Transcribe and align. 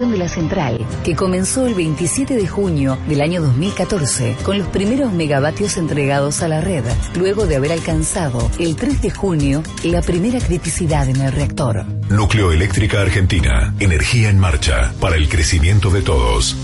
De 0.00 0.18
la 0.18 0.28
Central, 0.28 0.84
que 1.04 1.14
comenzó 1.14 1.68
el 1.68 1.74
27 1.74 2.34
de 2.34 2.48
junio 2.48 2.98
del 3.06 3.20
año 3.20 3.40
2014 3.40 4.34
con 4.42 4.58
los 4.58 4.66
primeros 4.66 5.12
megavatios 5.12 5.76
entregados 5.76 6.42
a 6.42 6.48
la 6.48 6.60
red, 6.60 6.82
luego 7.16 7.46
de 7.46 7.54
haber 7.54 7.70
alcanzado 7.70 8.50
el 8.58 8.74
3 8.74 9.02
de 9.02 9.10
junio 9.10 9.62
la 9.84 10.02
primera 10.02 10.40
criticidad 10.40 11.08
en 11.08 11.20
el 11.20 11.30
reactor. 11.30 11.86
Núcleo 12.10 12.50
Eléctrica 12.50 13.02
Argentina, 13.02 13.72
energía 13.78 14.30
en 14.30 14.40
marcha 14.40 14.92
para 15.00 15.14
el 15.14 15.28
crecimiento 15.28 15.90
de 15.90 16.02
todos. 16.02 16.56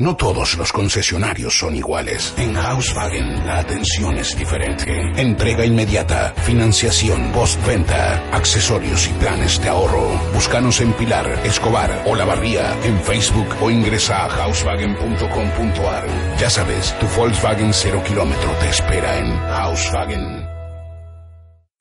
No 0.00 0.14
todos 0.14 0.56
los 0.56 0.72
concesionarios 0.72 1.58
son 1.58 1.74
iguales. 1.74 2.32
En 2.36 2.56
Hauswagen 2.56 3.44
la 3.44 3.58
atención 3.58 4.16
es 4.16 4.36
diferente. 4.36 4.92
Entrega 5.16 5.66
inmediata, 5.66 6.34
financiación, 6.44 7.32
postventa, 7.32 8.30
accesorios 8.30 9.08
y 9.08 9.12
planes 9.14 9.60
de 9.60 9.70
ahorro. 9.70 10.08
Búscanos 10.32 10.80
en 10.80 10.92
Pilar, 10.92 11.28
Escobar 11.44 12.04
o 12.06 12.14
La 12.14 12.24
Barría 12.24 12.78
en 12.84 13.00
Facebook 13.00 13.48
o 13.60 13.72
ingresa 13.72 14.24
a 14.24 14.44
hauswagen.com.ar. 14.44 16.06
Ya 16.38 16.48
sabes, 16.48 16.96
tu 17.00 17.06
Volkswagen 17.20 17.74
0 17.74 18.00
kilómetro 18.06 18.52
te 18.60 18.68
espera 18.68 19.18
en 19.18 19.32
Hauswagen. 19.32 20.46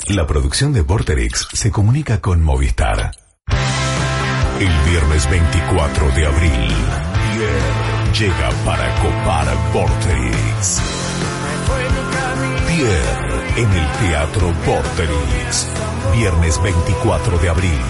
La 0.08 0.26
producción 0.26 0.74
de 0.74 0.82
Vorterix 0.82 1.50
se 1.54 1.70
comunica 1.70 2.20
con 2.20 2.42
Movistar. 2.42 3.12
El 4.60 4.90
viernes 4.90 5.30
24 5.30 6.10
de 6.16 6.26
abril, 6.26 6.76
llega 8.14 8.50
para 8.66 8.94
copar 9.02 9.48
Vorterix. 9.74 10.82
Pierre 12.68 13.62
en 13.62 13.72
el 13.72 13.92
Teatro 14.00 14.54
Vorterix. 14.66 15.68
Viernes 16.14 16.62
24 16.62 17.38
de 17.40 17.50
abril. 17.50 17.82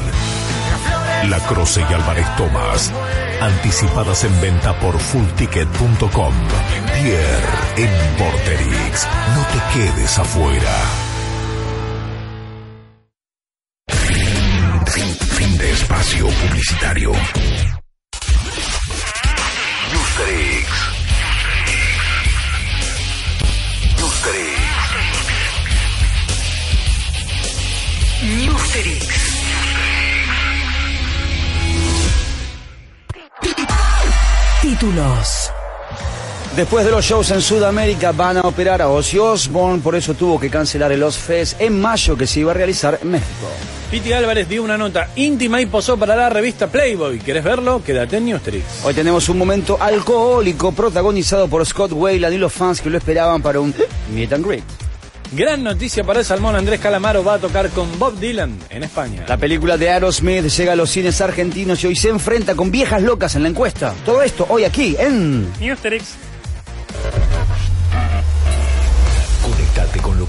La 1.30 1.40
Croce 1.40 1.82
y 1.90 1.94
Álvarez 1.94 2.28
Tomás. 2.36 2.92
Anticipadas 3.42 4.24
en 4.24 4.42
venta 4.42 4.80
por 4.80 4.98
fullticket.com. 4.98 6.34
Pierre 6.94 7.48
en 7.78 8.18
Vorterix. 8.18 9.08
No 9.36 9.46
te 9.46 9.80
quedes 9.80 10.20
afuera. 10.20 10.76
Fin, 14.86 15.16
fin 15.16 15.58
de 15.58 15.72
espacio 15.72 16.28
publicitario. 16.28 17.12
Newsterix. 20.18 20.72
Newsterix. 24.00 24.58
Newsterix. 28.24 29.14
Títulos. 34.62 35.57
Después 36.58 36.84
de 36.84 36.90
los 36.92 37.06
shows 37.06 37.30
en 37.30 37.40
Sudamérica 37.40 38.14
van 38.14 38.38
a 38.38 38.42
operar 38.42 38.82
a 38.82 38.90
Ozzy 38.90 39.20
Osbourne, 39.20 39.80
por 39.80 39.96
eso 39.96 40.16
tuvo 40.16 40.40
que 40.40 40.50
cancelar 40.50 40.92
el 40.92 41.04
Ozfest 41.04 41.62
en 41.62 41.80
mayo 41.80 42.18
que 42.18 42.26
se 42.26 42.40
iba 42.40 42.50
a 42.50 42.56
realizar 42.56 42.98
en 43.00 43.12
México. 43.12 43.48
Piti 43.92 44.12
Álvarez 44.12 44.50
dio 44.50 44.64
una 44.64 44.76
nota 44.76 45.08
íntima 45.16 45.62
y 45.62 45.68
posó 45.68 45.98
para 45.98 46.16
la 46.16 46.32
revista 46.32 46.66
Playboy. 46.66 47.20
¿Querés 47.20 47.44
verlo? 47.44 47.84
Quédate 47.84 48.18
en 48.18 48.26
Newstrix. 48.26 48.84
Hoy 48.84 48.96
tenemos 48.96 49.30
un 49.30 49.38
momento 49.38 49.78
alcohólico 49.80 50.72
protagonizado 50.72 51.48
por 51.48 51.64
Scott 51.64 51.92
Wayland 51.92 52.34
y 52.34 52.40
los 52.40 52.52
fans 52.52 52.82
que 52.82 52.90
lo 52.90 52.98
esperaban 52.98 53.40
para 53.44 53.60
un 53.60 53.72
meet 54.12 54.34
and 54.34 54.44
greet. 54.44 54.64
Gran 55.34 55.64
noticia 55.64 56.04
para 56.04 56.22
el 56.22 56.26
salmón. 56.26 56.56
Andrés 56.56 56.80
Calamaro 56.80 57.24
va 57.24 57.36
a 57.36 57.38
tocar 57.38 57.70
con 57.70 58.00
Bob 58.00 58.18
Dylan 58.18 58.58
en 58.72 58.82
España. 58.82 59.26
La 59.28 59.38
película 59.38 59.78
de 59.78 59.92
Aerosmith 59.92 60.48
llega 60.48 60.74
a 60.74 60.76
los 60.76 60.90
cines 60.90 61.22
argentinos 61.22 61.84
y 61.84 61.88
hoy 61.88 61.96
se 61.96 62.10
enfrenta 62.10 62.56
con 62.56 62.72
viejas 62.72 63.04
locas 63.04 63.36
en 63.36 63.44
la 63.44 63.50
encuesta. 63.50 63.94
Todo 64.04 64.24
esto 64.24 64.48
hoy 64.50 64.64
aquí 64.64 64.96
en 64.98 65.48
Newsterix. 65.60 66.27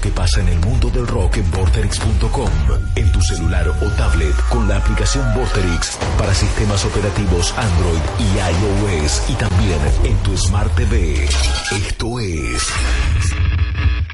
Que 0.01 0.09
pasa 0.09 0.41
en 0.41 0.49
el 0.49 0.59
mundo 0.59 0.89
del 0.89 1.07
rock 1.07 1.37
en 1.37 1.51
Vorterix.com. 1.51 2.49
En 2.95 3.11
tu 3.11 3.21
celular 3.21 3.67
o 3.69 3.89
tablet 3.97 4.35
con 4.49 4.67
la 4.67 4.77
aplicación 4.77 5.25
Vorterix 5.33 5.97
para 6.17 6.33
sistemas 6.33 6.85
operativos 6.85 7.53
Android 7.57 8.01
y 8.19 9.03
iOS 9.03 9.29
y 9.29 9.33
también 9.33 9.79
en 10.03 10.17
tu 10.23 10.37
Smart 10.37 10.73
TV. 10.75 11.25
Esto 11.71 12.19
es 12.19 12.67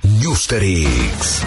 Newsterix. 0.04 1.44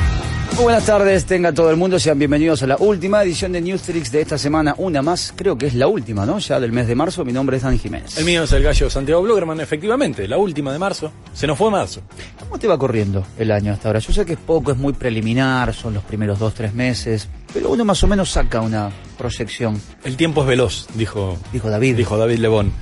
Muy 0.54 0.64
buenas 0.64 0.86
tardes, 0.86 1.24
tenga 1.24 1.52
todo 1.52 1.70
el 1.70 1.76
mundo, 1.76 2.00
sean 2.00 2.18
bienvenidos 2.18 2.64
a 2.64 2.66
la 2.66 2.76
última 2.78 3.22
edición 3.22 3.52
de 3.52 3.60
Newstrix 3.60 4.10
de 4.10 4.22
esta 4.22 4.36
semana, 4.38 4.74
una 4.78 5.02
más, 5.02 5.32
creo 5.36 5.56
que 5.56 5.66
es 5.68 5.74
la 5.74 5.86
última, 5.86 6.26
¿no? 6.26 6.40
Ya 6.40 6.58
del 6.58 6.72
mes 6.72 6.88
de 6.88 6.96
marzo, 6.96 7.24
mi 7.24 7.32
nombre 7.32 7.58
es 7.58 7.62
Dani 7.62 7.78
Jiménez. 7.78 8.18
El 8.18 8.24
mío 8.24 8.42
es 8.42 8.50
el 8.52 8.64
gallo 8.64 8.90
Santiago 8.90 9.22
Blugerman, 9.22 9.60
efectivamente, 9.60 10.26
la 10.26 10.36
última 10.36 10.72
de 10.72 10.80
marzo. 10.80 11.12
Se 11.32 11.46
nos 11.46 11.56
fue 11.56 11.70
marzo. 11.70 12.00
¿Cómo 12.40 12.58
te 12.58 12.66
va 12.66 12.76
corriendo 12.76 13.24
el 13.38 13.52
año 13.52 13.72
hasta 13.72 13.88
ahora? 13.88 14.00
Yo 14.00 14.12
sé 14.12 14.26
que 14.26 14.32
es 14.32 14.38
poco, 14.38 14.72
es 14.72 14.78
muy 14.78 14.94
preliminar, 14.94 15.72
son 15.74 15.94
los 15.94 16.02
primeros 16.02 16.40
dos, 16.40 16.54
tres 16.54 16.74
meses, 16.74 17.28
pero 17.54 17.70
uno 17.70 17.84
más 17.84 18.02
o 18.02 18.08
menos 18.08 18.28
saca 18.30 18.60
una 18.60 18.90
proyección, 19.16 19.80
El 20.02 20.16
tiempo 20.16 20.40
es 20.42 20.48
veloz, 20.48 20.88
dijo, 20.94 21.38
dijo 21.52 21.70
David. 21.70 21.96
dijo 21.96 22.16
David 22.18 22.38
Lebón. 22.38 22.72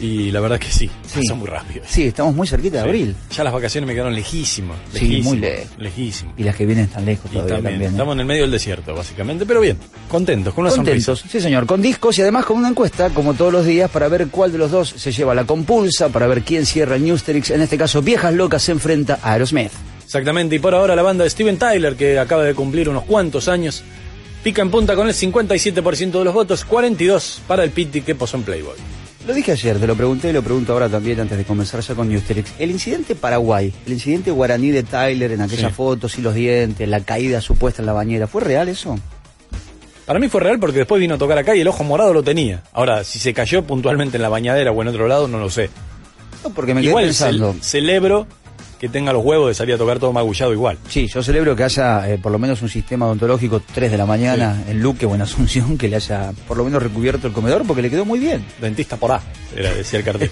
Y 0.00 0.30
la 0.32 0.40
verdad 0.40 0.58
que 0.58 0.70
sí, 0.70 0.90
Sí. 1.06 1.20
pasó 1.20 1.36
muy 1.36 1.46
rápido. 1.46 1.82
Sí, 1.86 2.04
estamos 2.04 2.34
muy 2.34 2.46
cerquita 2.48 2.78
de 2.78 2.82
Sí. 2.82 2.88
abril. 2.88 3.16
Ya 3.30 3.44
las 3.44 3.52
vacaciones 3.52 3.86
me 3.86 3.94
quedaron 3.94 4.14
lejísimas. 4.14 4.76
Sí, 4.92 5.00
lejísimas, 5.00 5.24
muy 5.24 5.38
lejos. 5.38 5.70
Lejísimas. 5.78 6.34
Y 6.36 6.42
las 6.42 6.56
que 6.56 6.66
vienen 6.66 6.88
tan 6.88 7.04
lejos 7.04 7.26
Y 7.30 7.34
todavía 7.34 7.54
también, 7.54 7.72
también. 7.74 7.90
¿eh? 7.90 7.94
estamos 7.94 8.14
en 8.14 8.20
el 8.20 8.26
medio 8.26 8.42
del 8.42 8.50
desierto, 8.50 8.94
básicamente, 8.94 9.46
pero 9.46 9.60
bien, 9.60 9.78
contentos, 10.08 10.52
con 10.52 10.64
una 10.66 10.74
Contentos, 10.74 11.04
sonrisa. 11.20 11.28
sí 11.30 11.40
señor, 11.40 11.66
con 11.66 11.80
discos 11.80 12.18
y 12.18 12.22
además 12.22 12.44
con 12.44 12.58
una 12.58 12.68
encuesta, 12.68 13.10
como 13.10 13.34
todos 13.34 13.52
los 13.52 13.64
días, 13.64 13.88
para 13.90 14.08
ver 14.08 14.26
cuál 14.28 14.50
de 14.52 14.58
los 14.58 14.70
dos 14.72 14.88
se 14.96 15.12
lleva 15.12 15.34
la 15.34 15.44
compulsa, 15.44 16.08
para 16.08 16.26
ver 16.26 16.42
quién 16.42 16.66
cierra 16.66 16.96
el 16.96 17.04
Newsterix. 17.04 17.50
En 17.50 17.62
este 17.62 17.78
caso, 17.78 18.02
Viejas 18.02 18.34
Locas 18.34 18.62
se 18.62 18.72
enfrenta 18.72 19.20
a 19.22 19.32
Aerosmith. 19.32 19.70
Exactamente, 20.04 20.56
y 20.56 20.58
por 20.58 20.74
ahora 20.74 20.94
la 20.96 21.02
banda 21.02 21.24
de 21.24 21.30
Steven 21.30 21.56
Tyler, 21.56 21.94
que 21.96 22.18
acaba 22.18 22.42
de 22.44 22.54
cumplir 22.54 22.88
unos 22.88 23.04
cuantos 23.04 23.48
años, 23.48 23.82
pica 24.42 24.60
en 24.60 24.70
punta 24.70 24.94
con 24.96 25.06
el 25.08 25.14
57% 25.14 26.18
de 26.18 26.24
los 26.24 26.34
votos, 26.34 26.64
42 26.64 27.40
para 27.46 27.62
el 27.64 27.70
Pitti 27.70 28.02
que 28.02 28.14
posó 28.14 28.36
en 28.36 28.42
Playboy. 28.42 28.74
Lo 29.26 29.32
dije 29.32 29.52
ayer, 29.52 29.78
te 29.78 29.86
lo 29.86 29.96
pregunté 29.96 30.28
y 30.28 30.32
lo 30.34 30.42
pregunto 30.42 30.74
ahora 30.74 30.88
también 30.88 31.18
antes 31.18 31.38
de 31.38 31.44
comenzar 31.44 31.80
ya 31.80 31.94
con 31.94 32.08
Newsterix. 32.10 32.52
El 32.58 32.70
incidente 32.70 33.14
Paraguay, 33.14 33.72
el 33.86 33.92
incidente 33.94 34.30
guaraní 34.30 34.70
de 34.70 34.82
Tyler 34.82 35.32
en 35.32 35.40
aquellas 35.40 35.70
Sí. 35.70 35.76
fotos 35.76 36.18
y 36.18 36.22
los 36.22 36.34
dientes, 36.34 36.86
la 36.86 37.00
caída 37.00 37.40
supuesta 37.40 37.80
en 37.80 37.86
la 37.86 37.94
bañera, 37.94 38.26
¿fue 38.26 38.42
real 38.42 38.68
eso? 38.68 38.98
Para 40.04 40.18
mí 40.18 40.28
fue 40.28 40.42
real 40.42 40.58
porque 40.58 40.78
después 40.78 41.00
vino 41.00 41.14
a 41.14 41.18
tocar 41.18 41.38
acá 41.38 41.56
y 41.56 41.60
el 41.62 41.68
ojo 41.68 41.82
morado 41.84 42.12
lo 42.12 42.22
tenía. 42.22 42.62
Ahora, 42.74 43.02
si 43.04 43.18
se 43.18 43.32
cayó 43.32 43.64
puntualmente 43.64 44.18
en 44.18 44.22
la 44.22 44.28
bañadera 44.28 44.70
o 44.72 44.82
en 44.82 44.88
otro 44.88 45.08
lado, 45.08 45.26
no 45.26 45.38
lo 45.38 45.48
sé. 45.48 45.70
No, 46.42 46.50
porque 46.50 46.74
me 46.74 46.82
quedé 46.82 46.90
igual 46.90 47.04
pensando. 47.06 47.54
cel- 47.54 47.62
celebro 47.62 48.26
que 48.78 48.88
tenga 48.88 49.12
los 49.12 49.24
huevos 49.24 49.48
de 49.48 49.54
salir 49.54 49.74
a 49.74 49.78
tocar 49.78 49.98
todo 49.98 50.12
magullado 50.12 50.52
igual. 50.52 50.78
Sí, 50.88 51.06
yo 51.06 51.22
celebro 51.22 51.56
que 51.56 51.64
haya 51.64 52.08
eh, 52.10 52.18
por 52.18 52.32
lo 52.32 52.38
menos 52.38 52.62
un 52.62 52.68
sistema 52.68 53.06
odontológico 53.06 53.62
3 53.74 53.90
de 53.90 53.98
la 53.98 54.06
mañana 54.06 54.62
en 54.68 54.80
Luque 54.80 55.06
o 55.06 55.14
en 55.14 55.22
Asunción 55.22 55.78
que 55.78 55.88
le 55.88 55.96
haya 55.96 56.32
por 56.46 56.56
lo 56.56 56.64
menos 56.64 56.82
recubierto 56.82 57.26
el 57.26 57.32
comedor 57.32 57.66
porque 57.66 57.82
le 57.82 57.90
quedó 57.90 58.04
muy 58.04 58.18
bien. 58.18 58.44
Dentista 58.60 58.96
por 58.96 59.12
A, 59.12 59.20
era, 59.56 59.72
decía 59.72 59.98
el 59.98 60.04
cartel. 60.04 60.30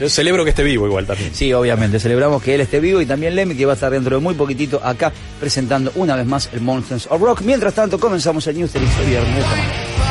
Yo 0.00 0.08
celebro 0.08 0.44
que 0.44 0.50
esté 0.50 0.62
vivo 0.62 0.86
igual 0.86 1.06
también. 1.06 1.34
Sí, 1.34 1.52
obviamente, 1.52 1.98
celebramos 1.98 2.42
que 2.42 2.54
él 2.54 2.60
esté 2.60 2.80
vivo 2.80 3.00
y 3.00 3.06
también 3.06 3.34
Lemmy 3.34 3.54
que 3.54 3.66
va 3.66 3.72
a 3.72 3.74
estar 3.74 3.90
dentro 3.90 4.16
de 4.16 4.22
muy 4.22 4.34
poquitito 4.34 4.80
acá 4.82 5.12
presentando 5.40 5.92
una 5.96 6.16
vez 6.16 6.26
más 6.26 6.50
el 6.52 6.60
Monsters 6.60 7.06
of 7.10 7.20
Rock. 7.20 7.42
Mientras 7.42 7.74
tanto, 7.74 7.98
comenzamos 7.98 8.46
el 8.46 8.58
News 8.58 8.72
de 8.72 8.84
este 8.84 9.04
viernes. 9.04 9.44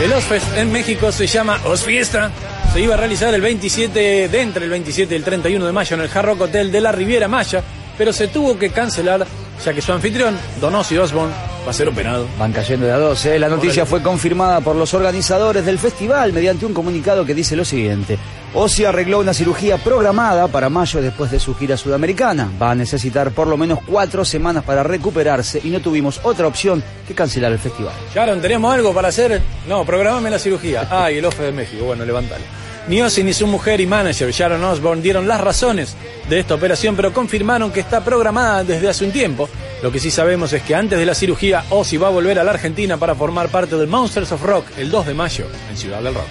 El 0.01 0.11
Ozfest 0.11 0.57
en 0.57 0.71
México 0.73 1.09
se 1.11 1.25
llama 1.25 1.61
Ozfiesta. 1.65 2.29
Se 2.73 2.81
iba 2.81 2.95
a 2.95 2.97
realizar 2.97 3.33
el 3.33 3.39
27, 3.39 4.27
de 4.27 4.41
entre 4.41 4.65
el 4.65 4.69
27 4.69 5.13
y 5.13 5.17
el 5.17 5.23
31 5.23 5.65
de 5.65 5.71
mayo 5.71 5.95
en 5.95 6.01
el 6.01 6.09
Hard 6.13 6.41
Hotel 6.41 6.69
de 6.69 6.81
la 6.81 6.91
Riviera 6.91 7.29
Maya, 7.29 7.63
pero 7.97 8.13
se 8.13 8.27
tuvo 8.27 8.57
que 8.57 8.69
cancelar 8.69 9.25
ya 9.63 9.73
que 9.73 9.81
su 9.81 9.91
anfitrión, 9.93 10.37
Don 10.59 10.75
Ozzy 10.75 10.97
Osbourne, 10.97 11.33
va 11.65 11.71
a 11.71 11.73
ser 11.73 11.87
operado. 11.87 12.27
Van 12.37 12.51
cayendo 12.51 12.85
de 12.85 12.91
a 12.91 12.97
dos. 12.97 13.25
¿eh? 13.25 13.39
La 13.39 13.49
noticia 13.49 13.85
fue 13.85 14.01
confirmada 14.01 14.61
por 14.61 14.75
los 14.75 14.93
organizadores 14.93 15.65
del 15.65 15.79
festival 15.79 16.33
mediante 16.33 16.65
un 16.65 16.73
comunicado 16.73 17.25
que 17.25 17.33
dice 17.33 17.55
lo 17.55 17.65
siguiente. 17.65 18.17
Ozzy 18.53 18.85
arregló 18.85 19.19
una 19.19 19.33
cirugía 19.33 19.77
programada 19.77 20.47
para 20.47 20.69
mayo 20.69 21.01
después 21.01 21.31
de 21.31 21.39
su 21.39 21.55
gira 21.55 21.77
sudamericana. 21.77 22.49
Va 22.61 22.71
a 22.71 22.75
necesitar 22.75 23.31
por 23.31 23.47
lo 23.47 23.57
menos 23.57 23.79
cuatro 23.85 24.23
semanas 24.23 24.63
para 24.63 24.83
recuperarse 24.83 25.61
y 25.63 25.69
no 25.69 25.79
tuvimos 25.79 26.19
otra 26.23 26.47
opción 26.47 26.83
que 27.07 27.13
cancelar 27.13 27.51
el 27.51 27.59
festival. 27.59 27.93
Sharon, 28.13 28.41
¿tenemos 28.41 28.73
algo 28.73 28.93
para 28.93 29.09
hacer? 29.09 29.41
No, 29.67 29.85
programame 29.85 30.29
la 30.29 30.39
cirugía. 30.39 30.87
Ah, 30.89 31.11
y 31.11 31.17
el 31.17 31.25
OFE 31.25 31.43
de 31.43 31.51
México. 31.51 31.85
Bueno, 31.85 32.05
levantale. 32.05 32.64
Ni 32.87 33.01
Ozzy 33.01 33.23
ni 33.23 33.33
su 33.33 33.47
mujer 33.47 33.81
y 33.81 33.87
manager 33.87 34.29
Sharon 34.31 34.63
Osbourne 34.63 35.01
dieron 35.01 35.27
las 35.27 35.41
razones 35.41 35.95
de 36.29 36.39
esta 36.39 36.53
operación, 36.53 36.95
pero 36.95 37.11
confirmaron 37.11 37.71
que 37.71 37.79
está 37.79 38.03
programada 38.03 38.63
desde 38.63 38.87
hace 38.87 39.05
un 39.05 39.11
tiempo. 39.11 39.49
Lo 39.81 39.91
que 39.91 39.99
sí 39.99 40.11
sabemos 40.11 40.53
es 40.53 40.61
que 40.61 40.75
antes 40.75 40.99
de 40.99 41.05
la 41.05 41.15
cirugía, 41.15 41.65
Ozzy 41.71 41.97
va 41.97 42.07
a 42.07 42.11
volver 42.11 42.37
a 42.37 42.43
la 42.43 42.51
Argentina 42.51 42.97
para 42.97 43.15
formar 43.15 43.49
parte 43.49 43.75
del 43.75 43.87
Monsters 43.87 44.31
of 44.31 44.43
Rock 44.43 44.65
el 44.77 44.91
2 44.91 45.07
de 45.07 45.13
mayo 45.15 45.45
en 45.69 45.77
Ciudad 45.77 46.01
del 46.01 46.13
Rock. 46.13 46.27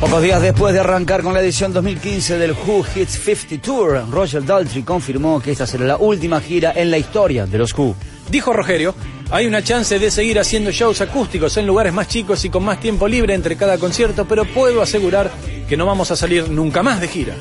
Pocos 0.00 0.22
días 0.22 0.42
después 0.42 0.74
de 0.74 0.80
arrancar 0.80 1.22
con 1.22 1.34
la 1.34 1.40
edición 1.40 1.72
2015 1.72 2.38
del 2.38 2.52
Who 2.52 2.84
Hits 2.94 3.18
50 3.18 3.62
Tour, 3.64 4.10
Roger 4.10 4.44
Daltrey 4.44 4.82
confirmó 4.82 5.40
que 5.40 5.52
esta 5.52 5.66
será 5.66 5.84
la 5.86 5.96
última 5.96 6.40
gira 6.40 6.72
en 6.74 6.90
la 6.90 6.98
historia 6.98 7.46
de 7.46 7.58
los 7.58 7.72
Who. 7.76 7.96
Dijo 8.30 8.52
Rogerio, 8.52 8.94
hay 9.30 9.46
una 9.46 9.62
chance 9.62 9.98
de 9.98 10.10
seguir 10.10 10.38
haciendo 10.38 10.70
shows 10.70 11.00
acústicos 11.00 11.56
en 11.56 11.66
lugares 11.66 11.92
más 11.92 12.08
chicos 12.08 12.44
y 12.44 12.50
con 12.50 12.64
más 12.64 12.80
tiempo 12.80 13.08
libre 13.08 13.34
entre 13.34 13.56
cada 13.56 13.78
concierto, 13.78 14.26
pero 14.26 14.44
puedo 14.44 14.82
asegurar 14.82 15.30
que 15.68 15.76
no 15.76 15.86
vamos 15.86 16.10
a 16.10 16.16
salir 16.16 16.48
nunca 16.50 16.82
más 16.82 17.00
de 17.00 17.08
gira. 17.08 17.34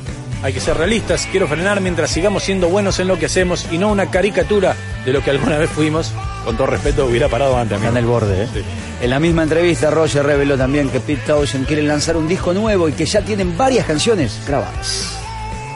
Hay 0.44 0.54
que 0.54 0.60
ser 0.60 0.78
realistas, 0.78 1.28
quiero 1.32 1.48
frenar 1.48 1.82
mientras 1.82 2.12
sigamos 2.12 2.44
siendo 2.44 2.70
buenos 2.70 3.00
en 3.00 3.08
lo 3.08 3.18
que 3.18 3.26
hacemos 3.26 3.66
y 3.72 3.78
no 3.78 3.92
una 3.92 4.12
caricatura 4.12 4.76
de 5.04 5.12
lo 5.12 5.24
que 5.24 5.32
alguna 5.32 5.58
vez 5.58 5.70
fuimos. 5.70 6.14
Con 6.46 6.56
todo 6.56 6.68
respeto, 6.68 7.06
hubiera 7.06 7.28
parado 7.28 7.58
antes. 7.58 7.78
Está 7.78 7.90
en 7.90 7.98
el 7.98 8.06
borde, 8.06 8.44
¿eh? 8.44 8.48
En 9.02 9.10
la 9.10 9.20
misma 9.20 9.44
entrevista, 9.44 9.90
Roger 9.90 10.26
reveló 10.26 10.58
también 10.58 10.90
que 10.90 11.00
Pete 11.00 11.24
Townshend 11.26 11.66
quiere 11.66 11.84
lanzar 11.84 12.16
un 12.16 12.28
disco 12.28 12.54
nuevo 12.54 12.88
y 12.88 12.94
que 12.94 13.06
ya 13.06 13.22
tienen 13.22 13.58
varias 13.58 13.86
canciones 13.86 14.40
grabadas. 14.48 15.17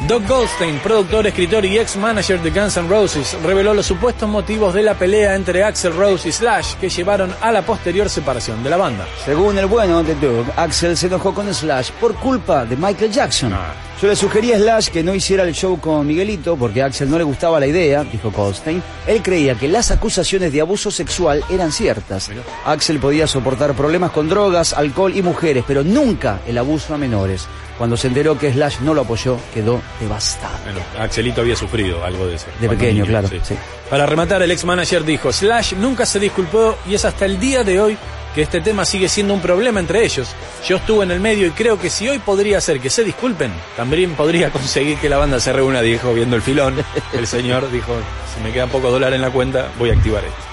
Doug 0.08 0.28
Goldstein, 0.28 0.80
productor, 0.80 1.28
escritor 1.28 1.64
y 1.64 1.78
ex 1.78 1.96
manager 1.96 2.42
de 2.42 2.50
Guns 2.50 2.76
N' 2.78 2.90
Roses, 2.90 3.38
reveló 3.44 3.74
los 3.74 3.86
supuestos 3.86 4.28
motivos 4.28 4.74
de 4.74 4.82
la 4.82 4.96
pelea 4.96 5.36
entre 5.36 5.64
Axel 5.64 5.96
Rose 5.96 6.28
y 6.28 6.32
Slash 6.32 6.76
que 6.76 6.90
llevaron 6.90 7.34
a 7.40 7.52
la 7.52 7.62
posterior 7.62 8.10
separación 8.10 8.64
de 8.64 8.72
la 8.72 8.78
banda. 8.78 9.06
Según 9.24 9.58
el 9.60 9.68
bueno 9.68 10.04
de 10.04 10.16
Doug, 10.16 10.48
Axel 10.56 10.98
se 10.98 11.08
enojó 11.08 11.34
con 11.34 11.54
Slash 11.54 11.92
por 12.00 12.16
culpa 12.16 12.66
de 12.66 12.76
Michael 12.76 13.12
Jackson. 13.12 13.54
Yo 14.02 14.08
le 14.08 14.16
sugerí 14.16 14.52
a 14.52 14.58
Slash 14.58 14.88
que 14.88 15.04
no 15.04 15.14
hiciera 15.14 15.44
el 15.44 15.54
show 15.54 15.80
con 15.80 16.08
Miguelito 16.08 16.58
porque 16.58 16.82
a 16.82 16.88
Axel 16.88 17.08
no 17.08 17.20
le 17.20 17.24
gustaba 17.24 17.60
la 17.60 17.68
idea, 17.68 18.04
dijo 18.04 18.32
Goldstein. 18.32 18.82
Él 19.06 19.22
creía 19.22 19.54
que 19.54 19.68
las 19.68 19.92
acusaciones 19.92 20.52
de 20.52 20.60
abuso 20.60 20.90
sexual 20.90 21.44
eran 21.52 21.72
ciertas. 21.72 22.32
Axel 22.66 23.00
podía 23.00 23.28
soportar 23.28 23.76
problemas 23.76 24.10
con 24.10 24.28
drogas, 24.28 24.74
alcohol 24.74 25.16
y 25.16 25.22
mujeres, 25.22 25.64
pero 25.68 25.84
nunca 25.84 26.40
el 26.48 26.58
abuso 26.58 26.96
a 26.96 26.98
menores. 26.98 27.48
Cuando 27.78 27.96
se 27.96 28.08
enteró 28.08 28.40
que 28.40 28.52
Slash 28.52 28.80
no 28.80 28.96
lo 28.96 29.02
apoyó, 29.02 29.38
quedó 29.54 29.80
devastado. 30.00 30.58
Bueno, 30.64 30.80
Axelito 31.00 31.42
había 31.42 31.56
sufrido 31.56 32.04
algo 32.04 32.26
de 32.26 32.36
eso. 32.36 32.48
De 32.60 32.70
pequeño, 32.70 33.04
niño, 33.04 33.06
claro. 33.06 33.28
sí. 33.28 33.40
sí. 33.44 33.56
Para 33.88 34.08
rematar, 34.08 34.42
el 34.42 34.50
ex 34.50 34.66
manager 34.66 35.04
dijo, 35.04 35.32
Slash 35.32 35.74
nunca 35.76 36.08
se 36.08 36.20
disculpó 36.20 36.76
y 36.88 36.96
es 36.96 37.06
hasta 37.06 37.26
el 37.26 37.40
día 37.40 37.64
de 37.64 37.80
hoy 37.80 37.98
que 38.34 38.42
este 38.42 38.62
tema 38.62 38.86
sigue 38.86 39.10
siendo 39.10 39.34
un 39.34 39.42
problema 39.42 39.80
entre 39.80 40.04
ellos. 40.04 40.30
Yo 40.68 40.78
estuve 40.78 41.04
en 41.04 41.12
el 41.12 41.20
medio 41.20 41.48
y 41.48 41.52
creo 41.52 41.80
que 41.80 41.90
si 41.90 42.08
hoy 42.08 42.20
podría 42.20 42.58
hacer 42.58 42.80
que 42.80 42.90
se 42.90 43.04
disculpen, 43.04 43.52
también 43.76 44.14
podría 44.16 44.50
conseguir 44.50 44.98
que 44.98 45.10
la 45.10 45.18
banda 45.18 45.40
se 45.40 45.54
reúna, 45.54 45.82
dijo, 45.82 46.14
viendo 46.14 46.36
el 46.36 46.42
filón. 46.42 46.76
El 47.14 47.28
señor 47.28 47.72
dijo, 47.72 47.94
si 48.34 48.42
me 48.42 48.52
quedan 48.52 48.70
pocos 48.70 48.92
dólares 48.92 49.16
en 49.16 49.22
la 49.22 49.32
cuenta, 49.32 49.70
voy 49.78 49.90
a 49.90 49.94
activar 49.94 50.24
esto. 50.24 50.51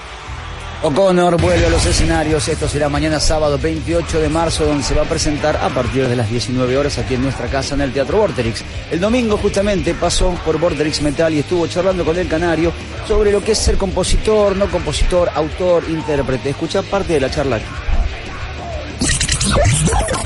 O'Connor 0.81 1.41
vuelve 1.41 1.65
a 1.65 1.69
los 1.69 1.85
escenarios. 1.85 2.47
Esto 2.47 2.69
será 2.69 2.87
mañana 2.87 3.19
sábado 3.19 3.57
28 3.57 4.21
de 4.21 4.29
marzo, 4.29 4.65
donde 4.65 4.83
se 4.83 4.95
va 4.95 5.01
a 5.01 5.05
presentar 5.05 5.57
a 5.57 5.67
partir 5.69 6.07
de 6.07 6.15
las 6.15 6.29
19 6.29 6.77
horas 6.77 6.97
aquí 6.97 7.15
en 7.15 7.23
nuestra 7.23 7.47
casa 7.47 7.75
en 7.75 7.81
el 7.81 7.91
Teatro 7.91 8.17
Vorterix. 8.17 8.63
El 8.89 9.01
domingo 9.01 9.37
justamente 9.37 9.93
pasó 9.93 10.33
por 10.45 10.57
Vorterix 10.57 11.01
Metal 11.01 11.33
y 11.33 11.39
estuvo 11.39 11.67
charlando 11.67 12.05
con 12.05 12.17
el 12.17 12.29
canario 12.29 12.71
sobre 13.05 13.29
lo 13.31 13.43
que 13.43 13.51
es 13.51 13.57
ser 13.57 13.77
compositor, 13.77 14.55
no 14.55 14.71
compositor, 14.71 15.29
autor, 15.35 15.83
intérprete. 15.89 16.51
Escucha 16.51 16.81
parte 16.81 17.13
de 17.13 17.19
la 17.19 17.29
charla 17.29 17.57
aquí. 17.57 17.65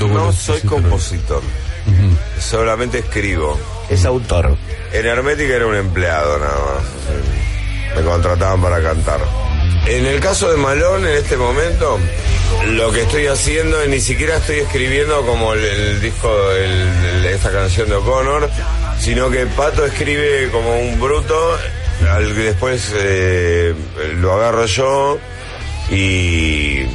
No 0.08 0.32
soy 0.32 0.60
compositor, 0.60 1.42
solamente 2.38 2.98
escribo. 3.00 3.58
Es 3.88 4.04
autor. 4.04 4.56
En 4.92 5.04
Hermética 5.04 5.54
era 5.54 5.66
un 5.66 5.74
empleado 5.74 6.38
nada 6.38 6.54
más. 6.54 7.96
Me 7.96 8.02
contrataban 8.02 8.62
para 8.62 8.80
cantar. 8.80 9.20
En 9.86 10.06
el 10.06 10.20
caso 10.20 10.50
de 10.50 10.56
Malón, 10.56 11.06
en 11.06 11.14
este 11.16 11.36
momento, 11.36 11.98
lo 12.68 12.90
que 12.90 13.02
estoy 13.02 13.26
haciendo 13.26 13.84
ni 13.86 14.00
siquiera 14.00 14.38
estoy 14.38 14.60
escribiendo 14.60 15.20
como 15.26 15.52
el, 15.52 15.62
el 15.64 16.00
disco, 16.00 16.30
el- 16.52 17.24
esta 17.26 17.50
canción 17.50 17.88
de 17.90 17.96
O'Connor, 17.96 18.48
sino 18.98 19.30
que 19.30 19.46
Pato 19.46 19.84
escribe 19.84 20.48
como 20.50 20.78
un 20.80 20.98
bruto, 20.98 21.58
al 22.10 22.34
que 22.34 22.40
después 22.40 22.92
eh, 22.96 23.74
lo 24.20 24.32
agarro 24.32 24.64
yo 24.66 25.18
y 25.90 26.86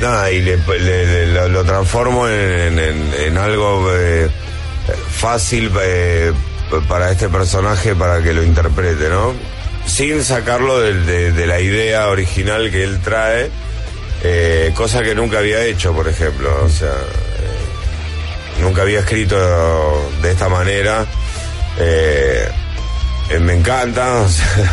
nada, 0.00 0.30
y 0.30 0.42
le, 0.42 0.56
lo, 1.48 1.64
transformo 1.64 2.28
en, 2.28 3.38
algo 3.38 3.88
eh, 3.92 4.28
fácil 5.10 5.72
eh, 5.82 6.32
para 6.88 7.10
este 7.10 7.28
personaje 7.28 7.94
para 7.96 8.22
que 8.22 8.32
lo 8.32 8.42
interprete, 8.44 9.08
¿no? 9.08 9.34
Sin 9.86 10.22
sacarlo 10.24 10.80
de, 10.80 11.46
la 11.46 11.60
idea 11.60 12.08
original 12.08 12.70
que 12.70 12.82
él 12.82 13.00
trae, 13.00 13.50
eh, 14.22 14.72
cosa 14.74 15.02
que 15.02 15.14
nunca 15.14 15.38
había 15.38 15.64
hecho, 15.64 15.92
por 15.94 16.08
ejemplo. 16.08 16.50
O 16.64 16.68
sea, 16.68 16.88
eh, 16.88 18.62
nunca 18.62 18.82
había 18.82 19.00
escrito 19.00 19.36
de 20.20 20.32
esta 20.32 20.48
manera. 20.48 21.06
Eh, 21.78 22.48
me 23.40 23.54
encanta, 23.54 24.26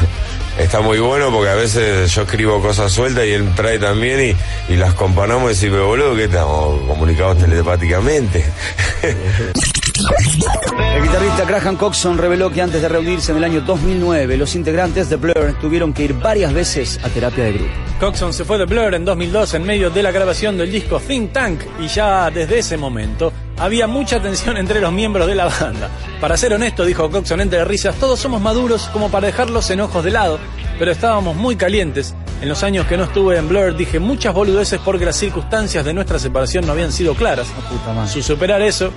está 0.59 0.81
muy 0.81 0.99
bueno 0.99 1.31
porque 1.31 1.49
a 1.49 1.55
veces 1.55 2.11
yo 2.11 2.23
escribo 2.23 2.61
cosas 2.61 2.91
sueltas 2.91 3.25
y 3.25 3.31
él 3.31 3.53
trae 3.55 3.79
también 3.79 4.35
y, 4.69 4.73
y 4.73 4.77
las 4.77 4.93
comparamos 4.93 5.51
y 5.51 5.53
decimos, 5.53 5.85
boludo, 5.85 6.15
que 6.15 6.25
estamos 6.25 6.81
comunicados 6.87 7.37
telepáticamente. 7.39 8.43
El 10.95 11.03
guitarrista 11.03 11.45
Graham 11.45 11.77
Coxon 11.77 12.17
reveló 12.17 12.51
que 12.51 12.61
antes 12.61 12.81
de 12.81 12.89
reunirse 12.89 13.31
en 13.31 13.37
el 13.37 13.43
año 13.43 13.61
2009, 13.61 14.37
los 14.37 14.55
integrantes 14.55 15.09
de 15.09 15.15
Blur 15.15 15.55
tuvieron 15.61 15.93
que 15.93 16.03
ir 16.03 16.13
varias 16.13 16.53
veces 16.53 16.99
a 17.03 17.09
terapia 17.09 17.45
de 17.45 17.53
grupo. 17.53 17.71
Coxon 17.99 18.33
se 18.33 18.43
fue 18.43 18.57
de 18.57 18.65
Blur 18.65 18.93
en 18.95 19.05
2002 19.05 19.53
en 19.53 19.63
medio 19.63 19.89
de 19.89 20.03
la 20.03 20.11
grabación 20.11 20.57
del 20.57 20.71
disco 20.71 20.99
Think 20.99 21.31
Tank 21.31 21.61
y 21.79 21.87
ya 21.87 22.29
desde 22.31 22.59
ese 22.59 22.77
momento 22.77 23.31
había 23.57 23.87
mucha 23.87 24.21
tensión 24.21 24.57
entre 24.57 24.81
los 24.81 24.91
miembros 24.91 25.27
de 25.27 25.35
la 25.35 25.45
banda. 25.45 25.89
Para 26.19 26.37
ser 26.37 26.53
honesto, 26.53 26.85
dijo 26.85 27.09
Coxon 27.09 27.41
entre 27.41 27.63
risas, 27.63 27.95
todos 27.95 28.19
somos 28.19 28.41
maduros 28.41 28.89
como 28.89 29.09
para 29.09 29.27
dejar 29.27 29.49
los 29.49 29.69
enojos 29.69 30.03
de 30.03 30.11
lado, 30.11 30.39
pero 30.79 30.91
estábamos 30.91 31.35
muy 31.35 31.55
calientes. 31.55 32.13
En 32.41 32.49
los 32.49 32.61
años 32.63 32.85
que 32.87 32.97
no 32.97 33.05
estuve 33.05 33.37
en 33.37 33.47
Blur 33.47 33.73
dije 33.73 33.99
muchas 33.99 34.33
boludeces 34.33 34.79
porque 34.83 35.05
las 35.05 35.15
circunstancias 35.15 35.85
de 35.85 35.93
nuestra 35.93 36.19
separación 36.19 36.65
no 36.65 36.73
habían 36.73 36.91
sido 36.91 37.15
claras. 37.15 37.47
madre. 37.95 38.11
Su 38.11 38.21
superar 38.21 38.61
eso 38.61 38.91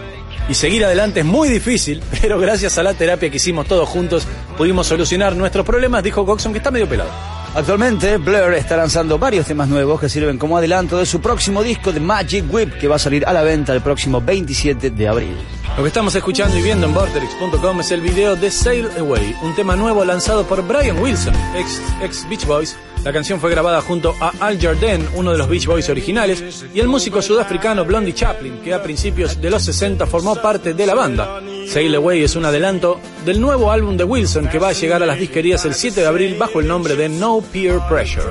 y 0.49 0.55
seguir 0.55 0.85
adelante 0.85 1.21
es 1.21 1.27
muy 1.27 1.49
difícil, 1.49 2.03
pero 2.21 2.39
gracias 2.39 2.79
a 2.79 2.83
la 2.83 2.95
terapia 2.95 3.31
que 3.31 3.37
hicimos 3.37 3.67
todos 3.67 3.89
juntos 3.89 4.27
pudimos 4.57 4.87
solucionar 4.87 5.35
nuestros 5.37 5.67
problemas, 5.67 6.03
dijo 6.03 6.25
Coxon 6.25 6.53
que 6.53 6.59
está 6.59 6.71
medio 6.71 6.89
pelado. 6.89 7.11
Actualmente, 7.55 8.19
Blur 8.19 8.53
está 8.53 8.77
lanzando 8.77 9.19
varios 9.19 9.47
temas 9.47 9.67
nuevos 9.69 9.99
que 9.99 10.11
sirven 10.11 10.37
como 10.37 10.59
adelanto 10.59 10.99
de 10.99 11.07
su 11.07 11.23
próximo 11.23 11.63
disco 11.63 11.91
de 11.91 12.01
Magic 12.01 12.45
Whip, 12.53 12.75
que 12.79 12.87
va 12.87 12.97
a 12.97 12.99
salir 12.99 13.25
a 13.25 13.33
la 13.33 13.43
venta 13.43 13.73
el 13.73 13.81
próximo 13.81 14.21
27 14.21 14.91
de 14.91 15.09
abril. 15.09 15.37
Lo 15.77 15.83
que 15.83 15.89
estamos 15.89 16.15
escuchando 16.15 16.57
y 16.57 16.63
viendo 16.63 16.87
en 16.87 16.95
Vorterix.com 16.95 17.81
es 17.81 17.91
el 17.91 18.01
video 18.01 18.35
de 18.35 18.51
Sail 18.51 18.89
Away, 18.99 19.37
un 19.43 19.55
tema 19.55 19.77
nuevo 19.77 20.07
lanzado 20.07 20.47
por 20.47 20.67
Brian 20.67 20.99
Wilson, 20.99 21.35
ex, 21.55 21.83
ex 22.01 22.27
Beach 22.31 22.47
Boys. 22.47 22.79
La 23.05 23.13
canción 23.13 23.39
fue 23.39 23.51
grabada 23.51 23.83
junto 23.83 24.15
a 24.19 24.33
Al 24.41 24.59
Jardine, 24.59 25.07
uno 25.17 25.33
de 25.33 25.39
los 25.39 25.51
Beach 25.51 25.67
Boys 25.67 25.91
originales, 25.91 26.65
y 26.73 26.81
el 26.81 26.89
músico 26.89 27.21
sudafricano 27.21 27.85
Blondie 27.85 28.15
Chaplin, 28.15 28.63
que 28.63 28.73
a 28.73 28.83
principios 28.83 29.39
de 29.39 29.51
los 29.51 29.65
60 29.65 30.07
formó 30.07 30.37
parte 30.37 30.73
de 30.73 30.87
la 30.87 30.95
banda. 30.95 31.43
Sail 31.69 31.95
Away 31.95 32.23
es 32.23 32.37
un 32.37 32.47
adelanto 32.47 32.99
del 33.27 33.39
nuevo 33.39 33.71
álbum 33.71 33.99
de 33.99 34.05
Wilson 34.05 34.49
que 34.49 34.59
va 34.59 34.69
a 34.69 34.73
llegar 34.73 35.03
a 35.03 35.07
las 35.07 35.19
disquerías 35.19 35.67
el 35.67 35.75
7 35.75 36.01
de 36.01 36.07
abril 36.07 36.37
bajo 36.39 36.61
el 36.61 36.69
nombre 36.69 36.97
de 36.97 37.11
No 37.11 37.43
Peer 37.53 37.81
Pressure. 37.87 38.25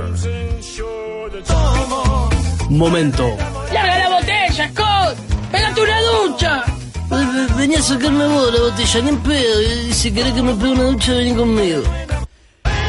Momento. 2.70 3.36
¡Larga 3.72 3.98
la 3.98 4.18
botella, 4.18 4.68
Scott! 4.68 5.16
¡Pégate 5.52 5.80
una 5.80 6.00
ducha! 6.02 6.75
Venía 7.56 7.78
a 7.78 7.82
sacarme 7.82 8.26
vos 8.26 8.52
la 8.52 8.60
botella, 8.60 9.00
ni 9.02 9.08
en 9.10 9.18
pedo. 9.18 9.62
Y 9.62 9.92
si 9.92 10.12
querés 10.12 10.32
que 10.32 10.42
me 10.42 10.54
pegue 10.54 10.72
una 10.72 10.84
ducha, 10.84 11.12
vení 11.14 11.34
conmigo. 11.34 11.82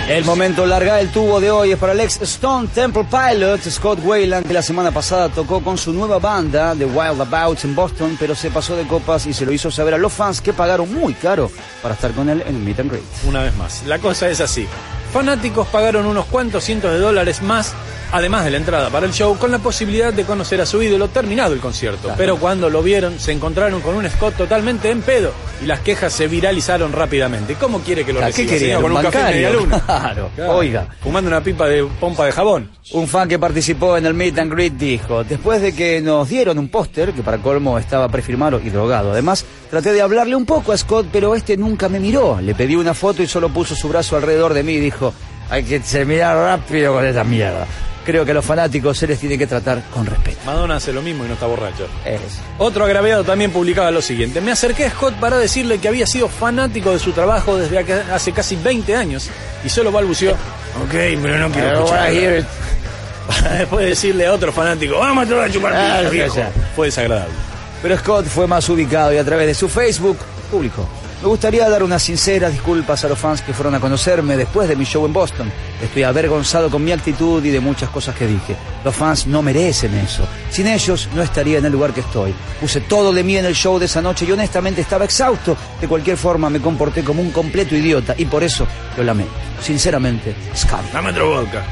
El 0.10 0.24
momento 0.24 0.66
larga 0.66 1.02
el 1.02 1.10
tubo 1.10 1.42
de 1.42 1.52
hoy 1.52 1.74
es 1.74 1.78
para 1.78 1.92
el 1.92 2.00
ex 2.00 2.22
Stone 2.22 2.70
Temple 2.74 3.06
Pilot, 3.12 3.60
Scott 3.70 4.00
Wayland, 4.02 4.48
que 4.48 4.54
la 4.54 4.62
semana 4.62 4.90
pasada 4.90 5.28
tocó 5.28 5.62
con 5.62 5.78
su 5.78 5.92
nueva 5.92 6.18
banda, 6.18 6.74
The 6.78 6.86
Wild 6.86 7.20
Abouts, 7.20 7.66
en 7.66 7.76
Boston, 7.76 8.16
pero 8.18 8.34
se 8.34 8.50
pasó 8.50 8.78
de 8.78 8.88
copas 8.88 9.26
y 9.26 9.34
se 9.34 9.46
lo 9.46 9.52
hizo 9.52 9.70
saber 9.70 9.96
a 9.96 9.98
los 9.98 10.14
fans 10.14 10.40
que 10.40 10.54
pagaron 10.54 10.94
muy 10.94 11.14
caro 11.14 11.52
para 11.82 11.94
estar 11.94 12.14
con 12.14 12.30
él 12.30 12.42
en 12.48 12.56
el 12.56 12.62
Meet 12.62 12.80
and 12.80 12.92
Greet. 12.92 13.04
una 13.28 13.44
vez 13.44 13.54
más. 13.58 13.84
La 13.86 14.00
cosa 14.00 14.30
es 14.30 14.40
así. 14.40 14.66
fanáticos 15.12 15.68
pagaron 15.68 16.06
unos 16.06 16.26
cuantos 16.28 16.64
cientos 16.64 16.90
de 16.94 17.00
dólares 17.00 17.42
más, 17.42 17.74
además 18.12 18.46
de 18.46 18.52
la 18.52 18.58
entrada 18.58 18.90
para 18.90 19.06
el 19.06 19.14
show, 19.14 19.38
con 19.38 19.52
la 19.52 19.60
posibilidad 19.60 20.14
de 20.14 20.24
conocer 20.24 20.62
a 20.62 20.66
su 20.66 20.82
ídolo 20.82 21.08
terminado 21.10 21.54
el 21.54 21.60
concierto. 21.60 22.12
Pero 22.18 22.38
cuando 22.38 22.70
lo 22.70 22.82
vieron, 22.84 23.20
se 23.20 23.32
encontraron 23.32 23.82
con 23.82 23.96
un 23.96 24.10
Scott 24.10 24.36
totalmente 24.36 24.90
en 24.90 25.02
pedo 25.02 25.32
y 25.62 25.66
las 25.66 25.80
quejas 25.82 26.14
se 26.14 26.28
viralizaron 26.28 26.94
rápidamente. 26.94 27.56
¿Cómo 27.56 27.80
quiere 27.80 28.06
que 28.06 28.14
lo 28.14 28.20
¿Qué 28.20 28.26
reciba? 28.28 28.50
quería? 28.52 28.68
señor? 28.68 28.82
Con 28.84 28.92
¿Un 28.92 28.98
un 28.98 29.04
café 29.04 29.24
media 29.24 29.50
luna. 29.52 29.84
Claro, 29.88 30.30
oiga. 30.50 30.88
Fumando 31.02 31.28
una 31.30 31.42
pipa 31.42 31.68
de 31.68 31.84
pompa 32.00 32.26
de 32.26 32.32
jabón. 32.32 32.70
Un 32.92 33.08
fan 33.08 33.28
que 33.28 33.38
participó 33.40 33.98
en 33.98 34.06
el 34.06 34.14
Meet 34.14 34.40
and 34.40 34.52
Greet 34.54 34.74
dijo, 34.74 35.24
después 35.24 35.62
de 35.62 35.74
que 35.74 36.00
nos 36.02 36.30
dieron 36.30 36.58
un 36.58 36.70
póster, 36.70 37.12
que 37.14 37.22
para 37.22 37.38
colmo 37.40 37.78
estaba 37.78 38.08
prefirmado 38.08 38.62
y 38.64 38.70
drogado, 38.70 39.12
además, 39.12 39.44
traté 39.70 39.92
de 39.92 40.02
hablarle 40.02 40.36
un 40.36 40.46
poco 40.46 40.72
a 40.72 40.78
Scott, 40.78 41.08
pero 41.12 41.36
este 41.36 41.58
nunca 41.58 41.90
me 41.90 42.00
miró. 42.00 42.40
Le 42.42 42.56
pedí 42.56 42.76
una 42.76 42.94
foto 42.94 43.22
y 43.22 43.28
solo 43.28 43.50
puso 43.50 43.76
su 43.76 43.90
brazo 43.90 44.16
alrededor 44.16 44.54
de 44.54 44.64
mí 44.64 44.74
y 44.74 44.80
dijo, 44.80 45.14
hay 45.50 45.64
que 45.64 45.80
terminar 45.82 46.36
rápido 46.38 46.94
con 46.94 47.06
esa 47.06 47.24
mierda. 47.26 47.66
Creo 48.08 48.24
que 48.24 48.32
a 48.32 48.34
los 48.36 48.46
fanáticos 48.46 48.98
se 48.98 49.06
les 49.06 49.20
tiene 49.20 49.38
que 49.38 49.46
tratar 49.48 49.84
con 49.94 50.06
respeto. 50.06 50.38
Madonna 50.46 50.78
hace 50.78 50.94
lo 50.94 51.02
mismo 51.02 51.26
y 51.26 51.28
no 51.28 51.34
está 51.34 51.46
borracho. 51.46 51.88
Es. 52.06 52.22
Otro 52.58 52.86
agraviado 52.86 53.26
también 53.26 53.52
publicaba 53.52 53.92
lo 53.92 54.02
siguiente. 54.02 54.40
Me 54.40 54.54
acerqué 54.54 54.86
a 54.86 54.92
Scott 54.92 55.16
para 55.16 55.38
decirle 55.38 55.78
que 55.80 55.90
había 55.90 56.08
sido 56.08 56.30
fanático 56.30 56.92
de 56.92 57.00
su 57.00 57.12
trabajo 57.12 57.58
desde 57.58 57.78
hace 58.14 58.32
casi 58.32 58.56
20 58.56 58.96
años 58.96 59.30
y 59.66 59.68
solo 59.68 59.92
balbuceó, 59.92 60.32
ok, 60.32 60.90
pero 61.22 61.38
no 61.38 61.50
quiero 61.52 61.68
I 61.68 61.72
don't 61.74 61.90
wanna 61.90 62.08
escucharlo". 62.08 62.20
hear 62.22 62.40
it. 62.40 62.46
Para 63.28 63.54
después 63.56 63.86
decirle 63.88 64.26
a 64.26 64.32
otro 64.34 64.54
fanático, 64.54 64.98
vamos 65.00 65.26
a 65.26 65.30
todos 65.30 65.44
a 65.46 65.52
chupar 65.52 65.74
Ah, 65.76 65.98
pija, 66.00 66.10
sí, 66.10 66.16
viejo". 66.16 66.36
ya. 66.38 66.50
Fue 66.78 66.86
desagradable. 66.88 67.34
Pero 67.82 67.98
Scott 67.98 68.26
fue 68.28 68.48
más 68.48 68.70
ubicado 68.70 69.12
y 69.14 69.18
a 69.18 69.24
través 69.26 69.48
de 69.48 69.54
su 69.54 69.68
Facebook 69.68 70.18
publicó. 70.50 70.88
Me 71.22 71.28
gustaría 71.28 71.68
dar 71.68 71.82
unas 71.82 72.04
sinceras 72.04 72.52
disculpas 72.52 73.04
a 73.04 73.08
los 73.08 73.18
fans 73.18 73.42
que 73.42 73.52
fueron 73.52 73.74
a 73.74 73.80
conocerme 73.80 74.38
después 74.38 74.70
de 74.70 74.76
mi 74.76 74.86
show 74.86 75.04
en 75.06 75.14
Boston. 75.14 75.52
Estoy 75.82 76.04
avergonzado 76.04 76.70
con 76.70 76.84
mi 76.84 76.92
actitud 76.92 77.44
y 77.44 77.50
de 77.50 77.60
muchas 77.60 77.90
cosas 77.90 78.16
que 78.16 78.28
dije. 78.28 78.56
Los 78.84 78.96
fans 78.96 79.26
no 79.26 79.42
merecen 79.42 79.96
eso. 79.96 80.28
Sin 80.52 80.68
ellos 80.68 81.10
no 81.16 81.24
estaría 81.24 81.58
en 81.58 81.66
el 81.66 81.72
lugar 81.72 81.92
que 81.94 82.02
estoy. 82.02 82.36
Puse 82.62 82.82
todo 82.82 83.12
de 83.12 83.24
mí 83.24 83.36
en 83.36 83.46
el 83.46 83.56
show 83.56 83.80
de 83.80 83.88
esa 83.88 84.02
noche 84.02 84.26
y 84.26 84.32
honestamente 84.32 84.82
estaba 84.82 85.06
exhausto. 85.06 85.58
De 85.82 85.88
cualquier 85.88 86.18
forma 86.18 86.52
me 86.52 86.62
comporté 86.62 87.04
como 87.04 87.22
un 87.22 87.32
completo 87.32 87.76
idiota 87.76 88.14
y 88.16 88.26
por 88.26 88.44
eso 88.44 88.68
lo 88.96 89.04
lamento. 89.04 89.34
Sinceramente, 89.60 90.36
Scott. 90.56 90.92
Dame 90.94 91.12
vodka. 91.14 91.66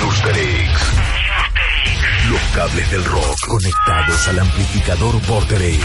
Nusterix. 0.00 0.70
Los 2.30 2.40
cables 2.54 2.90
del 2.92 3.04
rock 3.04 3.36
conectados 3.48 4.28
al 4.28 4.38
amplificador 4.38 5.20
Vorterix. 5.26 5.84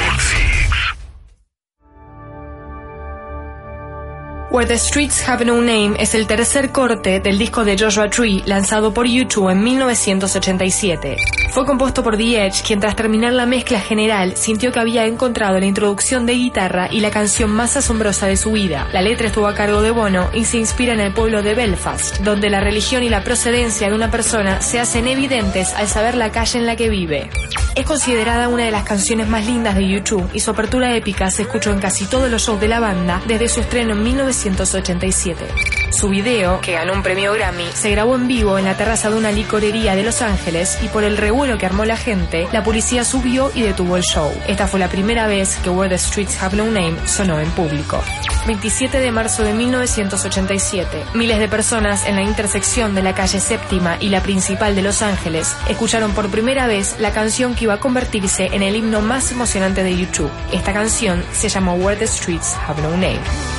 Where 4.56 4.66
the 4.66 4.80
Streets 4.80 5.28
Have 5.28 5.44
No 5.44 5.58
Name 5.58 5.98
es 6.00 6.16
el 6.16 6.28
tercer 6.28 6.72
corte 6.72 7.20
del 7.20 7.38
disco 7.38 7.66
de 7.66 7.78
Joshua 7.78 8.10
Tree 8.10 8.42
lanzado 8.46 8.94
por 8.94 9.06
YouTube 9.06 9.50
en 9.50 9.62
1987. 9.62 11.18
Fue 11.52 11.66
compuesto 11.66 12.02
por 12.02 12.16
The 12.16 12.46
Edge, 12.46 12.64
quien 12.66 12.80
tras 12.80 12.96
terminar 12.96 13.34
la 13.34 13.46
mezcla 13.46 13.82
general 13.82 14.38
sintió 14.38 14.72
que 14.72 14.80
había 14.80 15.08
encontrado 15.08 15.60
la 15.60 15.66
introducción 15.66 16.26
de 16.26 16.36
guitarra 16.36 16.88
y 16.90 17.02
la 17.02 17.12
canción 17.12 17.50
más 17.50 17.76
asombrosa 17.76 18.28
de 18.28 18.38
su 18.38 18.54
vida. 18.54 18.88
La 18.94 19.02
letra 19.02 19.28
estuvo 19.28 19.48
a 19.48 19.56
cargo 19.56 19.82
de 19.82 19.92
Bono 19.92 20.30
y 20.34 20.46
se 20.46 20.58
inspira 20.58 20.94
en 20.94 21.02
el 21.02 21.12
pueblo 21.12 21.44
de 21.44 21.54
Belfast, 21.54 22.20
donde 22.20 22.50
la 22.50 22.62
religión 22.62 23.04
y 23.04 23.10
la 23.10 23.26
procedencia 23.26 23.90
de 23.90 23.96
una 23.96 24.10
persona 24.10 24.62
se 24.62 24.80
hacen 24.80 25.10
evidentes 25.10 25.74
al 25.74 25.90
saber 25.90 26.16
la 26.16 26.32
calle 26.32 26.60
en 26.60 26.66
la 26.66 26.78
que 26.78 26.88
vive. 26.88 27.30
Es 27.76 27.86
considerada 27.86 28.48
una 28.48 28.64
de 28.64 28.72
las 28.72 28.84
canciones 28.84 29.28
más 29.28 29.46
lindas 29.46 29.76
de 29.76 29.86
YouTube 29.86 30.30
y 30.34 30.40
su 30.40 30.50
apertura 30.52 30.96
épica 30.96 31.30
se 31.30 31.42
escuchó 31.42 31.74
en 31.74 31.80
casi 31.80 32.06
todos 32.06 32.32
los 32.32 32.42
shows 32.42 32.62
de 32.62 32.70
la 32.70 32.80
banda 32.80 33.22
desde 33.28 33.50
su 33.50 33.60
estreno 33.60 33.92
en 33.92 34.02
1987. 34.46 35.48
Su 35.92 36.10
video, 36.10 36.60
que 36.62 36.74
ganó 36.74 36.94
un 36.94 37.04
premio 37.04 37.34
Grammy, 37.34 37.68
se 37.74 37.90
grabó 37.90 38.16
en 38.16 38.28
vivo 38.28 38.60
en 38.60 38.66
la 38.66 38.78
terraza 38.78 39.10
de 39.10 39.16
una 39.16 39.32
licorería 39.32 39.96
de 39.96 40.04
Los 40.04 40.22
Ángeles 40.22 40.78
y 40.84 40.88
por 40.88 41.04
el 41.04 41.18
revuelo 41.18 41.58
que 41.58 41.66
armó 41.66 41.86
la 41.86 41.98
gente, 41.98 42.48
la 42.52 42.64
policía 42.64 43.04
subió 43.04 43.52
y 43.56 43.62
detuvo 43.62 43.98
el 43.98 44.04
show. 44.04 44.32
Esta 44.48 44.68
fue 44.68 44.80
la 44.80 44.90
primera 44.90 45.26
vez 45.28 45.58
que 45.64 45.70
Where 45.70 45.90
the 45.90 45.98
Streets 45.98 46.42
Have 46.42 46.58
No 46.58 46.66
Name 46.66 46.96
sonó 47.08 47.40
en 47.40 47.50
público. 47.52 48.04
27 48.46 49.00
de 49.00 49.12
marzo 49.12 49.44
de 49.44 49.54
1987, 49.54 51.06
miles 51.16 51.40
de 51.40 51.48
personas 51.48 52.06
en 52.06 52.16
la 52.16 52.22
intersección 52.22 52.94
de 52.94 53.02
la 53.02 53.16
calle 53.16 53.40
séptima 53.40 53.98
y 54.00 54.10
la 54.10 54.22
principal 54.22 54.76
de 54.76 54.84
Los 54.84 55.02
Ángeles 55.02 55.56
escucharon 55.68 56.12
por 56.12 56.30
primera 56.30 56.68
vez 56.68 56.98
la 57.00 57.12
canción 57.12 57.56
que 57.56 57.64
iba 57.64 57.76
a 57.76 57.80
convertirse 57.80 58.48
en 58.48 58.62
el 58.62 58.76
himno 58.76 59.02
más 59.02 59.32
emocionante 59.32 59.84
de 59.84 59.98
YouTube. 59.98 60.30
Esta 60.52 60.74
canción 60.74 61.24
se 61.32 61.50
llamó 61.50 61.74
Where 61.74 61.98
the 61.98 62.06
Streets 62.06 62.56
Have 62.68 62.82
No 62.84 62.92
Name. 62.92 63.55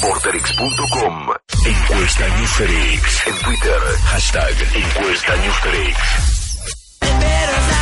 Vorterix.com. 0.00 1.28
Encuesta 1.66 2.26
Nusterix. 2.38 3.26
En 3.26 3.34
Twitter. 3.44 3.80
Hashtag 4.04 4.54
Encuesta 4.74 5.36
Nusterix. 5.36 6.40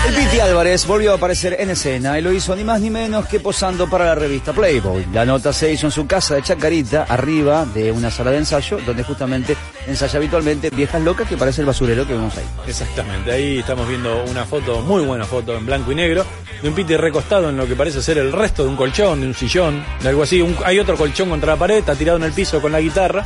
El 0.08 0.14
Piti 0.14 0.40
Álvarez 0.40 0.86
volvió 0.86 1.12
a 1.12 1.16
aparecer 1.16 1.56
en 1.60 1.70
escena 1.70 2.18
y 2.18 2.22
lo 2.22 2.32
hizo 2.32 2.56
ni 2.56 2.64
más 2.64 2.80
ni 2.80 2.88
menos 2.88 3.26
que 3.26 3.40
posando 3.40 3.90
para 3.90 4.06
la 4.06 4.14
revista 4.14 4.52
Playboy. 4.52 5.06
La 5.12 5.24
nota 5.24 5.52
se 5.52 5.72
hizo 5.72 5.86
en 5.86 5.92
su 5.92 6.06
casa 6.06 6.34
de 6.34 6.42
Chacarita, 6.42 7.04
arriba 7.04 7.66
de 7.66 7.92
una 7.92 8.10
sala 8.10 8.30
de 8.30 8.38
ensayo, 8.38 8.78
donde 8.86 9.04
justamente 9.04 9.56
ensaya 9.86 10.18
habitualmente 10.18 10.70
Viejas 10.70 11.02
Locas, 11.02 11.28
que 11.28 11.36
parece 11.36 11.60
el 11.60 11.66
basurero 11.66 12.06
que 12.06 12.14
vemos 12.14 12.36
ahí. 12.36 12.44
Exactamente, 12.66 13.30
ahí 13.30 13.58
estamos 13.58 13.86
viendo 13.86 14.24
una 14.24 14.44
foto, 14.46 14.80
muy 14.80 15.04
buena 15.04 15.24
foto 15.24 15.56
en 15.56 15.66
blanco 15.66 15.92
y 15.92 15.96
negro, 15.96 16.24
de 16.62 16.68
un 16.68 16.74
Piti 16.74 16.96
recostado 16.96 17.48
en 17.50 17.56
lo 17.56 17.66
que 17.66 17.74
parece 17.76 18.02
ser 18.02 18.18
el 18.18 18.32
resto 18.32 18.64
de 18.64 18.70
un 18.70 18.76
colchón, 18.76 19.20
de 19.20 19.26
un 19.28 19.34
sillón, 19.34 19.84
de 20.02 20.08
algo 20.08 20.22
así. 20.22 20.40
Un- 20.42 20.56
hay 20.64 20.78
otro 20.78 20.96
colchón 20.96 21.28
contra 21.30 21.52
la 21.54 21.58
pared, 21.58 21.76
está 21.78 21.94
tirado 21.94 22.18
en 22.18 22.24
el 22.24 22.32
piso 22.32 22.60
con 22.60 22.72
la 22.72 22.80
guitarra 22.80 23.24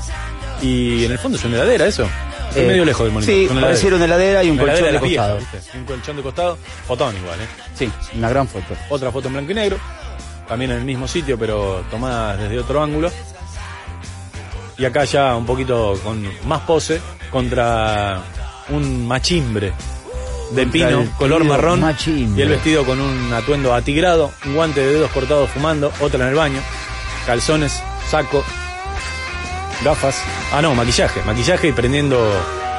y 0.60 1.04
en 1.04 1.12
el 1.12 1.18
fondo 1.18 1.38
es 1.38 1.44
una 1.44 1.56
heladera 1.56 1.86
eso. 1.86 2.06
Estoy 2.48 2.64
Eh, 2.64 2.66
medio 2.68 2.84
lejos 2.84 3.04
del 3.04 3.12
monitor. 3.14 3.34
sí, 3.34 3.48
pareciera 3.60 3.96
una 3.96 4.04
heladera 4.04 4.44
y 4.44 4.50
un 4.50 4.58
colchón 4.58 4.92
de 4.92 4.98
costado. 5.00 5.38
Un 5.74 5.84
colchón 5.84 6.16
de 6.16 6.22
costado, 6.22 6.58
fotón 6.86 7.16
igual, 7.16 7.40
¿eh? 7.40 7.46
Sí, 7.74 7.90
una 8.14 8.28
gran 8.28 8.46
foto. 8.46 8.74
Otra 8.90 9.10
foto 9.10 9.28
en 9.28 9.34
blanco 9.34 9.52
y 9.52 9.54
negro, 9.54 9.78
también 10.46 10.70
en 10.72 10.78
el 10.78 10.84
mismo 10.84 11.08
sitio, 11.08 11.38
pero 11.38 11.82
tomada 11.90 12.36
desde 12.36 12.58
otro 12.58 12.82
ángulo. 12.82 13.10
Y 14.76 14.84
acá 14.84 15.04
ya 15.04 15.34
un 15.36 15.46
poquito 15.46 15.98
con 16.04 16.26
más 16.46 16.60
pose 16.60 17.00
contra 17.30 18.20
un 18.70 19.06
machimbre 19.06 19.72
de 20.54 20.66
pino, 20.66 21.04
color 21.18 21.44
marrón. 21.44 21.85
Y 22.06 22.40
el 22.40 22.49
vestido 22.49 22.85
con 22.85 23.00
un 23.00 23.32
atuendo 23.32 23.75
atigrado, 23.75 24.30
un 24.47 24.54
guante 24.54 24.80
de 24.80 24.94
dedos 24.94 25.11
cortados 25.11 25.50
fumando, 25.50 25.92
otra 26.00 26.25
en 26.25 26.30
el 26.30 26.35
baño, 26.35 26.61
calzones, 27.26 27.82
saco, 28.11 28.44
gafas. 29.85 30.16
Ah, 30.52 30.62
no, 30.62 30.75
maquillaje, 30.75 31.21
maquillaje 31.25 31.68
y 31.68 31.73
prendiendo 31.73 32.18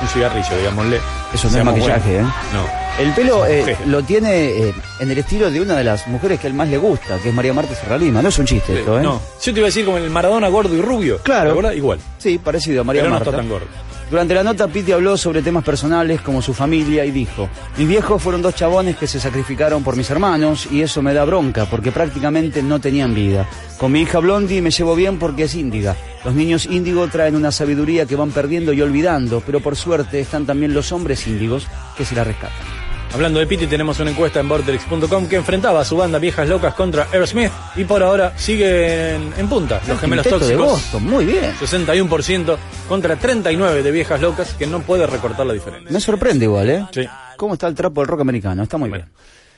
un 0.02 0.08
cigarrillo, 0.08 0.58
digámosle. 0.58 1.00
Eso 1.34 1.50
no 1.50 1.58
es 1.58 1.66
maquillaje. 1.66 2.18
¿eh? 2.18 2.22
No. 2.22 2.84
El 3.00 3.12
pelo 3.14 3.46
eh, 3.48 3.76
lo 3.88 4.04
tiene 4.04 4.50
eh, 4.50 4.74
en 5.00 5.10
el 5.10 5.18
estilo 5.18 5.50
de 5.50 5.60
una 5.60 5.76
de 5.76 5.84
las 5.84 6.08
mujeres 6.08 6.40
que 6.40 6.46
él 6.46 6.54
más 6.54 6.68
le 6.68 6.78
gusta, 6.78 7.18
que 7.18 7.30
es 7.30 7.36
María 7.36 7.52
Marta 7.52 7.74
Serralima. 7.74 8.22
No 8.22 8.30
es 8.30 8.38
un 8.38 8.46
chiste 8.46 8.80
esto, 8.80 9.00
¿eh? 9.00 9.02
No, 9.02 9.20
yo 9.42 9.52
te 9.54 9.60
iba 9.60 9.66
a 9.66 9.70
decir 9.70 9.84
como 9.84 9.98
el 9.98 10.10
Maradona 10.12 10.48
gordo 10.50 10.76
y 10.76 10.82
rubio. 10.82 11.18
Claro. 11.24 11.74
Igual. 11.74 12.00
Sí, 12.20 12.38
parecido 12.38 12.82
a 12.82 12.84
María 12.84 13.02
pero 13.02 13.10
no 13.14 13.16
Marta. 13.16 13.32
está 13.32 13.42
tan 13.42 13.50
gordo. 13.50 13.66
Durante 14.14 14.36
la 14.36 14.44
nota, 14.44 14.68
Piti 14.68 14.92
habló 14.92 15.18
sobre 15.18 15.42
temas 15.42 15.64
personales 15.64 16.22
como 16.22 16.40
su 16.40 16.54
familia 16.54 17.04
y 17.04 17.10
dijo, 17.10 17.50
mis 17.80 17.88
viejos 17.88 18.22
fueron 18.22 18.44
dos 18.44 18.54
chabones 18.54 18.96
que 18.96 19.08
se 19.08 19.20
sacrificaron 19.20 19.84
por 19.84 19.96
mis 19.96 20.08
hermanos 20.12 20.68
y 20.70 20.84
eso 20.84 21.02
me 21.02 21.16
da 21.16 21.26
bronca 21.26 21.66
porque 21.66 21.92
prácticamente 21.92 22.62
no 22.62 22.80
tenían 22.80 23.16
vida. 23.16 23.50
Con 23.80 23.92
mi 23.92 24.02
hija 24.02 24.20
Blondie 24.20 24.62
me 24.62 24.70
llevo 24.70 24.94
bien 24.94 25.18
porque 25.18 25.46
es 25.46 25.56
índiga. 25.56 25.96
Los 26.24 26.36
niños 26.36 26.68
índigo 26.68 27.08
traen 27.08 27.36
una 27.36 27.52
sabiduría 27.52 28.06
que 28.06 28.16
van 28.16 28.30
perdiendo 28.30 28.72
y 28.72 28.84
olvidando, 28.84 29.42
pero 29.44 29.62
por 29.62 29.76
suerte 29.76 30.20
están 30.20 30.46
también 30.46 30.76
los 30.76 30.92
hombres 30.92 31.26
índigos 31.26 31.66
que 31.98 32.06
se 32.06 32.14
la 32.14 32.24
rescatan. 32.24 32.83
Hablando 33.14 33.40
de 33.40 33.46
Piti, 33.46 33.68
tenemos 33.68 34.00
una 34.00 34.10
encuesta 34.10 34.40
en 34.40 34.50
Vortex.com 34.50 35.28
que 35.28 35.36
enfrentaba 35.36 35.82
a 35.82 35.86
su 35.86 35.96
banda 35.96 36.18
Viejas 36.18 36.50
Locas 36.50 36.74
contra 36.74 37.08
Aerosmith 37.12 37.52
y 37.76 37.84
por 37.84 38.02
ahora 38.02 38.36
siguen 38.40 39.32
en 39.38 39.48
punta 39.48 39.80
los 39.88 40.00
gemelos 40.00 40.26
Quinteto 40.26 40.44
de 40.44 40.56
tóxicos. 40.56 40.82
Boston, 40.82 41.04
muy 41.04 41.24
bien. 41.24 41.54
61% 41.62 42.58
contra 42.90 43.16
39 43.16 43.84
de 43.84 43.92
Viejas 43.92 44.20
Locas 44.20 44.56
que 44.56 44.66
no 44.66 44.82
puede 44.82 45.06
recortar 45.06 45.46
la 45.46 45.54
diferencia. 45.54 45.92
Me 45.92 46.02
sorprende 46.02 46.46
igual, 46.46 46.70
¿eh? 46.72 46.88
Sí. 46.92 47.08
¿Cómo 47.38 47.54
está 47.54 47.68
el 47.68 47.76
trapo 47.76 48.02
del 48.02 48.08
rock 48.08 48.22
americano? 48.22 48.64
Está 48.64 48.78
muy 48.78 48.90
bien. 48.90 49.06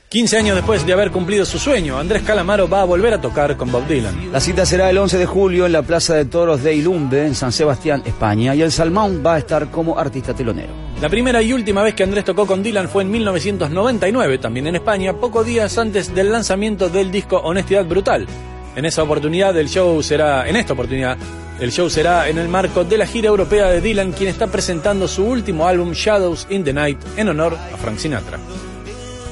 15 0.09 0.37
años 0.37 0.55
después 0.55 0.85
de 0.85 0.93
haber 0.93 1.09
cumplido 1.11 1.45
su 1.45 1.57
sueño, 1.57 1.97
Andrés 1.97 2.21
Calamaro 2.21 2.69
va 2.69 2.81
a 2.81 2.85
volver 2.85 3.15
a 3.15 3.21
tocar 3.21 3.57
con 3.57 3.71
Bob 3.71 3.87
Dylan. 3.87 4.31
La 4.31 4.39
cita 4.39 4.63
será 4.65 4.89
el 4.89 4.97
11 4.99 5.17
de 5.17 5.25
julio 5.25 5.65
en 5.65 5.71
la 5.71 5.81
Plaza 5.81 6.13
de 6.13 6.25
Toros 6.25 6.63
de 6.63 6.75
Ilumbe, 6.75 7.25
en 7.25 7.33
San 7.33 7.51
Sebastián, 7.51 8.03
España, 8.05 8.53
y 8.53 8.61
el 8.61 8.71
Salmón 8.71 9.23
va 9.25 9.33
a 9.33 9.39
estar 9.39 9.71
como 9.71 9.97
artista 9.97 10.33
telonero. 10.33 10.71
La 11.01 11.09
primera 11.09 11.41
y 11.41 11.51
última 11.51 11.81
vez 11.81 11.95
que 11.95 12.03
Andrés 12.03 12.23
tocó 12.23 12.45
con 12.45 12.61
Dylan 12.61 12.87
fue 12.87 13.03
en 13.03 13.11
1999, 13.11 14.37
también 14.37 14.67
en 14.67 14.75
España, 14.75 15.13
pocos 15.13 15.45
días 15.45 15.75
antes 15.77 16.13
del 16.13 16.31
lanzamiento 16.31 16.87
del 16.87 17.11
disco 17.11 17.37
Honestidad 17.37 17.85
Brutal. 17.85 18.27
En 18.75 18.85
esa 18.85 19.03
oportunidad 19.03 19.57
el 19.57 19.67
show 19.67 20.01
será, 20.03 20.47
en 20.47 20.55
esta 20.55 20.73
oportunidad, 20.73 21.17
el 21.59 21.71
show 21.71 21.89
será 21.89 22.29
en 22.29 22.37
el 22.37 22.47
marco 22.47 22.83
de 22.83 22.97
la 22.97 23.07
gira 23.07 23.27
europea 23.27 23.67
de 23.69 23.81
Dylan, 23.81 24.11
quien 24.11 24.29
está 24.29 24.47
presentando 24.47 25.07
su 25.07 25.25
último 25.25 25.67
álbum 25.67 25.93
Shadows 25.93 26.45
in 26.49 26.63
the 26.63 26.73
Night 26.73 26.99
en 27.17 27.29
honor 27.29 27.57
a 27.73 27.77
Frank 27.77 27.97
Sinatra. 27.97 28.39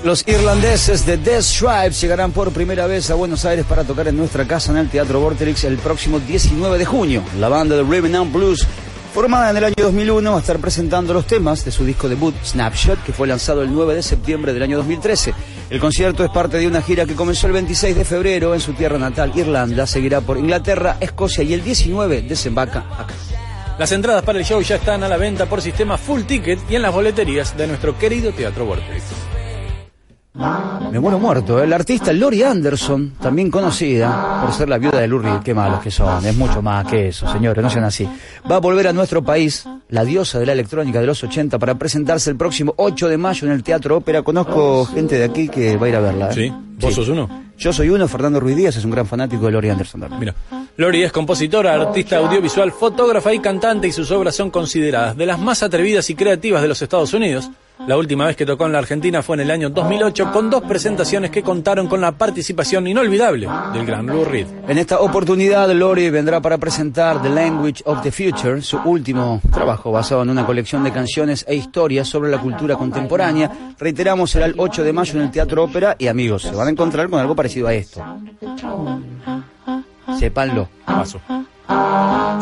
Los 0.04 0.28
irlandeses 0.28 1.06
de 1.06 1.16
Death 1.16 1.44
Stripes 1.44 2.02
llegarán 2.02 2.34
por 2.34 2.52
primera 2.52 2.88
vez 2.88 3.10
a 3.10 3.16
Buenos 3.16 3.46
Aires 3.46 3.66
para 3.66 3.86
tocar 3.86 4.06
en 4.10 4.18
nuestra 4.18 4.46
casa 4.46 4.74
en 4.74 4.80
el 4.80 4.90
Teatro 4.90 5.22
Vorterix 5.22 5.64
el 5.64 5.78
próximo 5.78 6.20
19 6.20 6.78
de 6.78 6.84
junio. 6.84 7.24
La 7.40 7.48
banda 7.48 7.78
de 7.78 7.84
Rhythm 7.84 8.14
and 8.14 8.34
Blues, 8.34 8.68
formada 9.14 9.50
en 9.52 9.56
el 9.56 9.64
año 9.64 9.76
2001, 9.78 10.30
va 10.30 10.36
a 10.36 10.42
estar 10.42 10.60
presentando 10.60 11.14
los 11.14 11.26
temas 11.26 11.64
de 11.64 11.72
su 11.72 11.86
disco 11.86 12.10
debut 12.10 12.36
Snapshot, 12.44 13.02
que 13.02 13.14
fue 13.14 13.28
lanzado 13.28 13.62
el 13.62 13.72
9 13.72 13.96
de 13.96 14.04
septiembre 14.04 14.52
del 14.52 14.64
año 14.64 14.76
2013. 14.76 15.34
El 15.70 15.80
concierto 15.80 16.26
es 16.26 16.32
parte 16.32 16.58
de 16.58 16.68
una 16.68 16.82
gira 16.82 17.06
que 17.06 17.16
comenzó 17.16 17.48
el 17.48 17.54
26 17.54 17.96
de 17.96 18.04
febrero 18.04 18.54
en 18.54 18.60
su 18.60 18.74
tierra 18.74 18.98
natal, 18.98 19.32
Irlanda, 19.36 19.88
seguirá 19.88 20.20
por 20.20 20.38
Inglaterra, 20.38 20.98
Escocia 21.00 21.46
y 21.46 21.54
el 21.54 21.64
19 21.64 22.24
desembarca 22.24 22.80
acá. 22.80 23.14
Las 23.80 23.94
entradas 23.94 24.24
para 24.24 24.38
el 24.38 24.44
show 24.44 24.62
ya 24.62 24.76
están 24.76 25.02
a 25.04 25.08
la 25.08 25.16
venta 25.16 25.46
por 25.46 25.62
sistema 25.62 25.98
Full 25.98 26.24
Ticket 26.24 26.60
y 26.70 26.76
en 26.76 26.82
las 26.82 26.94
boleterías 26.94 27.56
de 27.56 27.68
nuestro 27.68 27.98
querido 27.98 28.34
Teatro 28.34 28.66
Vortex. 28.66 29.33
Me 30.36 31.00
muero 31.00 31.20
muerto. 31.20 31.60
¿eh? 31.60 31.66
El 31.66 31.74
artista 31.74 32.12
Lori 32.12 32.42
Anderson, 32.42 33.14
también 33.22 33.52
conocida 33.52 34.42
por 34.42 34.52
ser 34.52 34.68
la 34.68 34.80
viuda 34.80 35.00
de 35.00 35.08
Reed. 35.08 35.42
Qué 35.44 35.54
malos 35.54 35.80
que 35.82 35.92
son. 35.92 36.26
Es 36.26 36.36
mucho 36.36 36.62
más 36.62 36.88
que 36.88 37.10
eso, 37.10 37.32
señores. 37.32 37.64
No 37.64 37.70
sean 37.70 37.86
así. 37.86 38.08
Va 38.50 38.56
a 38.56 38.60
volver 38.60 38.88
a 38.88 38.94
nuestro 38.94 39.24
país, 39.24 39.64
la 39.90 40.04
diosa 40.04 40.40
de 40.40 40.48
la 40.48 40.54
electrónica 40.54 41.00
de 41.00 41.06
los 41.06 41.24
80, 41.24 41.60
para 41.60 41.76
presentarse 41.76 42.32
el 42.32 42.36
próximo 42.36 42.74
8 42.78 43.10
de 43.10 43.18
mayo 43.18 43.48
en 43.48 43.54
el 43.54 43.64
Teatro 43.64 43.98
Ópera. 43.98 44.24
Conozco 44.24 44.86
gente 44.86 45.20
de 45.20 45.26
aquí 45.26 45.50
que 45.50 45.78
va 45.78 45.86
a 45.86 45.90
ir 45.90 45.96
a 45.96 46.00
verla. 46.00 46.30
¿eh? 46.32 46.34
¿Sí? 46.34 46.54
¿Vos 46.80 46.96
sos 46.96 47.10
uno? 47.10 47.30
Yo 47.56 47.72
soy 47.72 47.90
uno. 47.90 48.08
Fernando 48.08 48.40
Ruiz 48.40 48.56
Díaz 48.56 48.76
es 48.76 48.86
un 48.86 48.92
gran 48.92 49.06
fanático 49.06 49.46
de 49.46 49.52
Lori 49.52 49.70
Anderson 49.70 50.02
también. 50.02 50.20
Mira. 50.20 50.36
Lori 50.78 51.04
es 51.04 51.12
compositora, 51.12 51.76
artista 51.76 52.18
audiovisual, 52.18 52.72
fotógrafa 52.72 53.32
y 53.32 53.38
cantante 53.38 53.88
y 53.88 53.92
sus 53.92 54.10
obras 54.10 54.36
son 54.36 54.50
consideradas 54.50 55.16
de 55.16 55.28
las 55.28 55.38
más 55.40 55.62
atrevidas 55.62 56.10
y 56.10 56.16
creativas 56.16 56.64
de 56.64 56.68
los 56.68 56.82
Estados 56.82 57.14
Unidos. 57.14 57.52
La 57.88 57.98
última 57.98 58.28
vez 58.28 58.38
que 58.38 58.46
tocó 58.46 58.66
en 58.66 58.72
la 58.72 58.80
Argentina 58.80 59.22
fue 59.22 59.36
en 59.36 59.42
el 59.42 59.52
año 59.52 59.70
2008 59.70 60.32
con 60.32 60.50
dos 60.50 60.64
presentaciones 60.64 61.32
que 61.32 61.44
contaron 61.44 61.88
con 61.88 62.00
la 62.00 62.14
participación 62.14 62.88
inolvidable 62.88 63.50
del 63.74 63.86
gran 63.86 64.08
Lou 64.08 64.24
Reed. 64.24 64.48
En 64.68 64.78
esta 64.78 65.02
oportunidad, 65.02 65.70
Lori 65.72 66.10
vendrá 66.10 66.40
para 66.40 66.58
presentar 66.58 67.22
The 67.22 67.30
Language 67.30 67.84
of 67.86 68.02
the 68.02 68.12
Future, 68.12 68.62
su 68.62 68.78
último 68.78 69.42
trabajo 69.52 69.92
basado 69.92 70.24
en 70.24 70.30
una 70.30 70.46
colección 70.46 70.84
de 70.84 70.94
canciones 70.94 71.44
e 71.48 71.56
historias 71.56 72.08
sobre 72.08 72.32
la 72.32 72.40
cultura 72.40 72.78
contemporánea. 72.78 73.52
Reiteramos, 73.78 74.32
será 74.32 74.46
el 74.46 74.56
8 74.58 74.84
de 74.84 74.94
mayo 74.94 75.16
en 75.16 75.26
el 75.26 75.32
Teatro 75.32 75.64
Ópera 75.64 75.96
y 76.00 76.08
amigos, 76.08 76.44
se 76.44 76.56
van 76.56 76.68
a 76.68 76.72
encontrar 76.72 77.10
con 77.10 77.20
algo 77.20 77.36
parecido 77.36 77.68
a 77.68 77.74
esto. 77.74 78.02
Sépanlo. 80.18 80.70
Paso. 80.86 81.20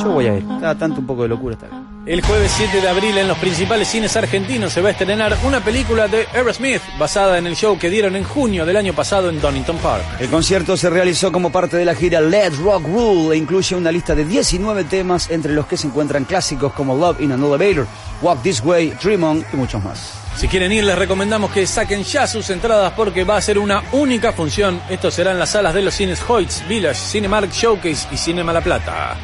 Yo 0.03 0.11
voy 0.11 0.27
a 0.27 0.37
ir. 0.37 0.45
Cada 0.59 0.75
tanto 0.75 0.99
un 0.99 1.07
poco 1.07 1.23
de 1.23 1.29
locura 1.29 1.55
está 1.55 1.67
bien. 1.67 1.80
El 2.03 2.23
jueves 2.23 2.51
7 2.57 2.81
de 2.81 2.89
abril 2.89 3.15
en 3.19 3.27
los 3.27 3.37
principales 3.37 3.87
cines 3.87 4.17
argentinos 4.17 4.73
se 4.73 4.81
va 4.81 4.89
a 4.89 4.91
estrenar 4.91 5.37
una 5.43 5.63
película 5.63 6.07
de 6.07 6.25
Aerosmith 6.33 6.81
basada 6.97 7.37
en 7.37 7.45
el 7.45 7.55
show 7.55 7.77
que 7.77 7.91
dieron 7.91 8.15
en 8.15 8.23
junio 8.23 8.65
del 8.65 8.75
año 8.75 8.93
pasado 8.93 9.29
en 9.29 9.39
Donington 9.39 9.77
Park. 9.77 10.03
El 10.19 10.27
concierto 10.27 10.75
se 10.75 10.89
realizó 10.89 11.31
como 11.31 11.51
parte 11.51 11.77
de 11.77 11.85
la 11.85 11.93
gira 11.93 12.19
Let's 12.19 12.57
Rock 12.57 12.87
Rule 12.87 13.35
e 13.35 13.37
incluye 13.37 13.75
una 13.75 13.91
lista 13.91 14.15
de 14.15 14.25
19 14.25 14.85
temas 14.85 15.29
entre 15.29 15.53
los 15.53 15.67
que 15.67 15.77
se 15.77 15.85
encuentran 15.85 16.25
clásicos 16.25 16.73
como 16.73 16.95
Love 16.95 17.21
in 17.21 17.33
an 17.33 17.43
Elevator, 17.43 17.85
Walk 18.23 18.41
This 18.41 18.63
Way, 18.65 18.95
Dream 19.03 19.23
On 19.23 19.45
y 19.53 19.55
muchos 19.55 19.83
más. 19.83 20.13
Si 20.35 20.47
quieren 20.47 20.71
ir, 20.71 20.83
les 20.83 20.97
recomendamos 20.97 21.51
que 21.51 21.67
saquen 21.67 22.03
ya 22.03 22.25
sus 22.25 22.49
entradas 22.49 22.93
porque 22.93 23.25
va 23.25 23.37
a 23.37 23.41
ser 23.41 23.59
una 23.59 23.83
única 23.91 24.33
función. 24.33 24.81
Esto 24.89 25.11
será 25.11 25.33
en 25.33 25.39
las 25.39 25.51
salas 25.51 25.75
de 25.75 25.83
los 25.83 25.93
cines 25.93 26.19
Hoyts, 26.27 26.67
Village, 26.67 26.99
Cinemark 26.99 27.51
Showcase 27.51 28.07
y 28.11 28.17
Cinema 28.17 28.51
La 28.53 28.61
Plata. 28.61 29.17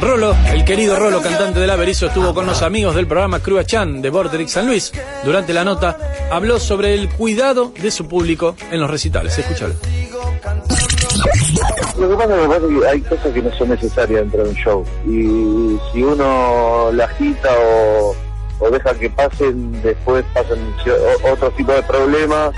Rolo, 0.00 0.36
el 0.52 0.64
querido 0.64 0.96
Rolo, 0.96 1.22
cantante 1.22 1.58
del 1.58 1.70
Averizo, 1.70 2.06
estuvo 2.06 2.34
con 2.34 2.46
los 2.46 2.60
amigos 2.62 2.94
del 2.94 3.06
programa 3.06 3.40
Crua 3.40 3.64
Chan 3.64 4.02
de 4.02 4.10
Borderix 4.10 4.52
San 4.52 4.66
Luis. 4.66 4.92
Durante 5.24 5.54
la 5.54 5.64
nota 5.64 5.96
habló 6.30 6.58
sobre 6.58 6.92
el 6.92 7.08
cuidado 7.08 7.72
de 7.80 7.90
su 7.90 8.06
público 8.06 8.56
en 8.70 8.80
los 8.80 8.90
recitales. 8.90 9.38
Escúchalo. 9.38 9.74
Lo 11.98 12.10
que 12.10 12.14
pasa 12.14 12.42
es 12.42 12.62
que 12.62 12.88
hay 12.88 13.00
cosas 13.00 13.32
que 13.32 13.42
no 13.42 13.56
son 13.56 13.68
necesarias 13.70 14.20
dentro 14.20 14.44
de 14.44 14.50
un 14.50 14.56
show. 14.56 14.84
Y 15.06 15.78
si 15.92 16.02
uno 16.02 16.90
la 16.92 17.04
agita 17.04 17.48
o, 18.60 18.70
deja 18.70 18.94
que 18.94 19.08
pasen, 19.08 19.80
después 19.82 20.24
pasan 20.34 20.58
otro 21.32 21.50
tipo 21.52 21.72
de 21.72 21.82
problemas 21.84 22.54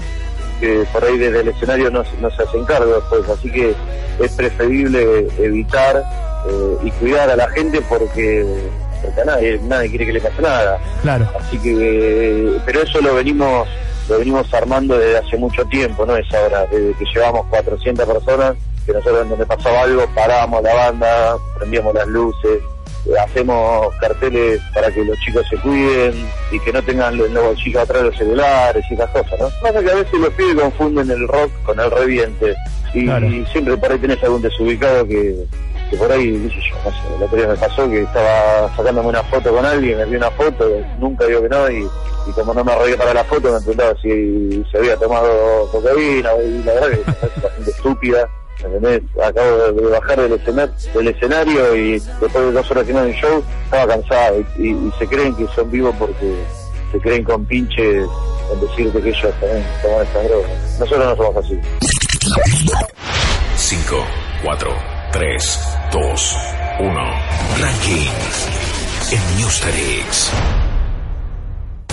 que 0.58 0.84
por 0.92 1.04
ahí 1.04 1.16
desde 1.16 1.40
el 1.42 1.48
escenario 1.48 1.88
no, 1.88 2.02
no 2.20 2.30
se 2.30 2.42
hacen 2.42 2.64
cargo 2.64 2.94
después. 2.94 3.28
Así 3.28 3.50
que 3.52 3.76
es 4.18 4.32
preferible 4.32 5.28
evitar 5.38 6.02
eh, 6.46 6.76
y 6.84 6.90
cuidar 6.92 7.30
a 7.30 7.36
la 7.36 7.48
gente 7.50 7.80
porque, 7.88 8.46
porque 9.02 9.24
nadie, 9.24 9.60
nadie 9.64 9.88
quiere 9.90 10.06
que 10.06 10.12
le 10.14 10.20
pase 10.20 10.42
nada. 10.42 10.78
Claro. 11.02 11.28
Así 11.38 11.58
que, 11.58 12.58
pero 12.64 12.82
eso 12.82 13.00
lo 13.00 13.14
venimos 13.14 13.68
lo 14.08 14.18
venimos 14.18 14.52
armando 14.54 14.98
desde 14.98 15.18
hace 15.18 15.36
mucho 15.36 15.64
tiempo, 15.66 16.06
no 16.06 16.16
es 16.16 16.32
ahora, 16.32 16.66
desde 16.70 16.94
que 16.94 17.04
llevamos 17.14 17.46
400 17.50 18.06
personas, 18.06 18.54
que 18.86 18.92
nosotros 18.92 19.28
donde 19.28 19.44
pasaba 19.44 19.82
algo 19.82 20.06
parábamos 20.14 20.62
la 20.62 20.74
banda, 20.74 21.36
prendíamos 21.58 21.94
las 21.94 22.06
luces, 22.06 22.62
eh, 23.06 23.18
hacemos 23.22 23.94
carteles 24.00 24.60
para 24.72 24.90
que 24.90 25.04
los 25.04 25.18
chicos 25.20 25.46
se 25.50 25.56
cuiden 25.58 26.14
y 26.50 26.58
que 26.60 26.72
no 26.72 26.82
tengan 26.82 27.20
en 27.20 27.34
los 27.34 27.44
bolsillos 27.44 27.82
atrás 27.82 28.02
los 28.02 28.16
celulares 28.16 28.84
y 28.90 28.94
esas 28.94 29.10
cosas, 29.10 29.38
¿no? 29.38 29.48
Pasa 29.62 29.82
que 29.82 29.90
a 29.90 29.94
veces 29.94 30.20
los 30.20 30.32
pibes 30.34 30.54
confunden 30.54 31.10
el 31.10 31.28
rock 31.28 31.50
con 31.64 31.78
el 31.78 31.90
reviente 31.90 32.54
y, 32.94 33.04
Claro. 33.04 33.26
y 33.26 33.44
siempre 33.46 33.76
por 33.76 33.92
ahí 33.92 33.98
tenés 33.98 34.22
algún 34.22 34.40
desubicado 34.40 35.06
que, 35.06 35.34
que 35.90 35.96
por 35.96 36.10
ahí, 36.10 36.32
qué 36.32 36.54
sé 36.54 36.68
yo, 36.68 36.76
no 36.84 36.90
sé, 36.90 37.16
el 37.16 37.22
otro 37.22 37.48
me 37.48 37.56
pasó 37.56 37.88
que 37.88 38.02
estaba 38.02 38.76
sacándome 38.76 39.08
una 39.08 39.22
foto 39.24 39.54
con 39.54 39.64
alguien, 39.64 39.98
me 39.98 40.04
vi 40.04 40.16
una 40.16 40.30
foto, 40.32 40.70
nunca 40.98 41.26
digo 41.26 41.42
que 41.42 41.48
no, 41.48 41.70
y, 41.70 41.88
como 42.34 42.52
no 42.52 42.62
me 42.62 42.72
arreglé 42.72 42.96
para 42.96 43.14
la 43.14 43.24
foto, 43.24 43.52
me 43.52 43.58
preguntaba 43.58 43.94
si 44.02 44.64
se 44.70 44.78
había 44.78 44.96
tomado 44.96 45.68
cocaína, 45.72 46.30
y 46.44 46.62
la 46.62 46.74
verdad 46.74 46.90
que 46.90 46.96
parece 46.96 47.40
bastante 47.40 47.70
estúpida. 47.70 48.28
Acabo 49.24 49.72
de, 49.72 49.88
bajar 49.88 50.20
del 50.20 50.32
escenario, 50.32 50.74
del 50.92 51.08
escenario 51.08 51.76
y 51.76 51.92
después 51.92 52.34
de 52.34 52.50
dos 52.50 52.68
horas 52.72 52.88
y 52.88 52.92
media 52.92 53.02
de 53.04 53.20
show 53.20 53.44
estaba 53.64 53.86
cansado 53.86 54.40
y 54.58 54.90
se 54.98 55.06
creen 55.06 55.32
que 55.36 55.46
son 55.54 55.70
vivos 55.70 55.94
porque 55.96 56.34
se 56.90 56.98
creen 56.98 57.24
con 57.24 57.44
pinches 57.44 58.04
en 58.52 58.60
decirte 58.60 59.00
que 59.00 59.08
ellos 59.10 59.34
también 59.40 59.64
toman 59.82 60.02
estas 60.06 60.24
drogas. 60.24 60.50
Nosotros 60.80 61.06
no 61.06 61.16
somos 61.16 61.44
así. 61.44 61.60
5, 63.56 64.06
4, 64.42 64.70
3, 65.12 65.77
2, 65.90 66.36
1. 66.80 66.94
Ranking 67.60 68.12
en 69.10 69.36
Newsterix. 69.38 70.67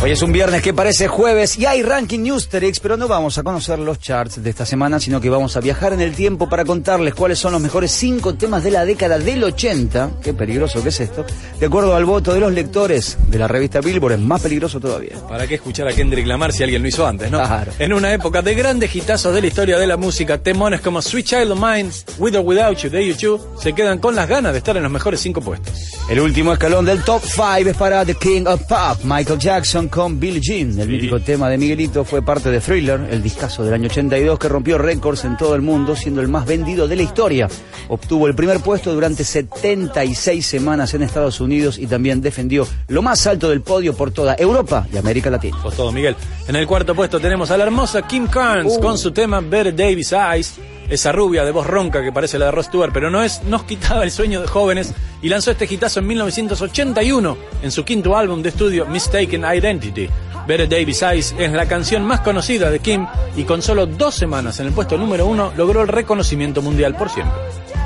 Hoy 0.04 0.12
es 0.12 0.22
un 0.22 0.32
viernes 0.32 0.62
que 0.62 0.74
parece 0.74 1.08
jueves 1.08 1.58
y 1.58 1.66
hay 1.66 1.82
ranking 1.82 2.20
Newsterix, 2.20 2.80
pero 2.80 2.96
no 2.96 3.08
vamos 3.08 3.38
a 3.40 3.44
conocer 3.44 3.80
los 3.80 3.98
charts 3.98 4.44
de 4.44 4.50
esta 4.50 4.66
semana, 4.66 5.00
sino 5.00 5.20
que 5.20 5.30
vamos 5.32 5.56
a 5.58 5.62
viajar 5.62 5.94
en 5.94 6.02
el 6.02 6.14
tiempo 6.14 6.48
para 6.48 6.64
contarles 6.64 7.16
cuáles 7.16 7.40
son 7.40 7.54
los 7.54 7.62
mejores 7.62 7.92
cinco 7.92 8.36
temas 8.36 8.64
de 8.64 8.72
la 8.72 8.86
década 8.86 9.18
del 9.18 9.44
80. 9.44 10.12
Qué 10.22 10.34
peligroso 10.34 10.84
que 10.84 10.90
es 10.90 11.00
esto. 11.00 11.26
De 11.60 11.66
acuerdo 11.66 11.96
al 11.96 12.06
voto 12.06 12.34
de 12.34 12.40
los 12.40 12.52
lectores 12.52 13.18
de 13.28 13.40
la 13.40 13.48
revista 13.48 13.80
Billboard, 13.80 14.14
es 14.14 14.20
más 14.20 14.42
peligroso 14.42 14.80
todavía. 14.80 15.16
¿Para 15.28 15.48
qué 15.48 15.56
escuchar 15.56 15.88
a 15.88 15.94
Kendrick 15.94 16.28
Lamar 16.28 16.54
si 16.54 16.62
alguien 16.62 16.84
lo 16.84 16.88
hizo 16.88 17.08
antes, 17.08 17.32
no? 17.32 17.40
Claro. 17.40 17.72
En 17.80 17.94
una 17.94 18.14
época 18.14 18.44
de 18.44 18.54
grandes 18.54 18.94
hitazos 18.96 19.34
de 19.34 19.42
la 19.42 19.48
historia 19.48 19.80
de 19.80 19.88
la 19.88 19.98
música, 19.98 20.38
temones 20.38 20.82
como 20.82 21.02
Sweet 21.02 21.26
Child 21.26 21.52
of 21.52 21.60
Mine, 21.60 21.90
With 22.20 22.36
or 22.36 22.46
Without 22.46 22.78
You 22.78 22.90
de 22.92 23.16
U2 23.16 23.40
se 23.60 23.74
quedan 23.74 23.98
con 23.98 24.14
las 24.14 24.28
ganas 24.28 24.52
de 24.52 24.60
estar 24.60 24.76
en 24.78 24.84
los 24.84 24.92
mejores 24.92 25.20
cinco 25.22 25.42
puestos. 25.42 25.74
El 26.10 26.20
último 26.20 26.54
escalón 26.54 26.86
del 26.86 27.02
top 27.02 27.24
5 27.24 27.70
es 27.70 27.78
para 27.78 28.06
The 28.06 28.14
King 28.16 28.46
of 28.46 28.62
Pop, 28.64 29.00
Michael 29.04 29.40
Jackson 29.40 29.85
con 29.88 30.20
Billie 30.20 30.42
Jean. 30.42 30.80
El 30.80 30.88
mítico 30.88 31.20
tema 31.20 31.50
de 31.50 31.58
Miguelito 31.58 32.04
fue 32.04 32.22
parte 32.22 32.52
de 32.52 32.60
Thriller, 32.60 33.08
el 33.12 33.22
discazo 33.22 33.64
del 33.64 33.74
año 33.74 33.88
82 33.88 34.40
que 34.40 34.50
rompió 34.50 34.78
récords 34.78 35.26
en 35.26 35.38
todo 35.38 35.56
el 35.56 35.62
mundo, 35.62 35.96
siendo 35.96 36.22
el 36.22 36.28
más 36.28 36.46
vendido 36.46 36.88
de 36.88 36.96
la 36.96 37.04
historia. 37.04 37.48
Obtuvo 37.88 38.28
el 38.28 38.36
primer 38.36 38.60
puesto 38.60 38.94
durante 38.94 39.24
76 39.24 40.46
semanas 40.46 40.94
en 40.94 41.04
Estados 41.04 41.40
Unidos 41.40 41.78
y 41.78 41.88
también 41.88 42.22
defendió 42.22 42.68
lo 42.88 43.02
más 43.02 43.26
alto 43.28 43.50
del 43.50 43.62
podio 43.62 43.96
por 43.96 44.12
toda 44.12 44.36
Europa 44.38 44.88
y 44.94 44.98
América 44.98 45.30
Latina. 45.30 45.58
Pues 45.62 45.76
todo, 45.76 45.92
Miguel. 45.92 46.16
En 46.48 46.56
el 46.56 46.68
cuarto 46.68 46.96
puesto 46.96 47.20
tenemos 47.20 47.52
a 47.52 47.58
la 47.58 47.66
hermosa 47.66 48.02
Kim 48.08 48.28
Carnes 48.28 48.78
con 48.80 48.98
su 48.98 49.12
tema 49.12 49.42
Better 49.42 49.76
Davis 49.76 50.12
Eyes. 50.14 50.56
Esa 50.90 51.12
rubia 51.12 51.44
de 51.44 51.52
voz 51.52 51.66
ronca 51.66 52.04
que 52.04 52.12
parece 52.12 52.38
la 52.38 52.46
de 52.46 52.52
Ross 52.52 52.68
Stewart, 52.68 52.92
pero 52.94 53.10
no 53.10 53.24
es, 53.24 53.44
nos 53.44 53.64
quitaba 53.64 54.04
el 54.04 54.12
sueño 54.12 54.42
de 54.42 54.48
jóvenes 54.48 54.94
y 55.22 55.30
lanzó 55.30 55.52
este 55.52 55.66
hitazo 55.66 56.00
en 56.00 56.08
1981 56.08 57.38
en 57.64 57.72
su 57.72 57.84
quinto 57.84 58.16
álbum 58.16 58.42
de 58.42 58.50
estudio 58.50 58.86
Mistaken 58.86 59.44
Identity. 59.44 60.08
Better 60.48 60.70
Davis 60.70 61.02
Eyes 61.02 61.36
es 61.40 61.52
la 61.52 61.68
canción 61.68 62.04
más 62.04 62.22
conocida 62.22 62.70
de 62.70 62.80
Kim 62.80 63.08
y 63.36 63.44
con 63.46 63.64
solo 63.64 63.88
dos 63.88 64.14
semanas 64.14 64.60
en 64.60 64.68
el 64.68 64.74
puesto 64.74 64.98
número 64.98 65.26
uno 65.26 65.52
logró 65.58 65.82
el 65.82 65.88
reconocimiento 65.88 66.62
mundial 66.62 66.96
por 66.96 67.10
siempre. 67.10 67.36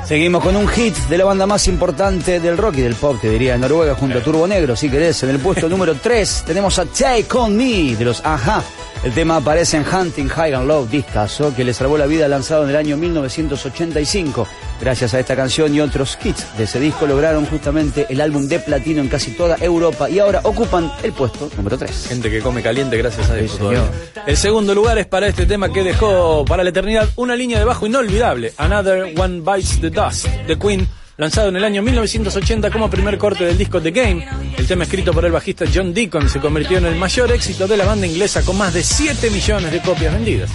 Seguimos 0.04 0.42
con 0.42 0.56
un 0.56 0.66
hit 0.66 0.96
de 1.08 1.18
la 1.18 1.24
banda 1.24 1.46
más 1.46 1.68
importante 1.68 2.40
del 2.40 2.58
rock 2.58 2.78
y 2.78 2.80
del 2.80 2.96
pop, 2.96 3.16
te 3.20 3.30
diría, 3.30 3.54
en 3.54 3.60
Noruega, 3.60 3.94
junto 3.94 4.18
a 4.18 4.22
Turbo 4.22 4.46
Negro, 4.46 4.74
si 4.74 4.90
querés. 4.90 5.22
En 5.22 5.30
el 5.30 5.38
puesto 5.38 5.68
número 5.68 5.94
3 5.94 6.44
tenemos 6.46 6.78
a 6.78 6.86
Take 6.86 7.26
On 7.34 7.56
Me, 7.56 7.94
de 7.94 8.04
los 8.04 8.24
Aja. 8.24 8.62
El 9.04 9.12
tema 9.12 9.36
aparece 9.36 9.76
en 9.76 9.84
Hunting 9.86 10.28
High 10.28 10.54
and 10.54 10.66
Low, 10.66 10.86
discazo, 10.86 11.54
que 11.54 11.64
le 11.64 11.72
salvó 11.72 11.96
la 11.96 12.06
vida 12.06 12.26
lanzado 12.28 12.64
en 12.64 12.70
el 12.70 12.76
año 12.76 12.96
1985. 12.96 14.46
Gracias 14.80 15.12
a 15.12 15.20
esta 15.20 15.36
canción 15.36 15.74
y 15.74 15.80
otros 15.80 16.16
kits 16.16 16.56
de 16.56 16.64
ese 16.64 16.80
disco 16.80 17.06
lograron 17.06 17.44
justamente 17.44 18.06
el 18.08 18.20
álbum 18.20 18.48
de 18.48 18.60
platino 18.60 19.02
en 19.02 19.08
casi 19.08 19.32
toda 19.32 19.56
Europa 19.60 20.08
y 20.08 20.18
ahora 20.18 20.40
ocupan 20.44 20.90
el 21.02 21.12
puesto 21.12 21.50
número 21.56 21.76
3. 21.76 22.06
Gente 22.08 22.30
que 22.30 22.40
come 22.40 22.62
caliente 22.62 22.96
gracias 22.96 23.28
a. 23.28 23.38
Sí, 23.38 23.48
señor. 23.48 23.90
El 24.26 24.36
segundo 24.38 24.74
lugar 24.74 24.96
es 24.96 25.06
para 25.06 25.28
este 25.28 25.44
tema 25.44 25.70
que 25.70 25.84
dejó 25.84 26.46
para 26.46 26.64
la 26.64 26.70
eternidad 26.70 27.08
una 27.16 27.36
línea 27.36 27.58
de 27.58 27.64
bajo 27.66 27.86
inolvidable. 27.86 28.54
Another 28.56 29.12
One 29.18 29.40
Bites 29.40 29.80
the 29.82 29.90
Dust, 29.90 30.26
de 30.26 30.58
Queen, 30.58 30.88
lanzado 31.18 31.50
en 31.50 31.56
el 31.56 31.64
año 31.64 31.82
1980 31.82 32.70
como 32.70 32.88
primer 32.88 33.18
corte 33.18 33.44
del 33.44 33.58
disco 33.58 33.82
The 33.82 33.90
Game. 33.90 34.26
El 34.56 34.66
tema 34.66 34.84
escrito 34.84 35.12
por 35.12 35.26
el 35.26 35.32
bajista 35.32 35.66
John 35.72 35.92
Deacon 35.92 36.26
se 36.30 36.40
convirtió 36.40 36.78
en 36.78 36.86
el 36.86 36.96
mayor 36.96 37.30
éxito 37.32 37.66
de 37.66 37.76
la 37.76 37.84
banda 37.84 38.06
inglesa 38.06 38.42
con 38.42 38.56
más 38.56 38.72
de 38.72 38.82
7 38.82 39.28
millones 39.30 39.72
de 39.72 39.80
copias 39.82 40.14
vendidas. 40.14 40.50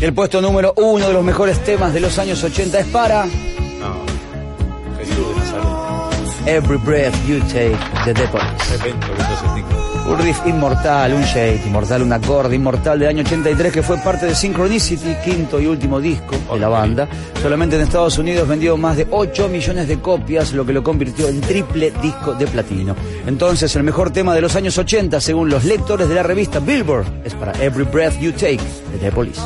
El 0.00 0.12
puesto 0.12 0.42
número 0.42 0.74
uno 0.76 1.06
de 1.06 1.12
los 1.12 1.24
mejores 1.24 1.58
temas 1.64 1.92
de 1.94 2.00
los 2.00 2.18
años 2.18 2.42
80 2.44 2.80
es 2.80 2.86
para 2.88 3.24
No. 3.24 4.04
Jesús 4.98 5.28
de 5.28 5.34
Nazaret. 5.36 6.46
Every 6.46 6.78
Breath 6.78 7.14
You 7.26 7.40
Take 7.40 7.78
de 8.04 8.14
The 8.14 8.28
Police. 8.28 9.85
Un 10.08 10.18
riff 10.18 10.40
inmortal, 10.46 11.12
un 11.14 11.22
shade 11.22 11.62
inmortal, 11.66 12.02
un 12.02 12.12
acorde 12.12 12.54
inmortal 12.54 12.98
del 12.98 13.08
año 13.08 13.22
83 13.22 13.72
que 13.72 13.82
fue 13.82 13.98
parte 13.98 14.26
de 14.26 14.34
Synchronicity, 14.34 15.16
quinto 15.24 15.60
y 15.60 15.66
último 15.66 16.00
disco 16.00 16.36
de 16.52 16.60
la 16.60 16.68
banda. 16.68 17.08
Solamente 17.42 17.74
en 17.74 17.82
Estados 17.82 18.16
Unidos 18.16 18.46
vendió 18.46 18.76
más 18.76 18.96
de 18.96 19.06
8 19.10 19.48
millones 19.48 19.88
de 19.88 19.98
copias, 19.98 20.52
lo 20.52 20.64
que 20.64 20.72
lo 20.72 20.84
convirtió 20.84 21.28
en 21.28 21.40
triple 21.40 21.92
disco 22.00 22.34
de 22.34 22.46
platino. 22.46 22.94
Entonces, 23.26 23.74
el 23.74 23.82
mejor 23.82 24.10
tema 24.10 24.34
de 24.34 24.40
los 24.40 24.54
años 24.54 24.78
80, 24.78 25.20
según 25.20 25.50
los 25.50 25.64
lectores 25.64 26.08
de 26.08 26.14
la 26.14 26.22
revista 26.22 26.60
Billboard, 26.60 27.06
es 27.24 27.34
para 27.34 27.52
Every 27.62 27.84
Breath 27.84 28.18
You 28.20 28.32
Take 28.32 28.60
de 28.92 28.98
The 29.00 29.10
Police. 29.10 29.40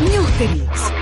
Newsterix. 0.00 0.92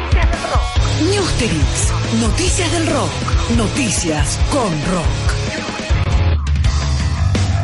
Newsterix. 1.11 1.93
Noticias 2.21 2.73
del 2.73 2.87
rock. 2.87 3.57
Noticias 3.57 4.39
con 4.51 4.71
rock. 4.93 5.38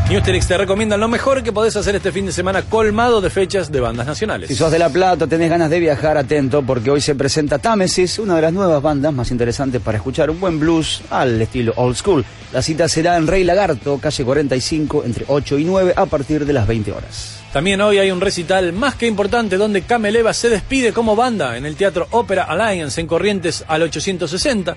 Newsterix 0.08 0.46
te 0.46 0.58
recomiendan 0.58 1.00
lo 1.00 1.08
mejor 1.08 1.42
que 1.42 1.50
podés 1.50 1.74
hacer 1.76 1.96
este 1.96 2.12
fin 2.12 2.26
de 2.26 2.32
semana 2.32 2.60
colmado 2.60 3.22
de 3.22 3.30
fechas 3.30 3.72
de 3.72 3.80
bandas 3.80 4.06
nacionales. 4.06 4.48
Si 4.48 4.54
sos 4.54 4.70
de 4.70 4.78
La 4.78 4.90
Plata, 4.90 5.26
tenés 5.26 5.48
ganas 5.48 5.70
de 5.70 5.80
viajar, 5.80 6.18
atento, 6.18 6.60
porque 6.62 6.90
hoy 6.90 7.00
se 7.00 7.14
presenta 7.14 7.58
Támesis, 7.58 8.18
una 8.18 8.36
de 8.36 8.42
las 8.42 8.52
nuevas 8.52 8.82
bandas 8.82 9.14
más 9.14 9.30
interesantes 9.30 9.80
para 9.80 9.96
escuchar 9.96 10.28
un 10.28 10.38
buen 10.38 10.60
blues 10.60 11.00
al 11.08 11.40
estilo 11.40 11.72
old 11.76 11.96
school. 11.96 12.22
La 12.52 12.60
cita 12.60 12.86
será 12.86 13.16
en 13.16 13.26
Rey 13.26 13.44
Lagarto, 13.44 13.98
calle 13.98 14.24
45, 14.24 15.04
entre 15.06 15.24
8 15.26 15.58
y 15.58 15.64
9, 15.64 15.94
a 15.96 16.04
partir 16.04 16.44
de 16.44 16.52
las 16.52 16.66
20 16.66 16.92
horas. 16.92 17.40
También 17.54 17.80
hoy 17.80 17.96
hay 17.96 18.10
un 18.10 18.20
recital 18.20 18.74
más 18.74 18.96
que 18.96 19.06
importante 19.06 19.56
donde 19.56 19.82
Cameleva 19.82 20.34
se 20.34 20.50
despide 20.50 20.92
como 20.92 21.16
banda 21.16 21.56
en 21.56 21.64
el 21.64 21.76
Teatro 21.76 22.08
Opera 22.10 22.44
Alliance 22.44 23.00
en 23.00 23.06
Corrientes 23.06 23.64
al 23.66 23.82
860. 23.82 24.76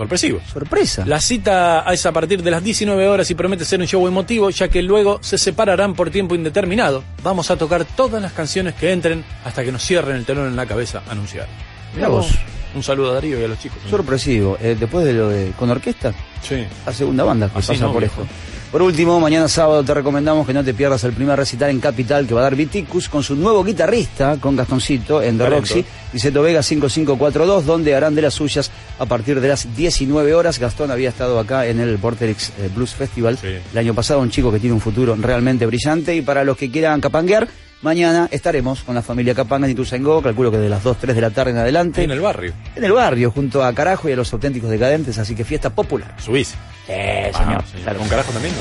Sorpresivo. 0.00 0.40
Sorpresa. 0.50 1.04
La 1.04 1.20
cita 1.20 1.84
es 1.92 2.06
a 2.06 2.12
partir 2.12 2.42
de 2.42 2.50
las 2.50 2.64
19 2.64 3.06
horas 3.06 3.30
y 3.30 3.34
promete 3.34 3.66
ser 3.66 3.80
un 3.80 3.86
show 3.86 4.06
emotivo, 4.08 4.48
ya 4.48 4.66
que 4.68 4.80
luego 4.80 5.18
se 5.22 5.36
separarán 5.36 5.92
por 5.92 6.08
tiempo 6.10 6.34
indeterminado. 6.34 7.04
Vamos 7.22 7.50
a 7.50 7.56
tocar 7.58 7.84
todas 7.84 8.22
las 8.22 8.32
canciones 8.32 8.72
que 8.74 8.92
entren 8.92 9.22
hasta 9.44 9.62
que 9.62 9.70
nos 9.70 9.82
cierren 9.84 10.16
el 10.16 10.24
telón 10.24 10.46
en 10.46 10.56
la 10.56 10.64
cabeza, 10.64 11.02
anunciar. 11.10 11.46
Mira 11.94 12.08
vos. 12.08 12.30
Un 12.74 12.82
saludo 12.82 13.10
a 13.10 13.14
Darío 13.14 13.38
y 13.38 13.44
a 13.44 13.48
los 13.48 13.58
chicos. 13.58 13.78
Sorpresivo. 13.90 14.56
Eh, 14.58 14.74
después 14.80 15.04
de 15.04 15.12
lo 15.12 15.28
de 15.28 15.52
con 15.58 15.68
orquesta, 15.68 16.14
Sí. 16.40 16.64
la 16.86 16.92
segunda 16.94 17.24
banda 17.24 17.50
que 17.50 17.58
Así 17.58 17.72
pasa 17.72 17.84
no, 17.84 17.92
por 17.92 18.00
viejo. 18.00 18.22
esto. 18.22 18.34
Por 18.70 18.82
último, 18.82 19.18
mañana 19.18 19.48
sábado 19.48 19.82
te 19.82 19.92
recomendamos 19.92 20.46
que 20.46 20.52
no 20.54 20.62
te 20.62 20.72
pierdas 20.74 21.02
el 21.02 21.12
primer 21.12 21.36
recital 21.36 21.70
en 21.70 21.80
Capital 21.80 22.28
que 22.28 22.34
va 22.34 22.40
a 22.40 22.44
dar 22.44 22.54
Viticus 22.54 23.08
con 23.08 23.24
su 23.24 23.34
nuevo 23.34 23.64
guitarrista, 23.64 24.36
con 24.38 24.54
Gastoncito, 24.54 25.20
en 25.20 25.38
The. 25.38 25.50
Roxy, 25.50 25.84
Niceto 26.12 26.40
Vega 26.40 26.62
5542, 26.62 27.66
donde 27.66 27.96
harán 27.96 28.14
de 28.14 28.22
las 28.22 28.34
suyas 28.34 28.70
a 29.00 29.06
partir 29.06 29.40
de 29.40 29.48
las 29.48 29.74
19 29.74 30.34
horas. 30.34 30.60
Gastón 30.60 30.92
había 30.92 31.08
estado 31.08 31.40
acá 31.40 31.66
en 31.66 31.80
el 31.80 31.96
Vorterix 31.96 32.50
eh, 32.60 32.70
Blues 32.72 32.94
Festival 32.94 33.38
Sí. 33.38 33.48
el 33.72 33.78
año 33.78 33.92
pasado, 33.92 34.20
un 34.20 34.30
chico 34.30 34.52
que 34.52 34.60
tiene 34.60 34.74
un 34.74 34.80
futuro 34.80 35.16
realmente 35.18 35.66
brillante. 35.66 36.14
Y 36.14 36.22
para 36.22 36.44
los 36.44 36.56
que 36.56 36.70
quieran 36.70 37.00
capanguear, 37.00 37.48
mañana 37.82 38.28
estaremos 38.30 38.80
con 38.82 38.94
la 38.94 39.02
familia 39.02 39.34
Capanga 39.34 39.66
en 39.66 39.72
Ituzaingó, 39.72 40.22
calculo 40.22 40.50
que 40.50 40.58
de 40.58 40.68
las 40.68 40.82
2, 40.82 40.96
3 41.00 41.14
de 41.14 41.20
la 41.22 41.30
tarde 41.30 41.52
en 41.52 41.58
adelante. 41.58 42.02
En 42.02 42.10
el 42.10 42.20
barrio. 42.20 42.52
En 42.76 42.84
el 42.84 42.92
barrio, 42.92 43.30
junto 43.30 43.64
a 43.64 43.72
Carajo 43.72 44.08
y 44.08 44.12
a 44.12 44.16
los 44.16 44.32
auténticos 44.32 44.70
decadentes, 44.70 45.18
así 45.18 45.34
que 45.34 45.44
fiesta 45.44 45.70
popular. 45.70 46.14
Subís. 46.22 46.54
Eh, 46.88 47.30
Ah, 47.34 47.38
señor. 47.44 47.64
sí. 47.72 47.82
Claro. 47.82 47.98
¿Con 48.00 48.08
carajo 48.08 48.32
también? 48.32 48.54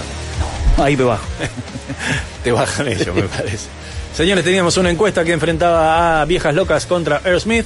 Ahí 0.77 0.95
me 0.95 1.03
bajo. 1.03 1.25
Te 2.43 2.51
bajan 2.51 2.87
ellos, 2.87 3.13
me 3.15 3.23
parece. 3.23 3.67
Señores, 4.15 4.43
teníamos 4.43 4.75
una 4.77 4.89
encuesta 4.89 5.23
que 5.23 5.33
enfrentaba 5.33 6.21
a 6.21 6.25
Viejas 6.25 6.53
Locas 6.55 6.85
contra 6.85 7.17
Aerosmith. 7.23 7.65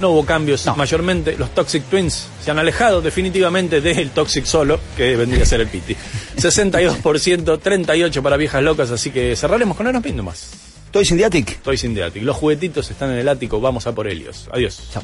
No 0.00 0.10
hubo 0.10 0.24
cambios 0.24 0.64
No. 0.66 0.74
mayormente. 0.74 1.36
Los 1.38 1.50
Toxic 1.54 1.84
Twins 1.84 2.26
se 2.44 2.50
han 2.50 2.58
alejado 2.58 3.00
definitivamente 3.02 3.80
del 3.80 4.10
Toxic 4.10 4.44
Solo, 4.44 4.80
que 4.96 5.16
vendría 5.16 5.42
a 5.42 5.46
ser 5.46 5.60
el 5.60 5.68
Piti. 5.68 5.94
62%, 6.36 7.60
38% 7.60 8.22
para 8.22 8.36
Viejas 8.36 8.62
Locas, 8.62 8.90
así 8.90 9.10
que 9.10 9.36
cerraremos 9.36 9.76
con 9.76 9.86
Aerosmith 9.86 10.14
nomás. 10.14 10.50
Toy 10.92 11.06
Syndiatic. 11.06 11.52
Estoy 11.52 11.78
sin 11.78 11.94
Deatic. 11.94 12.22
Los 12.22 12.36
juguetitos 12.36 12.90
están 12.90 13.10
en 13.10 13.18
el 13.18 13.28
ático, 13.28 13.60
vamos 13.60 13.86
a 13.86 13.94
por 13.94 14.06
ellos. 14.06 14.48
Adiós. 14.52 14.90
Chao. 14.92 15.02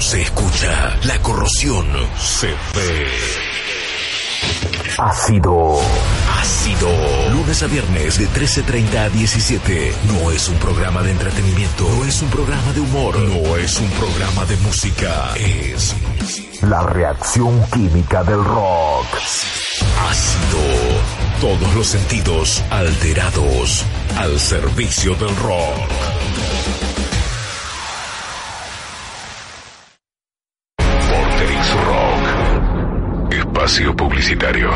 Se 0.00 0.22
escucha, 0.22 0.98
la 1.04 1.22
corrosión 1.22 1.86
se 2.18 2.48
ve. 2.48 3.06
Ácido. 4.98 5.78
Ácido. 6.40 6.88
Lunes 7.30 7.62
a 7.62 7.68
viernes 7.68 8.18
de 8.18 8.28
13.30 8.28 8.98
a 8.98 9.08
17. 9.08 9.94
No 10.08 10.32
es 10.32 10.48
un 10.48 10.56
programa 10.56 11.02
de 11.02 11.12
entretenimiento. 11.12 11.88
No 11.88 12.04
es 12.04 12.20
un 12.22 12.30
programa 12.30 12.72
de 12.72 12.80
humor. 12.80 13.16
No 13.16 13.56
es 13.56 13.78
un 13.78 13.88
programa 13.90 14.44
de 14.46 14.56
música. 14.56 15.32
Es 15.36 15.94
la 16.62 16.82
reacción 16.82 17.64
química 17.70 18.24
del 18.24 18.44
rock. 18.44 19.06
Ácido. 20.10 20.58
Todos 21.40 21.74
los 21.74 21.86
sentidos 21.86 22.64
alterados 22.70 23.84
al 24.16 24.40
servicio 24.40 25.14
del 25.14 25.34
rock. 25.36 26.71
Espacio 33.72 33.96
publicitario. 33.96 34.68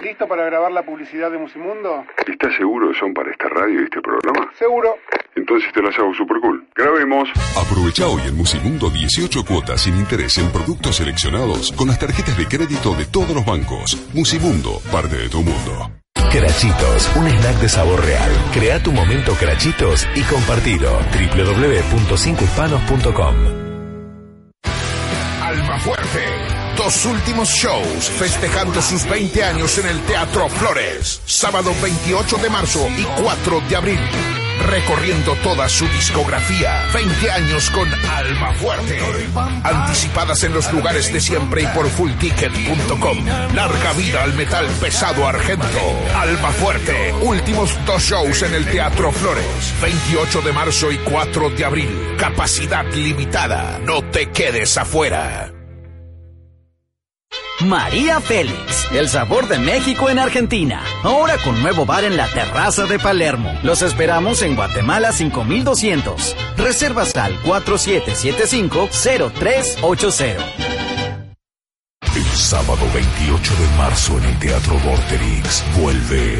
¿Listo 0.00 0.28
para 0.28 0.44
grabar 0.44 0.70
la 0.70 0.84
publicidad 0.84 1.28
de 1.28 1.38
Musimundo? 1.38 2.04
¿Estás 2.24 2.54
seguro 2.54 2.92
que 2.92 2.98
son 3.00 3.12
para 3.12 3.32
esta 3.32 3.48
radio 3.48 3.80
y 3.80 3.84
este 3.84 4.00
programa? 4.00 4.48
Seguro. 4.56 4.94
Entonces 5.34 5.72
te 5.72 5.82
las 5.82 5.98
hago 5.98 6.14
super 6.14 6.36
cool. 6.40 6.64
Grabemos. 6.76 7.28
Aprovecha 7.60 8.06
hoy 8.06 8.22
en 8.28 8.36
Musimundo 8.36 8.88
18 8.90 9.44
cuotas 9.44 9.80
sin 9.80 9.96
interés 9.96 10.38
en 10.38 10.52
productos 10.52 10.98
seleccionados 10.98 11.72
con 11.72 11.88
las 11.88 11.98
tarjetas 11.98 12.38
de 12.38 12.46
crédito 12.46 12.94
de 12.94 13.06
todos 13.06 13.34
los 13.34 13.44
bancos. 13.44 14.08
Musimundo, 14.14 14.80
parte 14.92 15.16
de 15.16 15.28
tu 15.28 15.38
mundo. 15.38 15.90
Crachitos, 16.30 17.10
un 17.16 17.26
snack 17.26 17.56
de 17.56 17.68
sabor 17.68 18.04
real. 18.04 18.30
Crea 18.54 18.80
tu 18.80 18.92
momento 18.92 19.32
Crachitos 19.32 20.06
y 20.14 20.22
compartilo. 20.22 20.92
www.cincohispanos.com 21.10 23.34
Alma 25.42 25.78
Fuerte. 25.80 26.57
Dos 26.78 27.04
últimos 27.06 27.48
shows 27.48 28.08
festejando 28.08 28.80
sus 28.80 29.04
20 29.08 29.42
años 29.42 29.76
en 29.78 29.88
el 29.88 30.00
Teatro 30.02 30.48
Flores. 30.48 31.20
Sábado 31.26 31.72
28 31.82 32.36
de 32.36 32.48
marzo 32.48 32.88
y 32.96 33.02
4 33.20 33.60
de 33.68 33.76
abril. 33.76 34.00
Recorriendo 34.64 35.34
toda 35.42 35.68
su 35.68 35.88
discografía. 35.88 36.86
20 36.94 37.30
años 37.32 37.68
con 37.70 37.92
Alma 38.08 38.54
Fuerte. 38.54 38.96
Anticipadas 39.64 40.44
en 40.44 40.54
los 40.54 40.72
lugares 40.72 41.12
de 41.12 41.20
siempre 41.20 41.62
y 41.62 41.66
por 41.66 41.88
fullticket.com. 41.88 43.26
Larga 43.56 43.92
vida 43.94 44.22
al 44.22 44.34
metal 44.34 44.66
pesado 44.80 45.26
argento. 45.26 45.66
Alma 46.14 46.52
Fuerte. 46.52 47.12
Últimos 47.22 47.76
dos 47.86 48.02
shows 48.04 48.42
en 48.42 48.54
el 48.54 48.64
Teatro 48.66 49.10
Flores. 49.10 49.74
28 49.82 50.42
de 50.42 50.52
marzo 50.52 50.92
y 50.92 50.98
4 50.98 51.50
de 51.50 51.64
abril. 51.64 52.14
Capacidad 52.16 52.86
limitada. 52.94 53.80
No 53.84 54.02
te 54.02 54.30
quedes 54.30 54.78
afuera. 54.78 55.57
María 57.60 58.20
Félix, 58.20 58.86
el 58.92 59.08
sabor 59.08 59.48
de 59.48 59.58
México 59.58 60.08
en 60.08 60.20
Argentina. 60.20 60.80
Ahora 61.02 61.36
con 61.38 61.60
nuevo 61.60 61.84
bar 61.84 62.04
en 62.04 62.16
la 62.16 62.28
terraza 62.28 62.86
de 62.86 63.00
Palermo. 63.00 63.52
Los 63.64 63.82
esperamos 63.82 64.42
en 64.42 64.54
Guatemala 64.54 65.10
5200. 65.10 66.36
Reservas 66.56 67.16
al 67.16 67.36
4775-0380. 67.42 70.36
El 72.14 72.24
sábado 72.36 72.86
28 72.94 73.54
de 73.54 73.66
marzo 73.76 74.16
en 74.18 74.24
el 74.24 74.38
Teatro 74.38 74.78
Vorterix 74.78 75.64
vuelve 75.80 76.38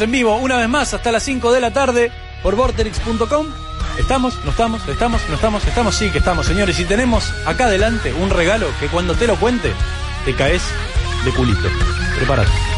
En 0.01 0.12
vivo, 0.12 0.35
una 0.38 0.57
vez 0.57 0.69
más, 0.69 0.93
hasta 0.93 1.12
las 1.12 1.23
5 1.23 1.51
de 1.51 1.62
la 1.62 1.71
tarde, 1.71 2.12
por 2.41 2.55
vorterix.com. 2.55 3.47
¿Estamos? 3.97 4.38
¿No 4.45 4.51
estamos? 4.51 4.88
¿Estamos? 4.88 5.21
¿No 5.27 5.35
estamos? 5.35 5.65
¿Estamos? 5.65 5.95
Sí 5.95 6.09
que 6.09 6.19
estamos, 6.19 6.45
señores. 6.45 6.79
Y 6.79 6.85
tenemos 6.85 7.33
acá 7.45 7.65
adelante 7.65 8.13
un 8.13 8.29
regalo 8.29 8.67
que 8.79 8.88
cuando 8.88 9.15
te 9.15 9.27
lo 9.27 9.35
cuente, 9.35 9.73
te 10.25 10.33
caes 10.35 10.63
de 11.25 11.31
culito. 11.31 11.67
Prepárate. 12.15 12.68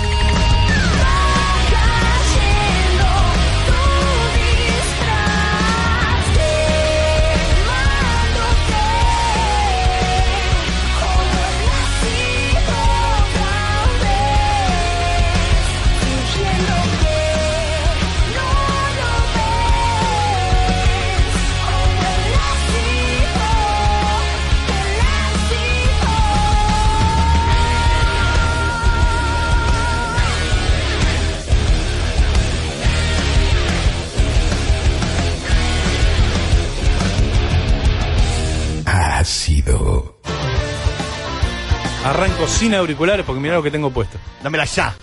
Sin 42.62 42.76
auriculares 42.76 43.26
porque 43.26 43.41
mirá 43.41 43.56
lo 43.56 43.63
que 43.63 43.71
tengo 43.71 43.89
puesto. 43.89 44.17
Dámela 44.43 44.65
ya. 44.65 44.93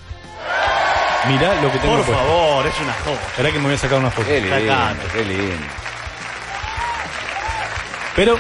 Mirá 1.28 1.60
lo 1.60 1.70
que 1.72 1.78
tengo 1.78 1.96
Por 1.96 2.04
puesto. 2.06 2.24
favor, 2.24 2.66
es 2.66 2.80
una 2.80 2.92
joda. 3.04 3.20
Esperá 3.30 3.50
que 3.52 3.58
me 3.58 3.64
voy 3.64 3.74
a 3.74 3.78
sacar 3.78 3.98
una 3.98 4.10
foto. 4.10 4.26
Qué 4.28 4.40
lindo, 4.40 4.56
qué 5.12 5.24
lindo. 5.24 5.66
Pero 8.16 8.38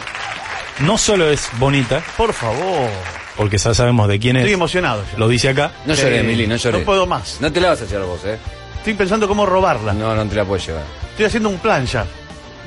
no 0.80 0.98
solo 0.98 1.28
es 1.30 1.48
bonita, 1.58 2.02
Por 2.16 2.32
favor. 2.32 2.88
porque 3.36 3.58
ya 3.58 3.74
sabemos 3.74 4.08
de 4.08 4.18
quién 4.18 4.36
es. 4.36 4.42
Estoy 4.42 4.54
emocionado 4.54 5.04
ya. 5.12 5.18
Lo 5.18 5.28
dice 5.28 5.48
acá. 5.50 5.72
No 5.86 5.94
Sí. 5.94 6.02
lloré, 6.02 6.22
Mili, 6.22 6.46
no 6.46 6.56
lloré. 6.56 6.78
No 6.80 6.84
puedo 6.84 7.06
más. 7.06 7.38
No 7.40 7.52
te 7.52 7.60
la 7.60 7.70
vas 7.70 7.82
a 7.82 7.84
llevar 7.86 8.06
vos, 8.06 8.24
¿eh? 8.24 8.38
Estoy 8.78 8.94
pensando 8.94 9.28
cómo 9.28 9.44
robarla. 9.46 9.92
No, 9.92 10.14
no 10.14 10.26
te 10.26 10.34
la 10.36 10.44
puedes 10.44 10.66
llevar. 10.66 10.84
Estoy 11.10 11.26
haciendo 11.26 11.48
un 11.48 11.58
plan 11.58 11.84
ya. 11.86 12.06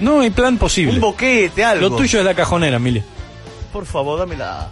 No 0.01 0.21
hay 0.21 0.29
plan 0.29 0.57
posible. 0.57 0.93
Un 0.93 0.99
boquete, 1.01 1.63
algo. 1.63 1.89
Lo 1.89 1.95
tuyo 1.95 2.19
es 2.19 2.25
la 2.25 2.33
cajonera, 2.33 2.79
Mili. 2.79 3.01
Por 3.71 3.85
favor, 3.85 4.19
dámela. 4.19 4.67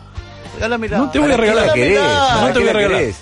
Regálamela. 0.56 0.98
No 0.98 1.10
te 1.12 1.20
voy 1.20 1.28
a 1.32 1.36
¿Para 1.36 1.44
qué 1.44 1.50
regalar. 1.50 1.68
la 1.68 1.74
querés? 1.74 1.96
Dámela. 2.00 2.28
¿Para 2.28 2.42
No 2.42 2.48
te 2.48 2.54
qué 2.54 2.60
voy 2.60 2.64
a 2.70 2.74
la 2.74 2.74
regalar. 2.80 3.00
querés? 3.02 3.16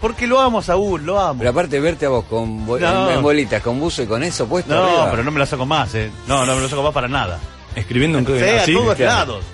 Porque 0.00 0.26
lo 0.26 0.40
amo, 0.40 0.62
Saúl, 0.62 1.04
lo 1.04 1.18
amo. 1.18 1.38
Pero 1.38 1.50
aparte 1.50 1.80
verte 1.80 2.06
a 2.06 2.10
vos 2.10 2.24
con 2.26 2.66
bo- 2.66 2.78
No. 2.78 3.10
en, 3.10 3.16
en 3.16 3.22
bolitas, 3.22 3.62
con 3.62 3.80
buzo 3.80 4.02
y 4.02 4.06
con 4.06 4.22
eso 4.22 4.46
puesto 4.46 4.74
No, 4.74 4.84
arriba. 4.84 5.10
pero 5.10 5.24
no 5.24 5.30
me 5.30 5.38
la 5.38 5.46
saco 5.46 5.64
más, 5.66 5.94
eh. 5.94 6.10
No, 6.28 6.44
no 6.44 6.54
me 6.54 6.60
lo 6.60 6.68
saco 6.68 6.82
más 6.82 6.92
para 6.92 7.08
nada. 7.08 7.38
Escribiendo 7.74 8.18
un 8.18 8.26
Sea, 8.26 8.62
así. 8.62 8.74
todos 8.74 8.94
claro. 8.94 9.14
lados. 9.32 9.44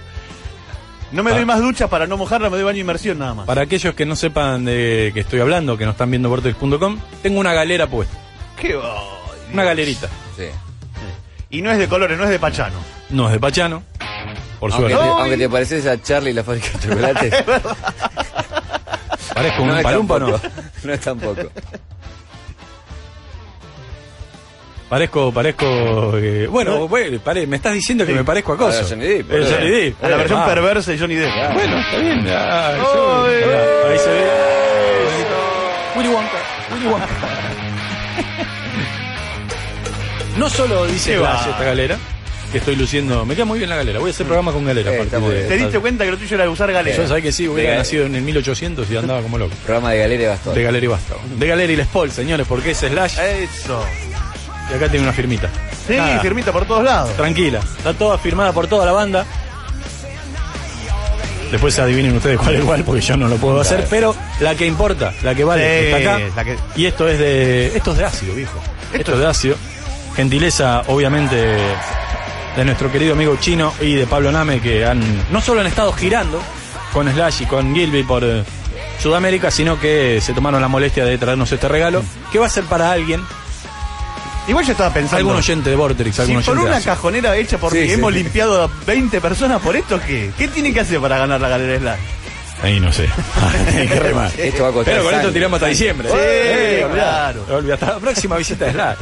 No 1.13 1.23
me 1.23 1.31
doy 1.33 1.45
más 1.45 1.61
ducha 1.61 1.89
para 1.89 2.07
no 2.07 2.17
mojarla, 2.17 2.49
me 2.49 2.57
doy 2.57 2.65
baño 2.65 2.77
de 2.77 2.81
inmersión 2.81 3.19
nada 3.19 3.35
más. 3.35 3.47
Para 3.47 3.63
aquellos 3.63 3.95
que 3.95 4.07
no 4.07 4.17
sepan 4.17 4.65
de 4.65 5.11
que 5.13 5.21
estoy 5.21 5.41
hablando, 5.41 5.77
que 5.77 5.85
no 5.85 5.91
están 5.91 6.11
viendo 6.11 6.29
vortex.com, 6.31 6.99
tengo 7.23 7.39
una 7.39 7.53
galera 7.53 7.87
puesta. 7.87 8.17
Qué 8.61 8.75
boy. 8.75 8.85
Una 9.53 9.65
galerita. 9.65 10.09
Sí. 10.37 10.45
Y 11.51 11.61
no 11.61 11.71
es 11.71 11.79
de 11.79 11.87
colores, 11.89 12.17
no 12.17 12.25
es 12.25 12.31
de 12.31 12.39
Pachano. 12.39 12.79
No 13.11 13.27
es 13.27 13.33
de 13.35 13.41
Pachano. 13.41 13.83
Por 14.63 14.71
Aunque, 14.73 14.93
suerte. 14.93 15.09
te, 15.09 15.21
aunque 15.21 15.37
te 15.39 15.49
pareces 15.49 15.87
a 15.89 16.01
Charlie 16.01 16.31
y 16.31 16.35
la 16.35 16.45
fábrica 16.45 16.69
de 16.69 16.79
chocolates. 16.89 17.35
Parezco 19.35 19.67
no 19.67 19.73
un 19.75 19.83
palumpa, 19.83 20.19
¿no? 20.21 20.41
No 20.85 20.93
es 20.93 21.01
tampoco. 21.01 21.43
Parezco, 24.89 25.33
parezco. 25.33 26.17
eh, 26.17 26.47
bueno, 26.47 26.87
bueno, 26.87 27.19
pare- 27.19 27.45
me 27.49 27.57
estás 27.57 27.73
diciendo 27.75 28.07
que 28.07 28.13
me 28.13 28.23
parezco 28.23 28.53
a 28.53 28.55
A 28.55 28.59
Coso. 28.59 28.83
la 28.83 28.89
Johnny 28.89 29.05
Depp, 29.07 29.29
boludo. 29.31 29.51
Johnny 29.51 29.69
Depp. 29.71 30.05
A 30.05 30.09
la 30.09 30.17
versión 30.19 30.41
Ah, 30.41 30.47
perversa 30.47 30.91
de 30.93 30.99
Johnny 31.01 31.15
Depp. 31.17 31.35
Bueno, 31.55 31.79
está 31.81 31.97
bien. 31.99 32.25
Ah, 32.29 32.69
ay. 32.69 32.81
ahí 33.91 33.99
se 33.99 34.11
ve. 34.11 34.25
Willy 35.97 36.09
Wonka. 36.09 36.39
Willy 36.75 36.87
Wonka. 36.87 37.09
No 40.39 40.49
solo 40.49 40.87
dice 40.87 41.19
va. 41.19 41.35
esta 41.51 41.65
galera, 41.65 41.99
que 42.53 42.59
estoy 42.59 42.77
luciendo. 42.77 43.25
Me 43.27 43.35
queda 43.35 43.45
muy 43.47 43.59
bien 43.59 43.71
la 43.71 43.77
galera. 43.77 43.99
Voy 43.99 44.11
a 44.11 44.13
hacer 44.13 44.27
programa 44.27 44.53
con 44.53 44.65
galera. 44.65 44.93
Eh, 44.93 45.05
de-. 45.07 45.45
¿Te 45.49 45.57
diste 45.57 45.79
cuenta 45.81 46.05
que 46.05 46.11
lo 46.13 46.19
tuyo 46.19 46.37
era 46.37 46.49
usar 46.51 46.71
galera? 46.73 46.97
Yo 46.97 47.09
sabía 47.09 47.23
que 47.23 47.33
sí, 47.33 47.49
hubiera 47.49 47.77
nacido 47.77 48.07
en 48.07 48.15
el 48.15 48.23
1800 48.23 48.89
y 48.91 48.97
andaba 48.97 49.23
como 49.23 49.39
loco. 49.39 49.55
Programa 49.65 49.91
de 49.93 49.99
Galera 49.99 50.23
y 50.23 50.27
Bastón. 50.27 50.55
De 50.55 50.63
galera 50.63 50.85
y 50.85 50.89
basta. 50.89 51.15
De 51.37 51.47
galera 51.47 51.73
y 51.73 51.77
Les 51.77 51.87
Paul, 51.89 52.11
señores, 52.11 52.47
porque 52.47 52.73
es 52.73 52.79
Slash. 52.79 53.19
Eso. 53.19 53.85
Y 54.71 54.75
acá 54.75 54.89
tiene 54.89 55.05
una 55.05 55.13
firmita. 55.13 55.49
Sí, 55.87 55.97
Nada. 55.97 56.21
firmita 56.21 56.53
por 56.53 56.65
todos 56.67 56.85
lados. 56.85 57.17
Tranquila, 57.17 57.61
está 57.79 57.93
toda 57.95 58.17
firmada 58.19 58.53
por 58.53 58.67
toda 58.69 58.87
la 58.87 58.93
banda. 58.93 59.27
Después 61.51 61.79
adivinen 61.79 62.17
ustedes 62.17 62.39
cuál 62.39 62.55
es 62.55 62.65
cuál, 62.65 62.83
porque 62.85 63.03
yo 63.03 63.17
no 63.17 63.29
lo 63.29 63.37
puedo 63.37 63.61
hacer, 63.61 63.87
pero 63.91 64.15
la 64.41 64.55
que 64.55 64.65
importa, 64.67 65.13
la 65.23 65.35
que 65.35 65.45
vale, 65.45 65.63
Sí, 65.81 65.87
está 65.87 65.97
acá. 66.15 66.25
la 66.37 66.45
que- 66.45 66.57
Y 66.77 66.87
esto 66.87 67.09
es 67.09 67.19
de. 67.19 67.67
Esto 67.77 67.93
es 67.93 67.99
de 67.99 68.05
ácido, 68.05 68.35
viejo. 68.35 68.59
Esto, 68.95 69.13
es 69.15 69.19
de 69.19 69.27
ácido. 69.27 69.57
Gentileza, 70.17 70.83
obviamente, 70.87 71.57
de 72.57 72.65
nuestro 72.65 72.91
querido 72.93 73.15
amigo 73.15 73.37
chino 73.41 73.73
y 73.81 73.95
de 73.95 74.07
Pablo 74.07 74.31
Name, 74.33 74.61
que 74.61 74.85
han. 74.85 75.01
no 75.31 75.41
solo 75.41 75.61
han 75.61 75.67
estado 75.67 75.93
girando 75.93 76.41
con 76.93 77.11
Slash 77.11 77.43
y 77.43 77.47
con 77.47 77.75
Gilby 77.75 78.03
por 78.03 78.23
eh, 78.25 78.45
Sudamérica, 79.01 79.51
sino 79.51 79.79
que 79.81 80.21
se 80.21 80.33
tomaron 80.35 80.61
la 80.61 80.69
molestia 80.69 81.05
de 81.05 81.17
traernos 81.19 81.51
este 81.53 81.69
regalo, 81.69 82.03
que 82.31 82.39
va 82.39 82.47
a 82.47 82.51
ser 82.51 82.65
para 82.65 82.91
alguien, 82.93 83.21
Igual 84.49 84.65
yo 84.67 84.73
estaba 84.73 84.93
pensando. 84.93 85.19
algún 85.19 85.37
oyente 85.37 85.71
de 85.71 85.77
Vortex, 85.77 86.17
Si 86.17 86.23
algún 86.23 86.43
por 86.43 86.55
oyente 86.55 86.71
de 86.71 86.77
una 86.77 86.85
cajonera 86.85 87.37
hecha 87.37 87.59
por 87.59 87.71
Sí, 87.73 87.79
mí 87.79 87.87
sí. 87.87 87.93
hemos 87.93 88.13
limpiado 88.13 88.65
a 88.65 88.71
20 88.87 89.21
personas 89.21 89.61
por 89.63 89.77
esto, 89.77 90.01
¿qué? 90.05 90.33
¿Qué 90.37 90.49
tiene 90.49 90.73
que 90.75 90.81
hacer 90.81 90.99
para 91.01 91.17
ganar 91.17 91.41
la 91.41 91.49
galera 91.49 91.79
Slash? 91.79 91.99
Ahí 92.65 92.81
no 92.81 92.93
sé. 92.93 93.09
Hay 93.79 93.87
que 93.87 94.01
remar. 94.01 94.33
Esto 94.37 94.65
va 94.65 94.71
a 94.71 94.73
costar 94.73 94.95
Pero 94.95 95.05
con 95.05 95.15
esto 95.15 95.23
sangre. 95.27 95.33
tiramos 95.33 95.57
hasta 95.59 95.67
diciembre. 95.69 96.09
Sí, 96.09 96.15
Eh, 96.19 96.87
claro. 96.93 97.47
olvidá. 97.53 97.75
Hasta 97.75 97.87
la 97.87 97.99
próxima 98.01 98.37
visita 98.37 98.65
de 98.65 98.73
Slash. 98.73 98.97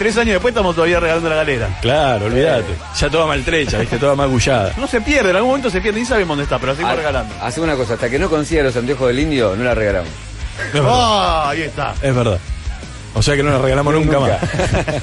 Tres 0.00 0.16
años 0.16 0.32
después 0.32 0.52
estamos 0.52 0.74
todavía 0.74 0.98
regalando 0.98 1.28
la 1.28 1.36
galera. 1.36 1.68
Claro, 1.82 2.24
olvídate. 2.24 2.74
Ya 2.98 3.10
toda 3.10 3.26
maltrecha, 3.26 3.76
viste, 3.78 3.98
toda 3.98 4.14
magullada. 4.16 4.72
No 4.78 4.86
se 4.86 5.02
pierde, 5.02 5.28
en 5.28 5.36
algún 5.36 5.50
momento 5.50 5.68
se 5.68 5.78
pierde, 5.82 6.00
ni 6.00 6.06
sabemos 6.06 6.30
dónde 6.38 6.44
está, 6.44 6.58
pero 6.58 6.72
la 6.72 6.76
seguimos 6.76 6.94
Ha- 6.94 6.96
regalando. 6.96 7.34
Hacemos 7.42 7.68
una 7.68 7.76
cosa, 7.76 7.94
hasta 7.94 8.08
que 8.08 8.18
no 8.18 8.30
consiga 8.30 8.62
los 8.62 8.74
anteojos 8.74 9.08
del 9.08 9.18
indio, 9.18 9.54
no 9.56 9.62
la 9.62 9.74
regalamos. 9.74 10.08
Verdad. 10.72 10.88
Ah, 10.90 11.50
ahí 11.50 11.60
está. 11.62 11.92
Es 12.00 12.14
verdad. 12.14 12.38
O 13.14 13.22
sea 13.22 13.36
que 13.36 13.42
no 13.42 13.50
la 13.50 13.58
regalamos 13.58 13.92
nunca, 13.92 14.18
Nunca. 14.18 14.38
más. 14.42 15.02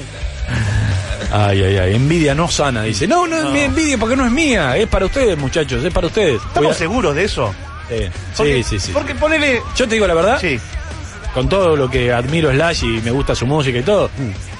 Ay, 1.30 1.62
ay, 1.62 1.76
ay. 1.76 1.94
Envidia 1.94 2.34
no 2.34 2.48
sana, 2.48 2.82
dice. 2.82 3.06
No, 3.06 3.26
no, 3.26 3.36
es 3.36 3.44
mi 3.52 3.60
envidia 3.60 3.98
porque 3.98 4.16
no 4.16 4.24
es 4.24 4.32
mía. 4.32 4.76
Es 4.78 4.88
para 4.88 5.04
ustedes, 5.06 5.36
muchachos, 5.38 5.84
es 5.84 5.92
para 5.92 6.06
ustedes. 6.06 6.40
¿Estamos 6.42 6.74
seguros 6.76 7.14
de 7.14 7.24
eso? 7.24 7.54
Sí, 7.88 7.94
Porque- 8.36 8.62
sí, 8.64 8.78
sí, 8.80 8.86
sí. 8.86 8.92
Porque 8.92 9.14
ponele. 9.14 9.62
Yo 9.76 9.86
te 9.86 9.94
digo 9.94 10.06
la 10.06 10.14
verdad, 10.14 10.40
Sí. 10.40 10.58
con 11.34 11.48
todo 11.48 11.76
lo 11.76 11.90
que 11.90 12.12
admiro 12.12 12.50
Slash 12.50 12.82
y 12.84 13.00
me 13.02 13.10
gusta 13.10 13.34
su 13.34 13.46
música 13.46 13.78
y 13.78 13.82
todo, 13.82 14.10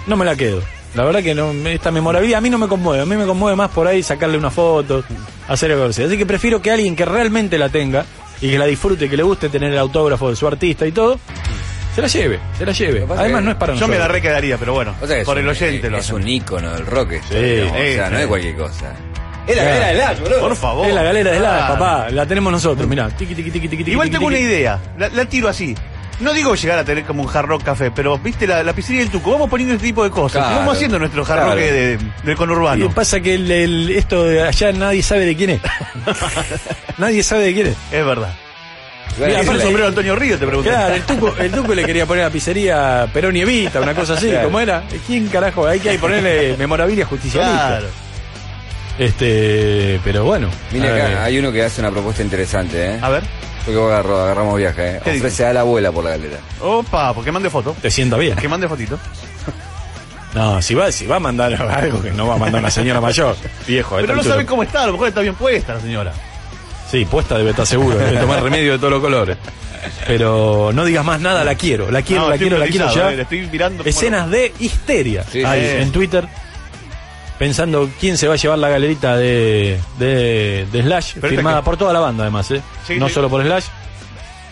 no 0.08 0.16
me 0.16 0.24
la 0.24 0.34
quedo. 0.36 0.60
La 0.94 1.04
verdad 1.04 1.22
que 1.22 1.34
no, 1.34 1.52
esta 1.68 1.90
memorabilidad 1.90 2.38
a 2.38 2.40
mí 2.40 2.50
no 2.50 2.58
me 2.58 2.66
conmueve. 2.66 3.02
A 3.02 3.06
mí 3.06 3.14
me 3.16 3.26
conmueve 3.26 3.54
más 3.56 3.70
por 3.70 3.86
ahí 3.86 4.02
sacarle 4.02 4.38
una 4.38 4.50
foto, 4.50 5.04
hacer 5.46 5.70
algo 5.72 5.84
así. 5.84 6.02
Así 6.02 6.16
que 6.16 6.24
prefiero 6.26 6.60
que 6.62 6.70
alguien 6.70 6.96
que 6.96 7.04
realmente 7.04 7.58
la 7.58 7.68
tenga 7.68 8.04
y 8.40 8.50
que 8.50 8.58
la 8.58 8.64
disfrute, 8.66 9.08
que 9.08 9.16
le 9.16 9.22
guste 9.22 9.48
tener 9.50 9.70
el 9.72 9.78
autógrafo 9.78 10.30
de 10.30 10.36
su 10.36 10.46
artista 10.46 10.86
y 10.86 10.92
todo, 10.92 11.18
se 11.94 12.00
la 12.00 12.08
lleve, 12.08 12.40
se 12.56 12.64
la 12.64 12.72
lleve. 12.72 13.06
Además 13.16 13.42
no 13.44 13.50
es 13.50 13.56
para 13.56 13.74
Yo 13.74 13.80
me 13.80 13.94
nosotros. 13.96 13.98
la 14.00 14.08
requedaría, 14.08 14.56
pero 14.56 14.72
bueno. 14.72 14.94
O 15.00 15.06
sea 15.06 15.16
que 15.16 15.20
es 15.22 15.26
por 15.26 15.36
un- 15.36 15.42
el 15.44 15.48
oyente 15.50 15.90
lo 15.90 15.98
Es 15.98 16.10
un 16.10 16.26
ícono 16.26 16.72
del 16.72 16.86
rock 16.86 17.12
esto, 17.12 17.34
Sí, 17.34 17.40
digamos, 17.40 17.72
sí, 17.76 17.82
o 17.88 17.94
sea, 17.94 18.10
no 18.10 18.18
es 18.18 18.26
cualquier 18.26 18.56
cosa. 18.56 18.92
Es 19.46 19.56
la 19.56 19.62
Claro. 19.62 19.80
galera 19.80 19.86
de 19.88 19.94
Slash, 19.94 20.20
boludo. 20.20 20.40
Por 20.40 20.56
favor. 20.56 20.86
Es 20.88 20.94
la 20.94 21.02
galera 21.02 21.30
de 21.32 21.38
Claro. 21.38 21.74
papá. 21.74 22.10
La 22.10 22.26
tenemos 22.26 22.52
nosotros, 22.52 22.88
mirá. 22.88 23.08
Tiqui, 23.10 23.34
tiqui, 23.34 23.50
tiqui, 23.50 23.68
tiqui, 23.68 23.90
Igual 23.92 24.10
tengo 24.10 24.26
una 24.26 24.38
idea. 24.38 24.78
La, 24.98 25.08
la 25.08 25.24
tiro 25.26 25.48
así. 25.48 25.74
No 26.20 26.32
digo 26.32 26.54
llegar 26.56 26.78
a 26.78 26.84
tener 26.84 27.04
como 27.04 27.22
un 27.22 27.28
hard 27.32 27.46
rock 27.46 27.62
café, 27.62 27.90
pero 27.92 28.18
viste 28.18 28.46
la, 28.46 28.62
la 28.64 28.72
pizzería 28.72 29.02
del 29.02 29.10
Tuco. 29.10 29.30
Vamos 29.32 29.48
poniendo 29.48 29.74
este 29.76 29.86
tipo 29.86 30.02
de 30.02 30.10
cosas. 30.10 30.42
Claro. 30.42 30.56
Vamos 30.56 30.74
haciendo 30.76 30.98
nuestro 30.98 31.22
hard 31.22 31.26
Claro. 31.28 31.50
rock 31.50 31.58
de- 31.60 31.96
del 31.96 32.32
Y 32.32 32.34
conurbano. 32.34 32.90
pasa 32.90 33.20
que 33.20 33.34
el- 33.34 33.50
el- 33.50 33.90
esto 33.90 34.24
de 34.24 34.42
allá 34.42 34.72
nadie 34.72 35.02
sabe 35.02 35.26
de 35.26 35.36
quién 35.36 35.50
es. 35.50 35.60
nadie 36.98 37.22
sabe 37.22 37.44
de 37.44 37.54
quién 37.54 37.66
es. 37.68 37.76
Es 37.92 38.04
verdad. 38.04 38.34
Mira, 39.18 39.40
es 39.40 39.48
el 39.48 39.60
sombrero 39.60 39.82
de 39.84 39.88
Antonio 39.88 40.14
Río, 40.16 40.38
te 40.38 40.46
pregunté. 40.46 40.70
Claro, 40.70 40.94
el 40.94 41.02
tuco, 41.02 41.34
el 41.38 41.50
tuco 41.50 41.74
le 41.74 41.84
quería 41.84 42.06
poner 42.06 42.22
a 42.24 42.26
la 42.28 42.32
pizzería 42.32 43.08
Perón 43.12 43.34
y 43.36 43.40
Evita, 43.40 43.80
una 43.80 43.94
cosa 43.94 44.14
así, 44.14 44.28
Claro. 44.28 44.44
¿cómo 44.46 44.60
era? 44.60 44.84
¿Quién 45.08 45.26
carajo? 45.28 45.66
Hay 45.66 45.80
que 45.80 45.98
ponerle 45.98 46.56
memorabilia 46.56 47.04
justicialista. 47.04 47.66
Claro. 47.68 47.86
Este, 48.98 50.00
pero 50.04 50.24
bueno. 50.24 50.48
Mira 50.72 50.94
acá, 50.94 51.24
hay 51.24 51.38
uno 51.38 51.52
que 51.52 51.62
hace 51.64 51.80
una 51.80 51.90
propuesta 51.90 52.22
interesante, 52.22 52.94
¿eh? 52.94 52.98
A 53.00 53.08
ver. 53.08 53.22
Agarro- 53.72 54.22
agarramos 54.22 54.56
viaje, 54.56 54.96
¿eh? 54.96 55.00
¿Qué 55.04 55.12
dice? 55.12 55.26
Ofrece 55.26 55.46
a 55.46 55.52
la 55.52 55.60
abuela 55.60 55.92
por 55.92 56.04
la 56.04 56.10
galera. 56.10 56.38
Opa, 56.60 57.12
porque 57.14 57.30
mande 57.32 57.50
foto. 57.50 57.76
Te 57.80 57.90
sienta 57.90 58.16
bien. 58.16 58.36
Que 58.36 58.48
mande 58.48 58.68
fotito. 58.68 58.98
No, 60.34 60.60
si 60.60 60.74
va, 60.74 60.92
si 60.92 61.06
va 61.06 61.16
a 61.16 61.20
mandar 61.20 61.54
algo 61.54 62.02
que 62.02 62.10
no 62.10 62.26
va 62.28 62.34
a 62.34 62.38
mandar 62.38 62.60
una 62.60 62.70
señora 62.70 63.00
mayor, 63.00 63.34
viejo. 63.66 63.96
esta 63.96 64.02
Pero 64.02 64.14
no 64.14 64.20
altura. 64.20 64.34
sabe 64.34 64.46
cómo 64.46 64.62
está, 64.62 64.82
a 64.82 64.86
lo 64.86 64.92
mejor 64.92 65.08
está 65.08 65.20
bien 65.22 65.34
puesta 65.34 65.74
la 65.74 65.80
señora. 65.80 66.12
Sí, 66.90 67.04
puesta 67.06 67.36
debe 67.38 67.50
estar 67.50 67.66
seguro, 67.66 67.96
debe 67.98 68.18
tomar 68.18 68.42
remedio 68.42 68.72
de 68.72 68.78
todos 68.78 68.92
los 68.92 69.00
colores. 69.00 69.36
Pero 70.06 70.70
no 70.74 70.84
digas 70.84 71.04
más 71.04 71.20
nada, 71.20 71.44
la 71.44 71.54
quiero, 71.54 71.90
la 71.90 72.02
quiero, 72.02 72.22
No, 72.22 72.28
la 72.28 72.34
estoy 72.34 72.48
quiero, 72.48 72.58
la 72.62 72.66
quiero 72.70 72.84
hipnotizado, 72.86 73.08
ya. 73.08 73.12
eh, 73.12 73.16
le 73.16 73.22
estoy 73.22 73.46
mirando. 73.50 73.84
Escenas 73.84 74.30
de 74.30 74.52
histeria 74.58 75.24
Sí, 75.30 75.42
hay 75.44 75.60
sí. 75.62 75.82
en 75.82 75.92
Twitter. 75.92 76.28
Pensando 77.38 77.88
quién 78.00 78.16
se 78.18 78.26
va 78.26 78.34
a 78.34 78.36
llevar 78.36 78.58
la 78.58 78.68
galerita 78.68 79.16
de, 79.16 79.78
de, 79.98 80.66
de 80.72 80.82
Slash, 80.82 81.14
Pero 81.20 81.28
firmada 81.28 81.62
por 81.62 81.76
toda 81.76 81.92
la 81.92 82.00
banda 82.00 82.24
además, 82.24 82.50
¿eh? 82.50 82.60
Sí, 82.86 82.96
no 82.98 83.08
sí. 83.08 83.14
solo 83.14 83.30
por 83.30 83.42
Slash. 83.44 83.64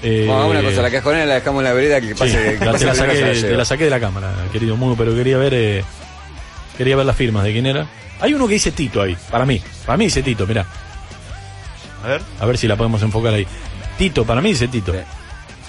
Eh, 0.03 0.27
Vamos, 0.29 0.37
hagamos 0.45 0.57
una 0.63 0.69
cosa, 0.71 0.83
la 0.83 0.91
cajonera 0.91 1.27
la 1.27 1.35
dejamos 1.35 1.61
en 1.61 1.65
la 1.65 1.73
vereda 1.73 2.01
que 2.01 2.09
sí, 2.09 2.15
pase. 2.15 2.59
que 2.59 2.65
la- 2.65 2.73
pase 2.73 2.85
te, 2.85 2.87
la 2.91 2.95
saqué, 2.95 3.13
te 3.15 3.35
lleva. 3.35 3.57
la 3.57 3.65
saqué 3.65 3.85
de 3.85 3.91
la 3.91 3.99
cámara, 4.01 4.33
querido 4.53 4.77
Mudo, 4.77 4.95
pero 4.97 5.15
quería 5.15 5.37
ver 5.39 5.55
eh, 5.55 5.85
quería 6.79 6.95
ver 6.97 7.07
las 7.07 7.17
firmas 7.17 7.43
de 7.45 7.53
quién 7.53 7.67
era. 7.67 7.87
Hay 8.21 8.35
uno 8.35 8.47
que 8.47 8.55
dice 8.55 8.71
Tito 8.73 9.03
ahí, 9.03 9.17
para 9.31 9.45
mí. 9.45 9.61
Para 9.85 9.97
mí 9.97 10.05
dice 10.05 10.23
Tito, 10.23 10.47
mirá. 10.47 10.65
A 12.05 12.09
ver. 12.09 12.21
A 12.41 12.47
ver 12.47 12.57
si 12.59 12.69
la 12.69 12.77
podemos 12.77 13.03
enfocar 13.03 13.35
ahí. 13.35 13.47
Tito, 13.99 14.25
para 14.25 14.41
mí 14.41 14.51
dice 14.51 14.69
Tito. 14.69 14.93
Sí. 14.93 14.99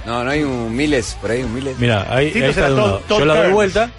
No, 0.06 0.24
no 0.24 0.30
hay 0.30 0.44
un 0.44 0.74
miles 0.76 1.18
por 1.20 1.32
ahí, 1.32 1.42
un 1.44 1.54
miles. 1.54 1.78
Mira, 1.80 2.06
ahí, 2.10 2.28
está 2.36 2.68
de 2.68 2.74
un 2.74 2.78
lado. 2.78 3.02
Yo 3.10 3.26
la 3.26 3.36
doy 3.44 3.52
vuelta. 3.52 3.90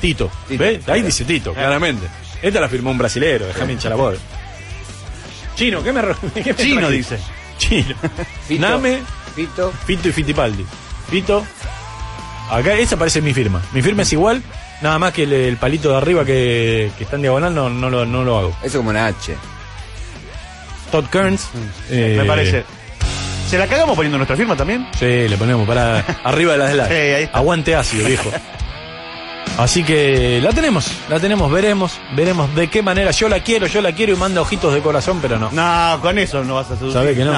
Tito. 0.00 0.30
Tito, 0.46 0.62
¿Ves? 0.62 0.88
Ahí 0.88 1.02
dice 1.02 1.24
Tito, 1.24 1.52
claramente. 1.54 2.06
Esta 2.42 2.60
la 2.60 2.68
firmó 2.68 2.90
un 2.90 2.98
brasilero, 2.98 3.46
déjame 3.46 3.72
hinchar 3.72 3.90
la 3.90 3.96
bola. 3.96 4.18
Chino, 5.56 5.82
¿qué 5.82 5.92
me, 5.92 6.00
qué 6.42 6.52
me 6.52 6.56
Chino 6.56 6.88
dice. 6.88 7.18
Chino. 7.58 7.94
Fito, 8.46 8.60
Name, 8.68 9.00
Fito. 9.34 9.72
Fito 9.86 10.08
y 10.08 10.12
Fitipaldi. 10.12 10.64
Fito. 11.10 11.44
Acá 12.50 12.74
esa 12.74 12.96
parece 12.96 13.20
mi 13.20 13.34
firma. 13.34 13.60
Mi 13.72 13.82
firma 13.82 14.02
es 14.02 14.12
igual, 14.12 14.42
nada 14.80 14.98
más 14.98 15.12
que 15.12 15.24
el, 15.24 15.32
el 15.32 15.56
palito 15.56 15.90
de 15.90 15.96
arriba 15.96 16.24
que, 16.24 16.90
que 16.96 17.04
está 17.04 17.16
en 17.16 17.22
diagonal 17.22 17.54
no, 17.54 17.68
no, 17.68 17.90
lo, 17.90 18.06
no 18.06 18.22
lo 18.24 18.38
hago. 18.38 18.56
Eso 18.62 18.78
como 18.78 18.90
una 18.90 19.06
H. 19.06 19.34
Todd 20.92 21.06
Kearns. 21.06 21.48
eh, 21.90 22.16
Me 22.18 22.24
parece. 22.24 22.64
¿Se 23.50 23.58
la 23.58 23.66
cagamos 23.66 23.96
poniendo 23.96 24.16
nuestra 24.18 24.36
firma 24.36 24.54
también? 24.56 24.86
Sí, 24.98 25.06
le 25.28 25.36
ponemos 25.36 25.66
para 25.66 25.98
arriba 26.24 26.52
de 26.52 26.58
la 26.58 26.70
slash. 26.70 26.88
Sí, 26.88 26.94
ahí 26.94 27.22
está. 27.24 27.38
Aguante 27.38 27.74
ácido, 27.74 28.06
viejo. 28.06 28.30
Así 29.58 29.82
que 29.82 30.40
la 30.42 30.50
tenemos, 30.50 30.86
la 31.08 31.18
tenemos, 31.18 31.50
veremos, 31.50 31.98
veremos 32.14 32.54
de 32.54 32.68
qué 32.68 32.80
manera. 32.80 33.10
Yo 33.10 33.28
la 33.28 33.40
quiero, 33.40 33.66
yo 33.66 33.80
la 33.82 33.92
quiero 33.92 34.12
y 34.12 34.16
manda 34.16 34.40
ojitos 34.40 34.72
de 34.72 34.80
corazón, 34.80 35.18
pero 35.20 35.36
no. 35.38 35.50
No, 35.50 36.00
con 36.00 36.16
eso 36.18 36.44
no 36.44 36.54
vas 36.54 36.70
a 36.70 36.76
seducir. 36.76 36.92
¿Sabés 36.92 37.16
que 37.16 37.24
no? 37.24 37.32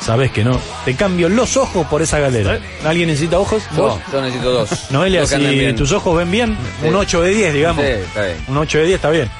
Sabes 0.00 0.30
que 0.30 0.44
no. 0.44 0.60
Te 0.84 0.94
cambio 0.94 1.28
los 1.28 1.56
ojos 1.56 1.86
por 1.86 2.02
esa 2.02 2.18
galera. 2.20 2.58
¿Alguien 2.84 3.08
necesita 3.08 3.38
ojos? 3.38 3.62
¿Vos? 3.72 3.98
Yo, 4.06 4.12
yo 4.12 4.20
necesito 4.22 4.50
dos. 4.52 4.90
Noelia, 4.90 5.20
Dos 5.22 5.30
que 5.30 5.36
anden 5.36 5.50
si 5.52 5.58
bien. 5.58 5.74
tus 5.76 5.90
ojos 5.92 6.16
ven 6.16 6.30
bien, 6.30 6.56
Sí. 6.80 6.86
un 6.88 6.94
8 6.96 7.22
de 7.22 7.30
10, 7.30 7.54
digamos. 7.54 7.84
Sí, 7.84 7.90
está 7.90 8.22
bien. 8.26 8.36
Un 8.46 8.56
8 8.58 8.78
de 8.78 8.84
10 8.84 8.94
está 8.96 9.10
bien. 9.10 9.30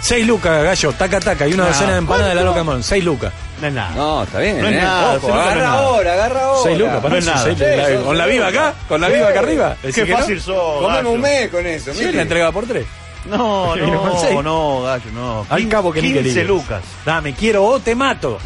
6 0.00 0.26
lucas, 0.26 0.64
gallo, 0.64 0.92
taca 0.94 1.20
taca, 1.20 1.46
y 1.46 1.52
una 1.52 1.64
No, 1.64 1.68
docena 1.68 1.92
de 1.92 1.98
empanadas 1.98 2.30
de 2.30 2.34
la 2.34 2.42
loca 2.42 2.64
Mon. 2.64 2.82
6 2.82 3.04
lucas. 3.04 3.32
No 3.60 3.66
es 3.68 3.72
nada. 3.74 3.90
No, 3.94 4.22
está 4.24 4.38
bien. 4.40 4.60
No 4.60 4.68
es 4.68 4.74
¿eh? 4.74 4.80
nada, 4.80 5.16
Ojo, 5.16 5.20
seis 5.26 5.34
agarra 5.34 5.72
ahora, 5.72 6.12
agarra 6.14 6.44
ahora. 6.46 6.60
6 6.64 6.78
lucas, 6.78 6.96
para 6.96 7.08
no 7.10 7.16
es 7.16 7.26
nada. 7.26 7.44
seis 7.44 7.58
¿Con 8.04 8.18
la 8.18 8.24
seis 8.24 8.34
viva 8.34 8.46
acá? 8.48 8.74
¿Con 8.88 9.00
la 9.00 9.06
Sí. 9.08 9.12
viva 9.14 9.28
acá 9.28 9.38
arriba? 9.40 9.76
Qué 9.80 9.86
¿Decís 9.88 10.04
que 10.04 10.12
fácil 10.12 10.36
no? 10.36 10.42
sos, 10.42 10.88
gallo. 10.88 11.10
un 11.10 11.20
mes 11.20 11.48
con 11.50 11.66
eso. 11.66 11.94
Sí, 11.94 12.12
la 12.12 12.22
entregaba 12.22 12.50
por 12.52 12.66
3. 12.66 12.84
No, 13.26 13.74
seis. 13.74 14.32
no, 14.34 14.42
no, 14.42 14.82
gallo, 14.82 15.10
no. 15.12 15.46
Al 15.48 15.68
cabo 15.68 15.92
que 15.92 16.02
ni 16.02 16.12
15 16.12 16.22
quería. 16.30 16.44
lucas. 16.44 16.82
Dame, 17.04 17.34
quiero 17.34 17.64
o 17.64 17.78
te 17.78 17.94
mato. 17.94 18.38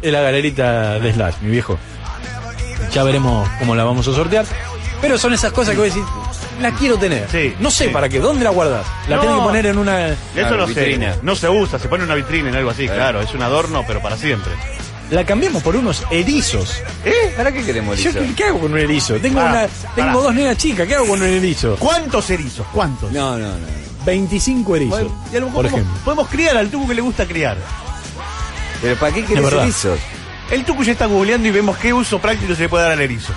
Es 0.00 0.12
la 0.12 0.20
galerita 0.20 0.98
de 1.00 1.12
Slash, 1.12 1.36
mi 1.40 1.50
viejo. 1.50 1.78
Ya 2.92 3.02
veremos 3.02 3.48
cómo 3.58 3.74
la 3.74 3.84
vamos 3.84 4.06
a 4.06 4.12
sortear. 4.12 4.44
Pero 5.00 5.18
son 5.18 5.32
esas 5.32 5.50
cosas 5.52 5.70
que 5.74 5.80
voy 5.80 5.90
a 5.90 5.92
decir, 5.94 6.04
la 6.60 6.70
quiero 6.72 6.96
tener. 6.98 7.28
Sí, 7.30 7.54
no 7.60 7.70
sé 7.70 7.86
sí. 7.86 7.90
para 7.90 8.08
qué, 8.08 8.18
¿dónde 8.18 8.44
la 8.44 8.50
guardas? 8.50 8.86
La 9.08 9.16
No. 9.16 9.22
tenés 9.22 9.36
que 9.36 9.42
poner 9.42 9.66
en 9.66 9.78
una... 9.78 10.08
Eso 10.08 10.56
no 10.56 10.66
vitrina. 10.66 11.14
se, 11.14 11.22
no 11.22 11.36
se 11.36 11.48
usa, 11.48 11.78
se 11.78 11.88
pone 11.88 12.04
en 12.04 12.10
una 12.10 12.14
vitrina 12.16 12.48
en 12.50 12.56
algo 12.56 12.70
así, 12.70 12.86
claro. 12.88 13.20
Es 13.20 13.32
un 13.34 13.42
adorno, 13.42 13.84
pero 13.86 14.00
para 14.00 14.16
siempre. 14.16 14.52
La 15.10 15.24
cambiamos 15.24 15.62
por 15.62 15.76
unos 15.76 16.02
erizos. 16.10 16.82
¿Eh? 17.04 17.34
¿Para 17.36 17.52
qué 17.52 17.62
queremos 17.62 17.98
Yo, 17.98 18.10
eso? 18.10 18.20
¿qué, 18.20 18.34
qué 18.34 18.44
hago 18.44 18.60
con 18.60 18.72
un 18.72 18.78
erizo? 18.78 19.14
Tengo, 19.16 19.40
una, 19.40 19.66
tengo 19.94 20.22
dos 20.22 20.34
nenas 20.34 20.56
chicas, 20.56 20.86
¿qué 20.88 20.94
hago 20.94 21.06
con 21.06 21.20
un 21.20 21.28
erizo? 21.28 21.76
¿Cuántos 21.78 22.30
erizos? 22.30 22.66
¿Cuántos? 22.72 23.12
No, 23.12 23.36
no, 23.36 23.46
no. 23.48 23.84
25 24.06 24.76
erizos, 24.76 25.12
Y 25.32 25.36
a 25.36 25.40
lo 25.40 25.46
mejor 25.46 25.62
por 25.62 25.70
podemos- 25.70 25.80
ejemplo. 25.80 26.00
Podemos 26.04 26.28
criar 26.28 26.56
al 26.56 26.68
tucu 26.70 26.88
que 26.88 26.94
le 26.94 27.00
gusta 27.02 27.26
criar. 27.26 27.56
¿Pero 28.82 28.96
para 28.96 29.12
qué 29.14 29.24
querés 29.24 29.52
erizos? 29.52 29.98
El 30.50 30.64
tucu 30.64 30.84
ya 30.84 30.92
está 30.92 31.06
googleando 31.06 31.48
y 31.48 31.50
vemos 31.50 31.76
qué 31.78 31.92
uso 31.92 32.18
práctico 32.18 32.54
se 32.54 32.62
le 32.62 32.68
puede 32.68 32.84
dar 32.84 32.92
al 32.92 33.00
erizo. 33.00 33.32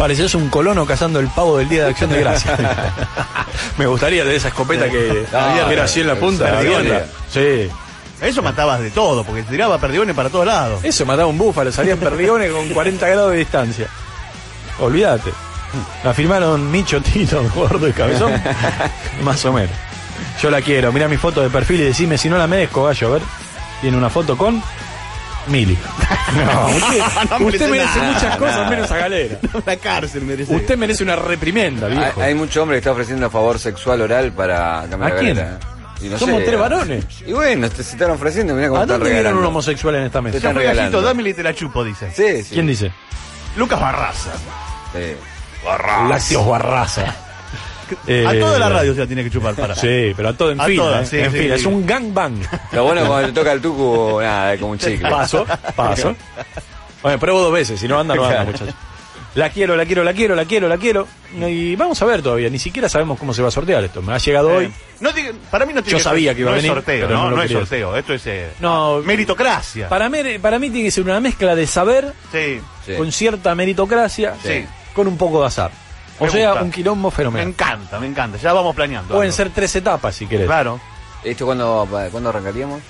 Pareces 0.00 0.34
un 0.34 0.48
colono 0.48 0.86
cazando 0.86 1.20
el 1.20 1.28
pavo 1.28 1.58
del 1.58 1.68
Día 1.68 1.84
de 1.84 1.90
Acción 1.90 2.08
de 2.08 2.20
Gracia. 2.20 2.56
Me 3.76 3.84
gustaría 3.86 4.22
tener 4.22 4.34
esa 4.38 4.48
escopeta 4.48 4.88
que, 4.88 5.26
No, 5.30 5.66
que 5.68 5.74
era 5.74 5.84
así 5.84 6.00
en 6.00 6.06
la 6.06 6.14
punta. 6.14 6.56
abierta. 6.58 7.04
Sí. 7.30 7.68
Eso 8.22 8.40
matabas 8.40 8.80
de 8.80 8.90
todo, 8.90 9.24
porque 9.24 9.42
te 9.42 9.50
tiraba 9.50 9.76
perdigones 9.76 10.16
para 10.16 10.30
todos 10.30 10.46
lados. 10.46 10.82
Eso 10.82 11.04
mataba 11.04 11.26
un 11.28 11.36
búfalo, 11.36 11.70
salían 11.70 11.98
perdigones 12.00 12.50
con 12.50 12.66
40 12.70 13.08
grados 13.08 13.32
de 13.32 13.36
distancia. 13.40 13.88
Olvídate. 14.78 15.32
La 16.02 16.14
firmaron 16.14 16.70
Micho, 16.70 17.02
Tito, 17.02 17.44
Gordo 17.54 17.86
y 17.86 17.92
Cabezón. 17.92 18.32
Más 19.22 19.44
o 19.44 19.52
menos. 19.52 19.70
Yo 20.40 20.50
la 20.50 20.62
quiero. 20.62 20.92
Mira 20.94 21.08
mi 21.08 21.18
foto 21.18 21.42
de 21.42 21.50
perfil 21.50 21.82
y 21.82 21.84
decime 21.84 22.16
si 22.16 22.30
no 22.30 22.38
la 22.38 22.46
merezco, 22.46 22.84
gallo. 22.84 23.08
A 23.08 23.10
ver. 23.10 23.22
Tiene 23.82 23.98
una 23.98 24.08
foto 24.08 24.38
con 24.38 24.62
Mili. 25.46 25.76
No, 26.36 26.66
usted, 26.68 26.98
No 27.40 27.46
usted 27.46 27.68
merece 27.68 27.68
merece 27.70 27.98
nada, 27.98 28.12
muchas 28.12 28.36
cosas 28.36 28.56
nada. 28.56 28.70
menos 28.70 28.90
a 28.90 28.96
galera. 28.96 29.38
La 29.66 29.76
cárcel 29.76 30.22
merece. 30.22 30.54
Usted 30.54 30.76
merece 30.76 31.02
una 31.02 31.16
reprimenda, 31.16 31.86
Hay, 31.86 31.96
viejo. 31.96 32.20
hay 32.22 32.34
mucho 32.34 32.62
hombre 32.62 32.76
que 32.76 32.78
está 32.80 32.92
ofreciendo 32.92 33.30
favor 33.30 33.58
sexual 33.58 34.00
oral 34.02 34.32
para 34.32 34.86
cambiar 34.90 35.12
¿A 35.12 35.16
quién? 35.16 35.36
galera. 35.36 35.58
Y 36.02 36.08
no 36.08 36.18
Somos 36.18 36.36
sé, 36.38 36.42
tres 36.44 36.54
¿eh? 36.54 36.56
varones. 36.56 37.04
Y 37.26 37.32
bueno, 37.32 37.68
te, 37.68 37.82
se 37.82 37.92
están 37.92 38.10
ofreciendo, 38.10 38.54
cómo 38.54 38.76
¿A 38.80 38.86
dónde 38.86 39.10
vieron 39.10 39.36
un 39.36 39.44
homosexual 39.44 39.94
en 39.96 40.04
esta 40.04 40.18
Te 40.20 40.22
mesa? 40.22 40.38
Ya 40.38 40.48
están 40.50 40.64
gallito, 40.76 41.02
dámele 41.02 41.30
y 41.30 41.34
te 41.34 41.42
la 41.42 41.54
chupo, 41.54 41.84
dice. 41.84 42.10
Sí, 42.14 42.42
sí. 42.42 42.54
¿Quién 42.54 42.66
dice? 42.66 42.90
Lucas 43.56 43.78
Barraza. 43.80 44.30
Sí. 44.92 45.14
Lácteos 46.08 46.46
Barraza. 46.46 47.14
Eh, 48.06 48.24
A 48.26 48.38
toda 48.38 48.58
la 48.58 48.68
radio 48.68 48.94
se 48.94 49.00
la 49.00 49.06
tiene 49.06 49.22
que 49.24 49.30
chupar 49.30 49.54
para. 49.54 49.74
Sí, 49.74 50.12
pero 50.16 50.28
a 50.30 50.32
todo 50.32 50.50
en 50.52 50.60
A 50.60 50.64
fila. 50.66 50.82
todas, 50.82 51.06
eh, 51.08 51.10
sí, 51.10 51.24
en 51.24 51.32
sí, 51.32 51.38
fila. 51.38 51.54
sí. 51.56 51.60
Es 51.60 51.66
un 51.66 51.86
gangbang. 51.86 52.40
Lo 52.72 52.84
bueno 52.84 53.06
cuando 53.06 53.26
le 53.28 53.32
toca 53.32 53.52
al 53.52 53.60
tucu, 53.60 54.18
nada, 54.20 54.54
es 54.54 54.60
como 54.60 54.72
un 54.72 54.78
chicle. 54.78 55.08
Paso, 55.10 55.46
paso. 55.76 56.14
Bueno, 57.02 57.18
pruebo 57.18 57.40
dos 57.40 57.52
veces, 57.52 57.80
si 57.80 57.88
no 57.88 57.98
anda, 57.98 58.14
no 58.14 58.24
anda, 58.24 58.36
Claro. 58.36 58.52
muchachos. 58.52 58.74
La 59.36 59.48
quiero, 59.48 59.76
la 59.76 59.86
quiero, 59.86 60.02
la 60.02 60.12
quiero, 60.12 60.34
la 60.34 60.44
quiero, 60.44 60.68
la 60.68 60.76
quiero. 60.76 61.06
Y 61.48 61.76
vamos 61.76 62.02
a 62.02 62.04
ver 62.04 62.20
todavía, 62.20 62.50
ni 62.50 62.58
siquiera 62.58 62.88
sabemos 62.88 63.16
cómo 63.16 63.32
se 63.32 63.40
va 63.42 63.46
a 63.48 63.50
sortear 63.52 63.84
esto. 63.84 64.02
Me 64.02 64.12
ha 64.12 64.18
llegado 64.18 64.48
hoy. 64.56 64.64
Eh, 64.64 64.72
no 64.98 65.10
diga- 65.12 65.32
para 65.52 65.64
mí 65.66 65.72
no 65.72 65.84
tiene 65.84 66.00
Yo 66.00 66.02
sabía 66.02 66.34
que 66.34 66.40
iba 66.40 66.50
no 66.50 66.54
a 66.54 66.56
venir, 66.56 66.70
es 66.72 66.74
sorteo, 66.74 67.06
pero 67.06 67.18
no, 67.20 67.30
no 67.30 67.40
es 67.42 67.50
sorteo. 67.52 67.96
Esto 67.96 68.12
es 68.14 68.26
eh, 68.26 68.48
No, 68.58 68.98
meritocracia. 69.04 69.88
para 69.88 70.08
mí, 70.08 70.18
para 70.42 70.58
mí 70.58 70.68
tiene 70.70 70.86
que 70.86 70.90
ser 70.90 71.04
una 71.04 71.20
mezcla 71.20 71.54
de 71.54 71.66
saber 71.68 72.12
Sí. 72.32 72.60
Sí. 72.84 72.94
con 72.96 73.12
cierta 73.12 73.54
meritocracia, 73.54 74.34
Sí. 74.42 74.64
con 74.94 75.06
un 75.06 75.16
poco 75.16 75.40
de 75.42 75.46
azar. 75.46 75.70
O 76.20 76.26
Me 76.26 76.30
sea, 76.30 76.50
gusta. 76.50 76.64
un 76.64 76.70
quilombo 76.70 77.10
Me 77.10 77.16
fenomenal. 77.16 77.48
encanta, 77.48 77.98
me 77.98 78.06
encanta. 78.06 78.38
Ya 78.38 78.52
vamos 78.52 78.74
planeando. 78.76 79.08
Pueden 79.14 79.30
algo. 79.32 79.36
ser 79.36 79.50
tres 79.50 79.74
etapas 79.76 80.14
si 80.14 80.26
querés. 80.26 80.46
Claro. 80.46 80.78
¿Esto 81.24 81.46
cuándo, 81.46 81.88
cuándo 82.12 82.28
arrancaríamos? 82.30 82.80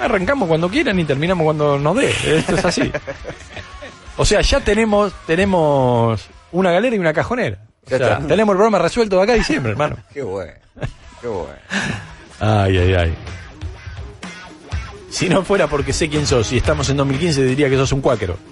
Arrancamos 0.00 0.48
cuando 0.48 0.68
quieran 0.68 0.98
y 0.98 1.04
terminamos 1.04 1.44
cuando 1.44 1.78
nos 1.78 1.96
dé. 1.96 2.10
Esto 2.38 2.54
es 2.56 2.64
así. 2.64 2.92
O 4.16 4.24
sea, 4.24 4.40
ya 4.42 4.60
tenemos, 4.60 5.12
tenemos 5.26 6.26
una 6.52 6.70
galera 6.72 6.94
y 6.94 6.98
una 6.98 7.12
cajonera. 7.12 7.58
O 7.86 7.88
sea, 7.88 8.18
tenemos 8.18 8.52
el 8.52 8.56
programa 8.58 8.78
resuelto 8.78 9.16
de 9.16 9.22
acá 9.22 9.32
a 9.32 9.36
diciembre, 9.36 9.72
hermano. 9.72 9.96
Qué 10.12 10.22
bueno. 10.22 10.52
Qué 11.20 11.26
bueno. 11.28 11.54
Ay, 12.40 12.78
ay, 12.78 12.94
ay. 12.94 13.14
Si 15.10 15.28
no 15.28 15.42
fuera 15.42 15.66
porque 15.66 15.92
sé 15.92 16.08
quién 16.08 16.26
sos 16.26 16.52
y 16.52 16.58
estamos 16.58 16.88
en 16.88 16.96
2015, 16.96 17.42
diría 17.42 17.68
que 17.68 17.76
sos 17.76 17.92
un 17.92 18.00
cuáquero. 18.00 18.36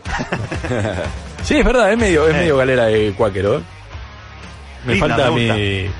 Sí, 1.44 1.56
es 1.56 1.64
verdad, 1.64 1.90
es 1.92 1.96
medio, 1.96 2.28
es 2.28 2.34
medio 2.34 2.56
galera 2.58 2.86
de 2.86 3.14
cuáquero. 3.16 3.58
¿eh? 3.58 3.62
Me 4.84 4.94
Linda, 4.94 5.08
falta 5.16 5.30
me 5.30 5.52
mi. 5.84 5.90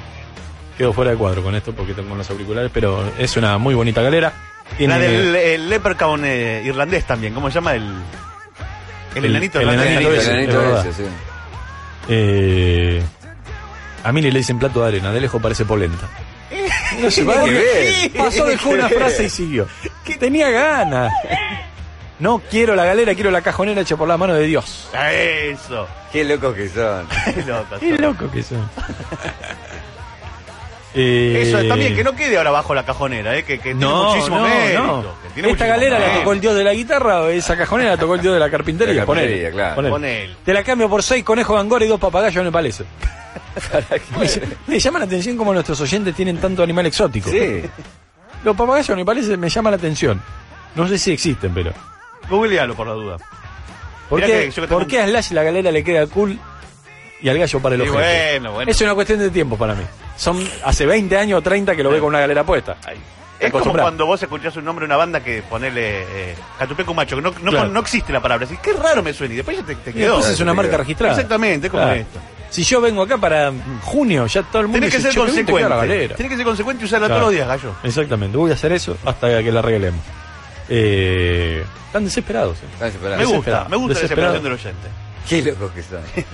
Quedo 0.77 0.93
fuera 0.93 1.11
de 1.11 1.17
cuadro 1.17 1.43
con 1.43 1.55
esto 1.57 1.73
porque 1.75 1.93
tengo 1.95 2.15
los 2.15 2.31
auriculares, 2.31 2.71
pero 2.73 3.13
es 3.19 3.37
una 3.37 3.59
muy 3.59 3.75
bonita 3.75 4.01
galera. 4.03 4.33
Tiene- 4.77 4.95
La 4.95 5.01
del 5.01 5.35
el 5.37 5.71
Leprechaun 5.71 6.23
eh, 6.25 6.63
irlandés 6.65 7.05
también. 7.05 7.35
¿Cómo 7.35 7.49
se 7.51 7.57
llama? 7.57 7.75
El, 7.75 7.83
el, 9.17 9.25
El- 9.25 9.31
enanito 9.31 9.59
el 9.61 9.69
irlandés. 9.69 9.91
enanito 9.91 10.13
ese, 10.15 10.31
enanito 10.33 10.79
ese, 10.81 10.93
sí. 10.93 11.03
Eh, 12.09 13.03
a 14.05 14.13
mí 14.13 14.23
le 14.23 14.31
dicen 14.31 14.59
plato 14.59 14.83
de 14.83 14.89
arena, 14.89 15.13
de 15.13 15.21
lejos 15.21 15.41
parece 15.43 15.65
polenta. 15.65 16.07
No 17.03 17.11
sé, 17.11 17.23
Tiene 17.23 17.39
¿por 17.41 17.45
que 17.49 18.11
qué? 18.13 18.19
Pasó, 18.19 18.47
dejó 18.47 18.71
una 18.71 18.89
frase 18.89 19.25
y 19.25 19.31
siguió. 19.31 19.67
Tenía 20.19 20.49
ganas. 20.51 21.13
No 22.21 22.43
quiero 22.51 22.75
la 22.75 22.85
galera, 22.85 23.15
quiero 23.15 23.31
la 23.31 23.43
cajonera 23.43 23.81
hecha 23.81 23.97
por 23.97 24.09
la 24.09 24.17
mano 24.17 24.35
de 24.35 24.45
Dios. 24.47 24.89
Eso. 25.13 25.87
Qué 26.13 26.25
locos 26.25 26.55
que 26.55 26.69
son. 26.69 27.07
Qué 27.35 27.43
loco. 27.45 27.77
Qué 27.79 27.99
loco 27.99 28.31
que 28.31 28.43
son. 28.43 28.69
Eh, 30.95 31.43
Eso 31.47 31.63
también, 31.69 31.95
que 31.95 32.03
no 32.03 32.15
quede 32.17 32.37
ahora 32.39 32.51
bajo 32.51 32.75
la 32.75 32.85
cajonera, 32.85 33.37
eh, 33.37 33.45
que, 33.45 33.59
que 33.59 33.75
tiene 33.75 33.81
No, 33.81 34.11
muchísimo 34.11 34.37
no, 34.39 34.49
mérito. 34.49 34.83
no. 34.83 35.03
que 35.23 35.29
tiene 35.35 35.51
Esta 35.51 35.65
muchísimo 35.65 35.69
galera 35.69 35.99
la 35.99 36.07
mérito. 36.07 36.19
tocó 36.21 36.33
el 36.33 36.41
dios 36.41 36.55
de 36.57 36.65
la 36.65 36.73
guitarra, 36.75 37.21
o 37.23 37.29
esa 37.29 37.57
cajonera 37.57 37.91
la 37.91 37.97
tocó 37.99 38.15
el 38.15 38.21
dios 38.23 38.35
de 38.35 38.41
la 38.41 38.51
carpintería. 38.51 38.95
La 38.95 39.07
Ponele, 39.07 39.51
claro. 39.53 39.75
ponele. 39.77 39.93
Ponele. 39.93 40.37
Te 40.45 40.53
la 40.55 40.65
cambio 40.65 40.89
por 40.89 41.03
seis 41.03 41.23
conejos 41.25 41.55
de 41.57 41.61
angora 41.61 41.85
y 41.85 41.89
dos 41.89 42.01
papagayos 42.01 42.37
en 42.41 42.47
el 42.47 42.53
palacio. 42.53 42.85
me, 44.19 44.29
me 44.67 44.81
llama 44.81 44.99
la 44.99 45.05
atención 45.05 45.37
como 45.37 45.53
nuestros 45.53 45.81
oyentes 45.81 46.15
tienen 46.15 46.39
tanto 46.39 46.63
animal 46.63 46.87
exótico. 46.87 47.31
Sí. 47.31 47.63
Los 48.45 48.57
papagayos 48.57 48.89
en 48.91 48.99
el 49.01 49.05
palacio 49.05 49.37
me 49.39 49.49
llama 49.49 49.71
la 49.71 49.77
atención. 49.77 50.21
No 50.75 50.89
sé 50.89 50.99
si 50.99 51.13
existen, 51.13 51.53
pero. 51.55 51.73
Googlealo 52.29 52.75
por 52.75 52.87
la 52.87 52.93
duda. 52.95 53.17
¿Por 54.09 54.21
Mirá 54.21 54.27
qué, 54.27 54.45
que 54.47 54.51
yo 54.51 54.63
que 54.63 54.69
tengo 54.69 54.81
por 54.81 54.87
qué 54.89 55.01
a 55.03 55.07
Slash 55.07 55.33
la 55.33 55.43
galera 55.43 55.71
le 55.71 55.85
queda 55.85 56.07
cool 56.07 56.39
y 57.21 57.29
al 57.29 57.39
gallo 57.39 57.61
para 57.61 57.75
el 57.75 57.81
Y 57.83 57.89
ojete? 57.89 57.99
bueno, 58.39 58.53
bueno. 58.53 58.71
Es 58.71 58.81
una 58.81 58.95
cuestión 58.95 59.19
de 59.19 59.31
tiempo 59.31 59.57
para 59.59 59.75
mí. 59.75 59.83
Son 60.17 60.43
hace 60.65 60.87
20 60.87 61.17
años 61.17 61.39
o 61.39 61.43
30 61.43 61.77
que 61.77 61.83
lo 61.83 61.91
ve 61.91 61.99
con 61.99 62.09
una 62.09 62.21
galera 62.21 62.45
puesta. 62.45 62.77
Ahí. 62.87 62.97
Es 63.39 63.51
como 63.53 63.59
Acostumbrado. 63.61 63.85
cuando 63.89 64.07
vos 64.07 64.21
escuchás 64.21 64.57
un 64.57 64.65
nombre 64.65 64.83
de 64.83 64.87
una 64.87 64.97
banda 64.97 65.21
que 65.23 65.43
ponele 65.43 66.03
eh, 66.03 66.35
Catupeco 66.59 66.93
Macho, 66.93 67.15
que 67.15 67.23
no, 67.23 67.33
no, 67.41 67.51
Claro. 67.53 67.69
no 67.69 67.81
existe 67.81 68.13
la 68.13 68.21
palabra. 68.21 68.47
Así, 68.47 68.57
qué 68.61 68.73
raro 68.73 69.01
me 69.03 69.13
suena. 69.13 69.35
Y 69.35 69.37
después 69.37 69.57
ya 69.59 69.63
te, 69.65 69.77
te 69.77 69.91
Y 69.91 69.93
quedó. 69.93 70.17
después 70.17 70.35
es 70.35 70.41
una 70.41 70.55
marca 70.55 70.77
registrada. 70.77 71.13
Exactamente, 71.15 71.69
es 71.69 71.71
como 71.71 71.85
Claro. 71.85 72.01
esto. 72.01 72.19
Si 72.51 72.65
yo 72.65 72.81
vengo 72.81 73.03
acá 73.03 73.17
para 73.19 73.53
junio, 73.83 74.27
ya 74.27 74.43
todo 74.43 74.63
el 74.63 74.69
mundo 74.69 74.79
Tenés 74.81 74.91
que 74.93 74.97
dice, 74.99 75.13
ser 75.13 75.21
"Che, 75.21 75.27
qué 75.27 75.33
bien 75.33 75.47
te 75.47 75.53
queda 75.53 75.61
la 75.61 75.69
consecuente. 75.77 75.95
galera". 75.97 76.17
Tenés 76.17 76.31
que 76.33 76.37
ser 76.37 76.45
consecuente 76.47 76.83
y 76.83 76.87
usarla 76.87 77.07
Claro. 77.07 77.21
todos 77.21 77.33
los 77.33 77.37
días, 77.47 77.49
gallo. 77.63 77.75
Exactamente, 77.85 78.37
voy 78.39 78.51
a 78.51 78.55
hacer 78.55 78.73
eso 78.73 78.97
hasta 79.05 79.43
que 79.43 79.53
la 79.53 79.59
arreglemos. 79.61 80.01
Eh, 80.69 81.65
están 81.87 82.05
desesperados. 82.05 82.59
eh. 82.59 82.67
Están 82.73 82.89
desesperados. 82.89 83.19
Me 83.19 83.25
gusta, 83.25 83.39
Desesperado. 83.39 83.69
me 83.71 83.77
gusta 83.77 83.95
la 83.95 84.01
desesperación 84.03 84.43
del 84.45 84.53
oyente. 84.53 84.89
Qué 85.29 85.43
locos 85.43 85.71
que 85.73 85.83
son. 85.83 86.01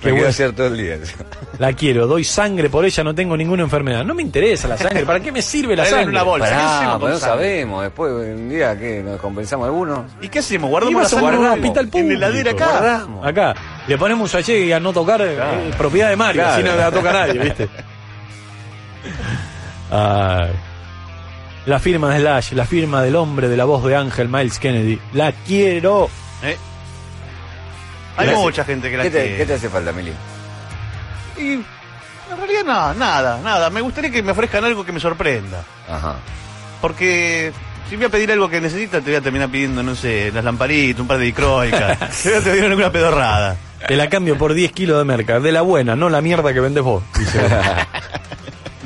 Qué 0.00 0.10
Me 0.10 0.12
bueno. 0.12 0.16
quiero 0.26 0.28
hacer 0.28 0.52
todo 0.54 0.66
el 0.66 0.76
día. 0.76 0.94
eso. 0.96 1.14
La 1.58 1.72
quiero, 1.72 2.06
doy 2.06 2.24
sangre 2.24 2.68
por 2.68 2.84
ella, 2.84 3.02
no 3.02 3.14
tengo 3.14 3.38
ninguna 3.38 3.62
enfermedad. 3.62 4.04
No 4.04 4.12
me 4.14 4.20
interesa 4.20 4.68
la 4.68 4.76
sangre, 4.76 5.06
¿para 5.06 5.18
qué 5.20 5.32
me 5.32 5.40
sirve 5.40 5.74
la 5.74 5.84
en 5.84 5.90
sangre? 5.90 6.08
una 6.10 6.22
bolsa. 6.22 6.46
¿Qué 6.46 6.52
Pará, 6.54 6.76
hacemos 6.76 6.92
con 6.92 7.00
pues 7.00 7.12
no 7.14 7.18
sangre? 7.20 7.36
sabemos. 7.46 7.82
Después, 7.84 8.12
un 8.12 8.48
día, 8.50 8.78
¿qué? 8.78 9.02
¿Nos 9.02 9.18
compensamos 9.18 9.64
algunos? 9.64 10.00
¿Y 10.20 10.28
qué 10.28 10.40
hacemos? 10.40 10.68
Guardamos 10.68 11.00
la 11.00 11.06
a 11.06 11.08
sangre 11.08 11.24
poner 11.26 11.40
un 11.40 11.46
en- 11.46 11.52
hospital 11.52 11.84
en 11.84 11.90
público. 11.90 12.20
la 12.20 12.26
heladera 12.26 12.50
acá. 12.50 12.66
Guardamos. 12.66 13.26
Acá. 13.26 13.54
Le 13.86 13.96
ponemos 13.96 14.22
un 14.24 14.28
sachet 14.28 14.66
y 14.66 14.72
a 14.72 14.80
no 14.80 14.92
tocar 14.92 15.22
eh, 15.22 15.38
propiedad 15.78 16.10
de 16.10 16.16
Mario, 16.16 16.42
Claro. 16.42 16.54
así 16.54 16.62
no 16.64 16.76
la 16.76 16.90
toca 16.90 17.08
a 17.08 17.12
nadie, 17.26 17.40
¿viste? 17.40 17.68
Ay. 19.90 20.50
La 21.66 21.78
firma 21.78 22.12
de 22.14 22.20
Slash, 22.20 22.52
la 22.52 22.66
firma 22.66 23.02
del 23.02 23.16
hombre 23.16 23.48
de 23.48 23.56
la 23.56 23.64
voz 23.64 23.84
de 23.84 23.96
Ángel 23.96 24.28
Miles 24.28 24.58
Kennedy. 24.58 25.00
La 25.14 25.32
quiero. 25.32 26.10
¿Eh? 26.42 26.56
Hay 28.16 28.26
Gracias. 28.26 28.44
mucha 28.44 28.64
gente 28.64 28.90
que 28.90 28.96
la 28.96 29.02
¿Qué 29.04 29.10
te, 29.10 29.20
quiere. 29.20 29.36
¿Qué 29.38 29.46
te 29.46 29.54
hace 29.54 29.68
falta, 29.70 29.92
Mili? 29.92 30.12
Y 31.38 31.52
en 31.52 31.64
realidad 32.36 32.64
nada, 32.64 32.94
nada, 32.94 33.40
nada. 33.42 33.70
Me 33.70 33.80
gustaría 33.80 34.10
que 34.10 34.22
me 34.22 34.32
ofrezcan 34.32 34.64
algo 34.64 34.84
que 34.84 34.92
me 34.92 35.00
sorprenda. 35.00 35.64
Ajá. 35.88 36.16
Porque 36.82 37.50
si 37.88 37.96
voy 37.96 38.04
a 38.04 38.08
pedir 38.10 38.30
algo 38.30 38.48
que 38.48 38.60
necesitas, 38.60 39.02
te 39.02 39.10
voy 39.10 39.16
a 39.16 39.20
terminar 39.22 39.48
pidiendo, 39.48 39.82
no 39.82 39.94
sé, 39.94 40.30
las 40.32 40.44
lamparitas, 40.44 41.00
un 41.00 41.06
par 41.06 41.18
de 41.18 41.24
dicroicas. 41.24 41.98
te 42.22 42.28
voy 42.28 42.38
a 42.38 42.42
pedir 42.42 42.64
alguna 42.64 42.92
pedorrada. 42.92 43.56
Te 43.88 43.96
la 43.96 44.08
cambio 44.08 44.36
por 44.38 44.54
10 44.54 44.72
kilos 44.72 44.98
de 44.98 45.04
merca. 45.04 45.40
De 45.40 45.50
la 45.50 45.62
buena, 45.62 45.96
no 45.96 46.10
la 46.10 46.20
mierda 46.20 46.52
que 46.52 46.60
vendes 46.60 46.82
vos. 46.82 47.02
Dice. 47.18 47.40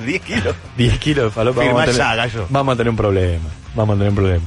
10 0.04 0.22
kilos. 0.22 0.54
10 0.76 0.98
kilos 0.98 1.24
de 1.26 1.30
falopa. 1.30 1.60
Firma 1.62 1.78
Vamos 1.80 1.88
a, 1.88 1.92
ya, 1.98 2.04
tener, 2.12 2.16
gallo. 2.16 2.46
vamos 2.50 2.74
a 2.74 2.76
tener 2.76 2.90
un 2.90 2.96
problema. 2.96 3.44
Vamos 3.74 3.94
a 3.94 3.98
tener 3.98 4.08
un 4.10 4.16
problema. 4.16 4.44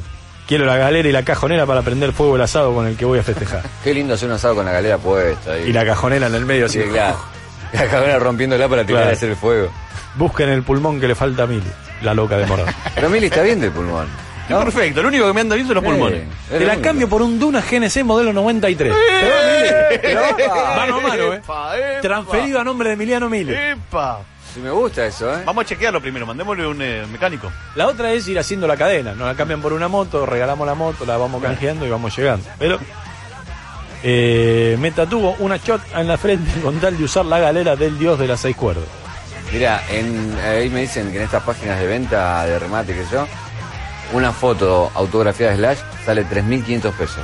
Quiero 0.48 0.66
la 0.66 0.76
galera 0.78 1.08
y 1.08 1.12
la 1.12 1.24
cajonera 1.24 1.66
para 1.66 1.82
prender 1.82 2.12
fuego 2.12 2.36
el 2.36 2.42
asado 2.42 2.74
con 2.74 2.86
el 2.88 2.98
que 2.98 3.06
voy 3.06 3.20
a 3.20 3.24
festejar. 3.24 3.64
Qué 3.84 3.94
lindo 3.94 4.14
hacer 4.16 4.28
un 4.30 4.36
asado 4.36 4.56
con 4.56 4.66
la 4.66 4.72
galera 4.74 4.98
puesta. 4.98 5.54
ahí. 5.54 5.70
Y 5.70 5.74
la 5.74 5.86
cajonera 5.86 6.28
en 6.28 6.36
el 6.36 6.46
medio 6.46 6.66
así. 6.66 6.82
Sí, 6.82 6.90
claro. 6.90 7.18
La 7.74 7.86
galera 7.86 8.20
rompiéndola 8.20 8.68
para 8.68 8.84
tirar 8.86 9.04
Claro. 9.04 9.10
a 9.12 9.14
hacer 9.14 9.30
el 9.30 9.36
fuego. 9.38 9.70
Busquen 10.16 10.50
el 10.50 10.62
pulmón 10.64 11.00
que 11.00 11.08
le 11.08 11.16
falta 11.16 11.44
a 11.44 11.48
Mili. 11.48 11.72
La 12.02 12.14
loca 12.14 12.36
de 12.38 12.46
morado. 12.46 12.68
Pero 12.96 13.10
Mili 13.10 13.28
está 13.28 13.44
bien 13.44 13.62
del 13.62 13.72
pulmón. 13.72 14.08
Perfecto, 14.50 15.02
lo 15.02 15.08
único 15.08 15.26
que 15.28 15.32
me 15.34 15.40
anda 15.40 15.56
bien 15.56 15.66
son 15.66 15.76
los 15.76 15.84
pulmones. 15.86 16.24
Te 16.50 16.66
la 16.66 16.76
cambio 16.82 17.08
por 17.08 17.22
un 17.22 17.40
Duna 17.40 17.62
GNC 17.62 18.04
modelo 18.04 18.34
93. 18.34 18.94
Mano 20.76 20.98
a 20.98 21.00
mano, 21.00 21.34
eh. 21.34 21.42
Transferido 22.02 22.60
a 22.60 22.64
nombre 22.66 22.90
de 22.90 22.96
Emiliano 22.96 23.30
Mili. 23.30 23.54
¡Epa! 23.54 24.20
Sí, 24.54 24.60
me 24.60 24.70
gusta 24.70 25.06
eso, 25.06 25.34
¿eh? 25.34 25.44
Vamos 25.46 25.64
a 25.64 25.68
chequearlo 25.68 26.02
primero, 26.02 26.26
mandémosle 26.26 26.68
un 26.68 26.82
eh, 26.82 27.06
mecánico. 27.10 27.52
La 27.76 27.88
otra 27.88 28.12
es 28.12 28.28
ir 28.28 28.38
haciendo 28.38 28.68
la 28.68 28.76
cadena. 28.76 29.14
Nos 29.14 29.28
la 29.28 29.36
cambian 29.36 29.62
por 29.62 29.72
una 29.72 29.88
moto, 29.88 30.26
regalamos 30.26 30.68
la 30.68 30.76
moto, 30.76 31.06
la 31.06 31.16
vamos 31.16 31.42
canjeando 31.42 31.86
y 31.86 31.90
vamos 31.90 32.16
llegando. 32.18 32.46
Pero 32.60 32.78
eh, 34.04 34.76
me 34.80 34.92
tatuo 34.92 35.36
una 35.40 35.58
shot 35.58 35.82
en 35.96 36.08
la 36.08 36.18
frente 36.18 36.60
con 36.62 36.80
tal 36.80 36.98
de 36.98 37.04
usar 37.04 37.26
la 37.26 37.40
galera 37.40 37.76
del 37.76 37.98
dios 37.98 38.20
de 38.20 38.28
las 38.28 38.42
seis 38.42 38.56
cuerdas. 38.56 38.84
Mira, 39.54 39.84
en, 39.90 40.36
ahí 40.46 40.70
me 40.70 40.82
dicen 40.82 41.12
que 41.12 41.18
en 41.18 41.24
estas 41.24 41.44
páginas 41.44 41.80
de 41.80 41.88
venta, 41.88 42.46
de 42.46 42.58
remate, 42.60 42.94
que 42.94 43.06
yo, 43.12 43.28
una 44.14 44.32
foto 44.32 44.92
autografiada 44.94 45.52
de 45.52 45.58
Slash 45.58 45.80
sale 46.06 46.26
3.500 46.26 46.92
pesos. 46.94 47.24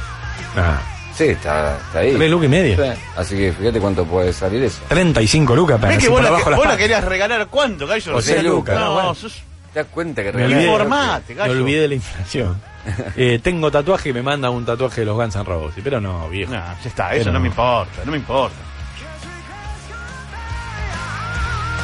Ah, 0.56 0.80
Sí, 1.18 1.24
está, 1.30 1.78
está 1.78 2.00
ahí. 2.00 2.14
Tres 2.16 2.30
lucas 2.30 2.46
y 2.46 2.50
media. 2.50 2.76
Sí. 2.96 3.02
Así 3.16 3.36
que 3.38 3.52
fíjate 3.52 3.80
cuánto 3.80 4.06
puede 4.06 4.32
salir 4.32 4.64
eso. 4.64 4.82
35 4.88 5.56
lucas 5.56 5.80
para 5.80 5.94
¿Ves 5.94 6.04
que 6.04 6.10
vos, 6.10 6.22
la, 6.22 6.28
abajo 6.30 6.50
las 6.52 6.58
vos 6.58 6.66
la 6.66 6.72
patas. 6.74 6.78
querías 6.84 7.04
regalar 7.04 7.48
cuánto, 7.48 7.88
gallo? 7.88 8.16
O 8.16 8.22
seis 8.22 8.44
lucas, 8.44 8.76
No, 8.78 8.86
no, 8.86 8.94
bueno. 8.94 9.16
sos- 9.16 9.42
¿Te 9.74 9.80
das 9.80 9.88
cuenta 9.92 10.22
que 10.24 10.32
Me 10.32 10.34
regalás? 10.34 10.56
olvidé, 10.58 10.72
Informate, 10.72 11.34
me 11.34 11.40
gallo. 11.40 11.52
olvidé 11.54 11.82
de 11.82 11.88
la 11.88 11.96
inflación. 11.96 12.62
Eh, 13.18 13.40
tengo 13.44 13.70
tatuaje 13.70 14.10
y 14.10 14.14
me 14.14 14.22
manda 14.24 14.50
un 14.50 14.64
tatuaje 14.64 15.02
de 15.02 15.06
los 15.08 15.16
Guns 15.18 15.36
N' 15.36 15.44
Roses, 15.44 15.82
pero 15.84 16.00
no, 16.00 16.30
viejo. 16.30 16.54
Nah, 16.54 16.74
ya 16.82 16.88
está, 16.90 17.14
eso 17.16 17.26
Pero 17.26 17.34
no 17.34 17.40
me 17.42 17.48
importa, 17.50 17.92
no 18.06 18.12
me 18.12 18.18
importa. 18.18 18.56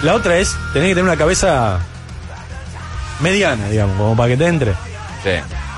La 0.03 0.13
otra 0.15 0.37
es 0.37 0.55
tener 0.73 0.89
que 0.89 0.95
tener 0.95 1.03
una 1.03 1.17
cabeza 1.17 1.79
mediana, 3.19 3.67
digamos, 3.69 3.97
como 3.97 4.15
para 4.15 4.29
que 4.29 4.37
te 4.37 4.47
entre. 4.47 4.71
Sí. 5.23 5.31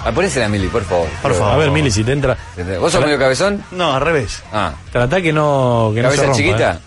Ah, 0.05 0.11
ponésela, 0.11 0.47
Mili, 0.47 0.67
por 0.67 0.83
favor. 0.83 1.07
Por 1.21 1.33
favor. 1.33 1.53
A 1.53 1.57
ver, 1.57 1.71
Mili, 1.71 1.89
si 1.89 2.03
te 2.03 2.11
entra. 2.11 2.37
¿Vos 2.79 2.91
sos 2.91 3.03
medio 3.03 3.17
cabezón? 3.17 3.63
No, 3.71 3.95
al 3.95 4.01
revés. 4.01 4.43
Ah. 4.53 4.73
Tratá 4.91 5.19
que 5.21 5.33
no, 5.33 5.91
que 5.95 6.01
no 6.03 6.11
se 6.11 6.15
¿Cabeza 6.17 6.23
rompa, 6.23 6.37
chiquita? 6.37 6.71
¿eh? 6.73 6.79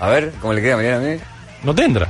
A 0.00 0.08
ver, 0.08 0.32
¿cómo 0.40 0.52
le 0.54 0.62
queda 0.62 0.74
a 0.74 0.76
Mariana 0.76 0.96
a 0.96 1.00
mí? 1.10 1.20
No 1.64 1.74
te 1.74 1.84
entra. 1.84 2.08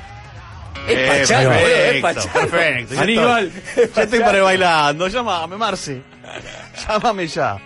Eh, 0.86 1.24
boludo, 1.26 1.50
es 1.50 2.02
perfecto, 2.02 2.02
pachano. 2.02 2.32
perfecto. 2.32 2.94
Ya 2.94 3.00
Aníbal. 3.02 3.46
estoy- 3.76 3.90
Ya 3.96 4.02
estoy 4.02 4.20
para 4.20 4.38
ir 4.38 4.44
bailando. 4.44 5.08
Llámame, 5.08 5.56
Marce. 5.56 6.02
Llámame 6.88 7.26
ya. 7.26 7.56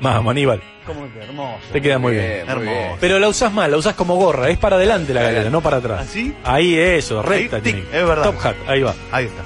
Vamos, 0.00 0.30
Aníbal. 0.30 0.62
Cómo 0.86 1.12
que 1.12 1.20
hermoso. 1.22 1.58
Te 1.72 1.82
queda 1.82 1.98
muy 1.98 2.12
bien. 2.14 2.24
Bien, 2.26 2.42
muy 2.46 2.50
Hermoso. 2.52 2.70
bien. 2.88 2.96
Pero 3.00 3.18
la 3.18 3.28
usás 3.28 3.52
mal, 3.52 3.70
la 3.70 3.76
usás 3.76 3.94
como 3.94 4.16
gorra. 4.16 4.48
Es 4.48 4.58
para 4.58 4.76
adelante 4.76 5.12
la 5.12 5.22
galera, 5.22 5.50
no 5.50 5.60
para 5.60 5.76
atrás. 5.76 6.00
¿Así? 6.08 6.34
Ahí 6.44 6.76
eso, 6.76 7.20
recta. 7.22 7.56
Ahí, 7.56 7.62
tic, 7.62 7.76
es 7.92 8.06
verdad. 8.06 8.24
Top 8.24 8.36
hat, 8.44 8.56
ahí 8.66 8.80
va. 8.82 8.94
Ahí 9.12 9.26
está. 9.26 9.42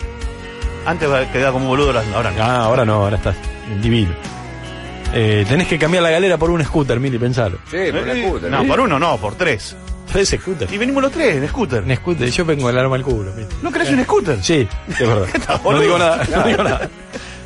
Antes 0.87 1.09
quedaba 1.33 1.53
como 1.53 1.65
un 1.65 1.71
boludo, 1.71 1.99
ahora 2.15 2.31
no. 2.31 2.43
Ah, 2.43 2.57
ahora 2.65 2.85
no, 2.85 2.95
ahora 2.95 3.17
estás 3.17 3.37
divino. 3.83 4.13
Eh, 5.13 5.45
tenés 5.49 5.69
que 5.69 5.79
cambiar 5.79 6.03
la 6.03 6.11
galera 6.11 6.37
por 6.37 6.51
un 6.51 6.63
scooter, 6.65 6.99
Mili, 7.01 7.19
pensalo. 7.19 7.59
Sí, 7.71 7.77
por 7.93 8.07
la 8.07 8.15
Eh, 8.15 8.29
puta. 8.29 8.49
No, 8.49 8.65
por 8.65 8.81
uno 8.81 8.99
no, 8.99 9.17
por 9.19 9.35
tres. 9.37 9.77
Tres 10.13 10.37
scooters. 10.41 10.73
Y 10.73 10.79
venimos 10.79 11.03
los 11.03 11.11
tres 11.13 11.37
en 11.37 11.49
scooter. 11.49 11.83
Un 11.83 11.95
scooter, 11.97 12.29
yo 12.31 12.45
vengo 12.45 12.69
el 12.69 12.79
arma 12.79 12.97
al 12.97 13.03
culo. 13.03 13.33
Mili. 13.33 13.47
¿No 13.63 13.71
querés 13.73 13.91
un 13.91 14.03
scooter? 14.05 14.43
Sí, 14.43 14.69
es 14.89 14.99
verdad. 14.99 15.27
no 15.49 15.59
boludo? 15.61 15.81
digo 15.83 15.99
nada, 15.99 16.25
no 16.31 16.43
digo 16.43 16.63
nada. 16.63 16.89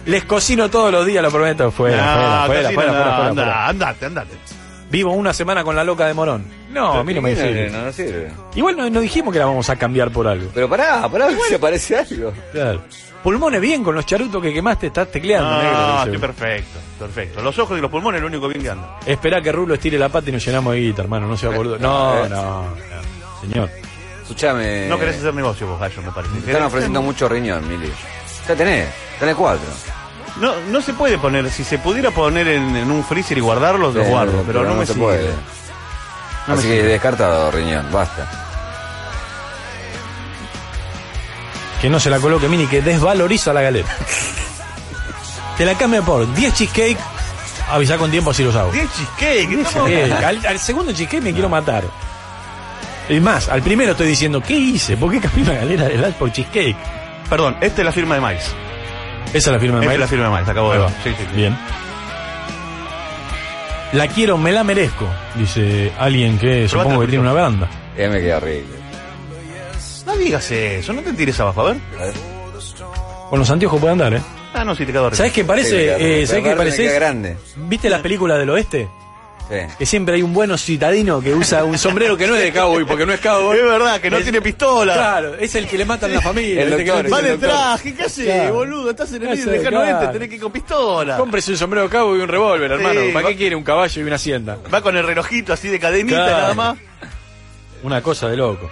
Les 0.06 0.24
cocino 0.24 0.70
todos 0.70 0.90
los 0.90 1.04
días, 1.06 1.22
lo 1.22 1.30
prometo. 1.30 1.70
Fuera, 1.70 1.96
No, 2.40 2.46
fuera, 2.46 2.70
fuera, 2.70 2.70
fuera, 2.72 2.86
no, 2.92 2.92
fuera, 2.92 3.04
fuera, 3.04 3.26
anda, 3.28 3.42
fuera. 3.44 3.68
Andate, 3.68 4.06
andate. 4.06 4.30
Vivo 4.90 5.12
una 5.12 5.32
semana 5.34 5.62
con 5.64 5.76
la 5.76 5.84
loca 5.84 6.06
de 6.06 6.14
Morón. 6.14 6.46
No, 6.70 6.94
a 6.94 7.04
mí 7.04 7.12
no 7.14 7.20
me 7.22 7.34
sirve. 7.36 7.68
no, 7.70 7.82
no 7.84 7.92
sirve. 7.92 8.30
Igual 8.54 8.76
no, 8.76 8.88
no 8.88 9.00
dijimos 9.00 9.32
que 9.32 9.38
la 9.38 9.44
vamos 9.46 9.68
a 9.68 9.76
cambiar 9.76 10.10
por 10.10 10.26
algo. 10.26 10.50
Pero 10.54 10.68
pará, 10.68 11.06
pará, 11.10 11.28
si 11.48 11.54
aparece 11.54 11.96
algo. 11.98 12.32
Claro. 12.52 12.80
Pulmones 13.22 13.60
bien 13.60 13.82
con 13.82 13.94
los 13.94 14.06
charutos 14.06 14.40
que 14.40 14.52
quemaste, 14.54 14.86
estás 14.86 15.10
tecleando, 15.10 15.50
No, 15.50 15.62
negro. 15.62 15.98
estoy 16.04 16.18
perfecto, 16.18 16.78
perfecto. 17.00 17.42
Los 17.42 17.58
ojos 17.58 17.76
y 17.76 17.82
los 17.82 17.90
pulmones 17.90 18.18
es 18.18 18.22
lo 18.22 18.28
único 18.28 18.48
bien 18.48 18.62
que 18.62 18.70
anda. 18.70 18.98
Esperá 19.04 19.42
que 19.42 19.50
Rulo 19.52 19.74
estire 19.74 19.98
la 19.98 20.08
pata 20.08 20.30
y 20.30 20.32
nos 20.32 20.44
llenamos 20.46 20.72
de 20.72 20.80
guita, 20.80 21.02
hermano. 21.02 21.26
No 21.26 21.52
boludo. 21.52 21.78
No, 21.78 22.24
Eh. 22.24 22.28
no, 22.30 22.62
no. 22.62 22.74
Señor. 23.42 23.70
Escuchame. 24.22 24.86
No 24.88 24.98
querés 24.98 25.16
hacer 25.18 25.34
negocio 25.34 25.66
vos, 25.66 25.80
Gallo, 25.80 26.00
me 26.02 26.12
parece. 26.12 26.34
Te 26.40 26.50
están 26.52 26.64
ofreciendo 26.66 27.02
mucho 27.02 27.28
riñón, 27.28 27.66
Mili. 27.68 27.90
Ya 28.46 28.54
tenés, 28.54 28.88
tenés 29.18 29.34
cuatro. 29.34 29.66
No, 30.40 30.54
no 30.70 30.80
se 30.80 30.92
puede 30.92 31.18
poner, 31.18 31.50
si 31.50 31.64
se 31.64 31.78
pudiera 31.78 32.10
poner 32.12 32.46
en, 32.48 32.76
en 32.76 32.90
un 32.90 33.02
freezer 33.04 33.36
y 33.36 33.40
guardarlos, 33.40 33.94
los 33.94 34.06
guardo, 34.06 34.44
pero, 34.46 34.62
no, 34.64 34.74
me 34.74 34.86
se 34.86 34.92
sirve. 34.92 35.04
puede. 35.04 35.28
No 36.46 36.54
me 36.54 36.60
Así 36.60 36.68
que 36.68 36.74
sirve. 36.76 36.88
descartado, 36.90 37.50
riñón, 37.50 37.86
basta. 37.92 38.28
Que 41.80 41.88
no 41.88 42.00
se 42.00 42.10
la 42.10 42.18
coloque 42.18 42.48
Mini, 42.48 42.66
que 42.66 42.82
desvaloriza 42.82 43.52
la 43.52 43.62
galera. 43.62 43.88
Te 45.56 45.64
la 45.64 45.74
cambia 45.76 46.02
por 46.02 46.32
10 46.34 46.54
cheesecake. 46.54 46.98
Avisa 47.70 47.98
con 47.98 48.10
tiempo 48.10 48.32
si 48.32 48.44
los 48.44 48.54
hago. 48.56 48.70
10 48.72 48.88
cheesecake, 48.92 50.24
al, 50.24 50.46
al 50.46 50.58
segundo 50.58 50.92
cheesecake 50.92 51.22
me 51.22 51.32
quiero 51.32 51.48
matar. 51.48 51.84
Y 53.08 53.20
más, 53.20 53.48
al 53.48 53.62
primero 53.62 53.92
estoy 53.92 54.06
diciendo, 54.08 54.40
¿qué 54.42 54.54
hice? 54.54 54.96
¿Por 54.96 55.10
qué 55.10 55.20
cambié 55.20 55.42
una 55.44 55.54
galera 55.54 55.84
de 55.86 55.94
helado 55.94 56.12
por 56.14 56.30
cheesecake? 56.32 56.76
Perdón, 57.28 57.56
esta 57.60 57.80
es 57.82 57.84
la 57.84 57.92
firma 57.92 58.14
de 58.16 58.20
Miles. 58.20 58.54
Esa 59.34 59.38
es 59.38 59.46
la 59.48 59.58
firma 59.60 59.78
de 59.80 59.86
Esta 59.86 59.92
es 59.94 59.98
Miles. 59.98 60.00
la 60.00 60.06
firma 60.08 60.24
de 60.24 60.30
Miles, 60.30 60.48
acabo 60.48 60.72
de 60.72 60.78
ver. 60.78 60.88
Sí, 61.04 61.10
sí, 61.10 61.14
sí. 61.30 61.36
Bien. 61.36 61.56
La 63.92 64.06
quiero, 64.08 64.36
me 64.36 64.52
la 64.52 64.64
merezco, 64.64 65.06
dice 65.34 65.90
alguien 65.98 66.38
que 66.38 66.68
supongo 66.68 67.00
que 67.00 67.06
tiene 67.08 67.22
una 67.22 67.32
banda. 67.32 67.68
Ya 67.96 68.08
me 68.10 68.20
queda 68.20 68.36
horrible. 68.36 68.76
No 70.06 70.16
digas 70.16 70.50
eso, 70.50 70.92
no 70.92 71.00
te 71.02 71.12
tires 71.14 71.38
abajo, 71.40 71.62
a 71.62 71.72
ver. 71.72 71.76
Con 73.30 73.38
los 73.38 73.50
anteojos 73.50 73.80
puede 73.80 73.92
andar, 73.92 74.14
¿eh? 74.14 74.20
Ah, 74.54 74.64
no, 74.64 74.74
sí, 74.74 74.84
te 74.86 74.92
quedó 74.92 75.02
horrible. 75.06 75.16
¿Sabes 75.16 75.32
qué 75.32 75.40
Sí, 75.40 75.44
me 75.44 75.48
parece? 75.48 75.70
queda- 75.76 75.96
eh, 75.96 75.98
pero 76.00 76.26
¿Sabes 76.26 76.42
qué 76.42 76.48
aparte 76.50 76.52
me 76.52 76.56
parece? 76.56 76.82
queda 76.82 76.94
grande. 76.94 77.36
¿Viste 77.56 77.90
las 77.90 78.00
películas 78.00 78.38
del 78.38 78.50
oeste? 78.50 78.88
Sí. 79.48 79.56
Que 79.78 79.86
siempre 79.86 80.16
hay 80.16 80.22
un 80.22 80.34
bueno 80.34 80.58
citadino 80.58 81.20
que 81.22 81.34
usa 81.34 81.64
un 81.64 81.78
sombrero 81.78 82.16
que 82.16 82.26
no 82.26 82.34
es 82.36 82.42
de 82.42 82.52
cowboy, 82.52 82.84
porque 82.84 83.06
no 83.06 83.12
es 83.14 83.20
cowboy. 83.20 83.56
Es 83.58 83.64
verdad, 83.64 84.00
que 84.00 84.10
no 84.10 84.18
Es- 84.18 84.22
tiene 84.24 84.42
pistola. 84.42 84.92
Claro, 84.94 85.34
es 85.36 85.54
el 85.54 85.66
que 85.66 85.78
le 85.78 85.84
matan 85.86 86.12
la 86.12 86.20
familia. 86.20 86.62
El. 86.64 86.76
Que 86.76 86.84
doctor, 86.84 87.04
te 87.04 87.10
Va 87.10 87.16
dice 87.18 87.28
de 87.28 87.34
el 87.34 87.40
traje, 87.40 87.94
¿qué 87.94 88.02
haces, 88.02 88.24
Claro. 88.26 88.54
boludo? 88.54 88.90
Estás 88.90 89.08
en 89.10 89.14
el 89.16 89.20
¿Qué 89.22 89.28
medio 89.28 89.44
de 89.46 89.50
haces? 89.52 89.64
Jano 89.64 89.78
Oeste, 89.80 89.92
Claro. 89.96 90.12
tenés 90.12 90.28
que 90.28 90.34
ir 90.34 90.40
con 90.42 90.52
pistola. 90.52 91.16
Cómprese 91.16 91.50
un 91.52 91.56
sombrero 91.56 91.88
de 91.88 91.90
cowboy 91.96 92.18
y 92.18 92.22
un 92.22 92.28
revólver, 92.28 92.72
hermano. 92.72 93.00
Sí, 93.00 93.10
¿Para 93.12 93.24
va- 93.24 93.30
qué 93.30 93.36
quiere 93.36 93.56
un 93.56 93.64
caballo 93.64 94.00
y 94.02 94.04
una 94.04 94.16
hacienda? 94.16 94.58
Va 94.72 94.82
con 94.82 94.96
el 94.96 95.04
relojito 95.06 95.52
así 95.54 95.68
de 95.68 95.80
cadenita 95.80 96.16
Claro. 96.24 96.36
nada 96.38 96.54
más. 96.54 96.78
Una 97.82 98.02
cosa 98.02 98.28
de 98.28 98.36
loco. 98.36 98.68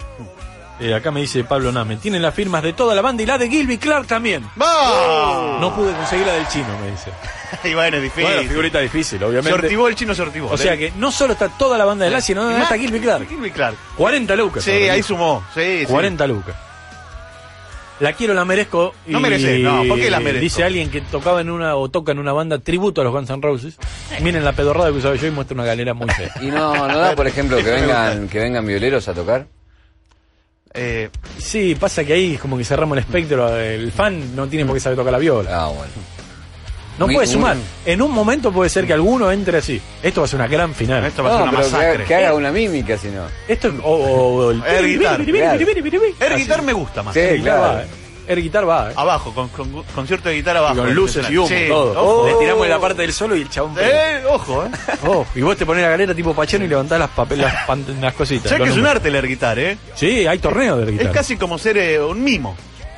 Eh, 0.79 0.93
acá 0.95 1.11
me 1.11 1.21
dice 1.23 1.43
Pablo 1.45 1.73
Name. 1.73 1.97
Tienen 1.97 2.21
las 2.21 2.35
firmas 2.35 2.63
de 2.63 2.75
toda 2.75 2.95
la 2.95 3.01
banda 3.01 3.23
y 3.23 3.27
la 3.27 3.39
de 3.39 3.49
Gilby 3.49 3.79
Clark 3.79 4.07
también. 4.07 4.45
¡Va! 4.61 5.59
No 5.59 5.75
pude 5.75 5.93
conseguir 5.93 6.27
la 6.27 6.35
del 6.35 6.47
chino, 6.49 6.67
me 6.85 6.91
dice. 6.91 7.11
Y 7.65 7.75
bueno, 7.75 7.97
es 7.99 8.03
difícil. 8.03 8.25
Bueno, 8.25 8.49
figurita 8.49 8.81
difícil, 8.81 9.23
obviamente. 9.23 9.53
ortivó 9.53 9.87
el 9.89 9.95
chino, 9.95 10.15
se 10.15 10.23
ortivó. 10.23 10.51
O 10.51 10.57
sea 10.59 10.77
que 10.77 10.93
no 10.97 11.11
solo 11.13 11.33
está 11.33 11.49
toda 11.49 11.79
la 11.79 11.85
banda 11.85 12.05
de 12.05 12.11
la, 12.11 12.21
sino 12.21 12.41
también 12.43 12.59
más- 12.61 12.71
está 12.73 12.79
Gilby 12.83 13.01
Clark. 13.01 13.29
Gilby 13.29 13.51
Clark. 13.53 13.77
40 13.97 14.37
lucas. 14.37 14.65
Sí, 14.65 14.71
ahí 14.71 15.03
sumó. 15.03 15.45
Sí, 15.55 15.81
sí. 15.81 15.87
40 15.87 16.27
lucas. 16.27 16.55
La 18.01 18.13
quiero, 18.13 18.35
la 18.35 18.45
merezco. 18.45 18.93
y 19.07 19.13
No 19.13 19.21
merece, 19.21 19.59
no, 19.61 19.85
¿por 19.89 19.99
qué 19.99 20.11
la 20.11 20.19
merezco? 20.21 20.41
Dice 20.43 20.65
alguien 20.65 20.91
que 20.91 21.01
tocaba 21.01 21.41
en 21.41 21.49
una 21.49 21.77
o 21.77 21.89
toca 21.89 22.13
en 22.13 22.19
una 22.19 22.33
banda 22.35 22.59
tributo 22.59 23.01
a 23.01 23.05
los 23.05 23.13
Guns 23.15 23.31
N' 23.31 23.41
Roses. 23.41 23.79
Miren 24.21 24.45
la 24.45 24.53
pedorrada 24.53 24.91
que 24.91 24.99
usaba 24.99 25.15
yo 25.15 25.27
y 25.27 25.31
muestra 25.31 25.55
una 25.55 25.65
galera 25.65 25.95
muy 25.95 26.09
fea. 26.11 26.31
Y 26.43 26.47
no, 26.49 26.75
no 26.89 26.99
da, 26.99 27.15
por 27.17 27.27
ejemplo, 27.27 27.57
que 27.57 27.63
vengan, 27.71 28.29
que 28.29 28.39
vengan 28.41 28.67
violeros 28.67 29.09
a 29.09 29.15
tocar. 29.15 29.47
Eh, 30.77 31.09
Sí, 31.39 31.75
pasa 31.75 32.05
que 32.05 32.13
ahí 32.13 32.37
como 32.37 32.57
que 32.59 32.65
cerramos 32.65 32.97
el 32.99 33.05
espectro. 33.05 33.57
El 33.57 33.93
fan 33.93 34.35
no 34.37 34.47
tiene 34.49 34.65
por 34.67 34.75
qué 34.75 34.81
saber 34.81 34.97
tocar 34.99 35.13
la 35.13 35.19
viola. 35.19 35.51
Ah, 35.53 35.69
bueno. 35.69 35.93
No 36.99 37.07
Muy- 37.07 37.15
puede 37.17 37.27
sumar. 37.27 37.57
En 37.85 38.01
un 38.01 38.11
momento 38.11 38.51
puede 38.51 38.71
ser 38.71 38.87
que 38.87 38.95
alguno 38.95 39.31
entre 39.31 39.59
así. 39.59 39.81
Esto 40.03 40.23
va 40.23 40.25
a 40.25 40.29
ser 40.29 40.41
una 40.41 40.49
gran 40.49 40.75
final. 40.75 41.05
esto 41.05 41.23
va 41.23 41.29
a 41.29 41.33
ser 41.35 41.43
una 41.43 41.51
que, 41.51 41.57
masacre. 41.59 41.89
haga- 41.89 42.05
que 42.05 42.15
haga 42.15 42.35
una 42.35 42.51
mímica, 42.53 42.97
si 42.97 43.09
no. 43.09 43.23
Esto 43.47 43.69
o, 43.83 44.51
el 44.51 44.63
Air 44.65 44.87
guitar. 44.99 45.25
Guitar 46.37 46.63
me 46.63 46.73
gusta 46.73 47.03
más. 47.03 47.13
Sí, 47.15 47.21
Sí, 47.37 47.43
claro. 47.43 47.83
Air 48.29 48.43
Guitar 48.43 48.69
va, 48.69 48.91
¿eh? 48.91 48.95
Abajo, 48.97 49.33
con, 49.35 49.49
con 49.49 49.83
concierto 49.95 50.29
de 50.29 50.37
guitarra 50.37 50.59
abajo. 50.61 50.77
con 50.77 50.95
luces 50.95 51.29
y 51.31 51.37
humo, 51.37 51.49
Sí, 51.49 51.65
todo. 51.69 51.93
ojo. 52.03 52.29
Le 52.29 52.35
tiramos 52.45 52.65
en 52.65 52.71
la 52.71 52.79
parte 52.81 53.03
del 53.03 53.13
solo 53.13 53.37
y 53.37 53.43
el 53.43 53.49
chabón. 53.51 53.75
Eh, 53.79 54.23
ojo, 54.29 54.65
eh. 54.65 54.71
Oh, 55.07 55.25
y 55.35 55.41
vos 55.43 55.57
te 55.57 55.65
pones 55.67 55.83
la 55.83 55.91
galera 55.91 56.15
tipo 56.15 56.35
Pacheno 56.35 56.65
y 56.65 56.69
levantás 56.69 56.99
las, 56.99 57.11
papel, 57.11 57.41
las, 57.41 57.67
pan- 57.67 57.85
las 58.01 58.15
cositas. 58.15 58.45
¿Sabes 58.51 58.59
los 58.61 58.69
que 58.69 58.73
es 58.75 58.79
un 58.81 58.87
arte 58.87 59.09
el 59.09 59.15
air 59.17 59.27
guitar, 59.29 59.59
eh? 59.59 59.79
Sí, 59.95 60.27
hay 60.27 60.39
torneos 60.39 60.77
de 60.79 60.83
Air 60.85 60.93
Guitar. 60.93 61.07
Es 61.09 61.13
casi 61.13 61.37
como 61.37 61.59
ser 61.59 61.77
eh, 61.79 62.01
un 62.01 62.23
mimo, 62.25 62.57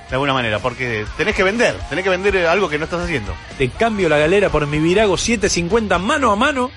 de 0.09 0.14
alguna 0.14 0.33
manera, 0.33 0.59
porque 0.59 1.05
tenés 1.16 1.35
que 1.35 1.43
vender, 1.43 1.74
tenés 1.91 2.03
que 2.05 2.11
vender 2.11 2.35
eh, 2.37 2.49
algo 2.49 2.68
que 2.68 2.79
no 2.79 2.85
estás 2.85 3.03
haciendo. 3.03 3.35
Te 3.59 3.68
cambio 3.70 4.09
la 4.09 4.18
galera 4.18 4.49
por 4.49 4.66
mi 4.66 4.79
Virago 4.79 5.16
750 5.16 5.99
mano 5.99 6.33
a 6.33 6.37
mano. 6.37 6.70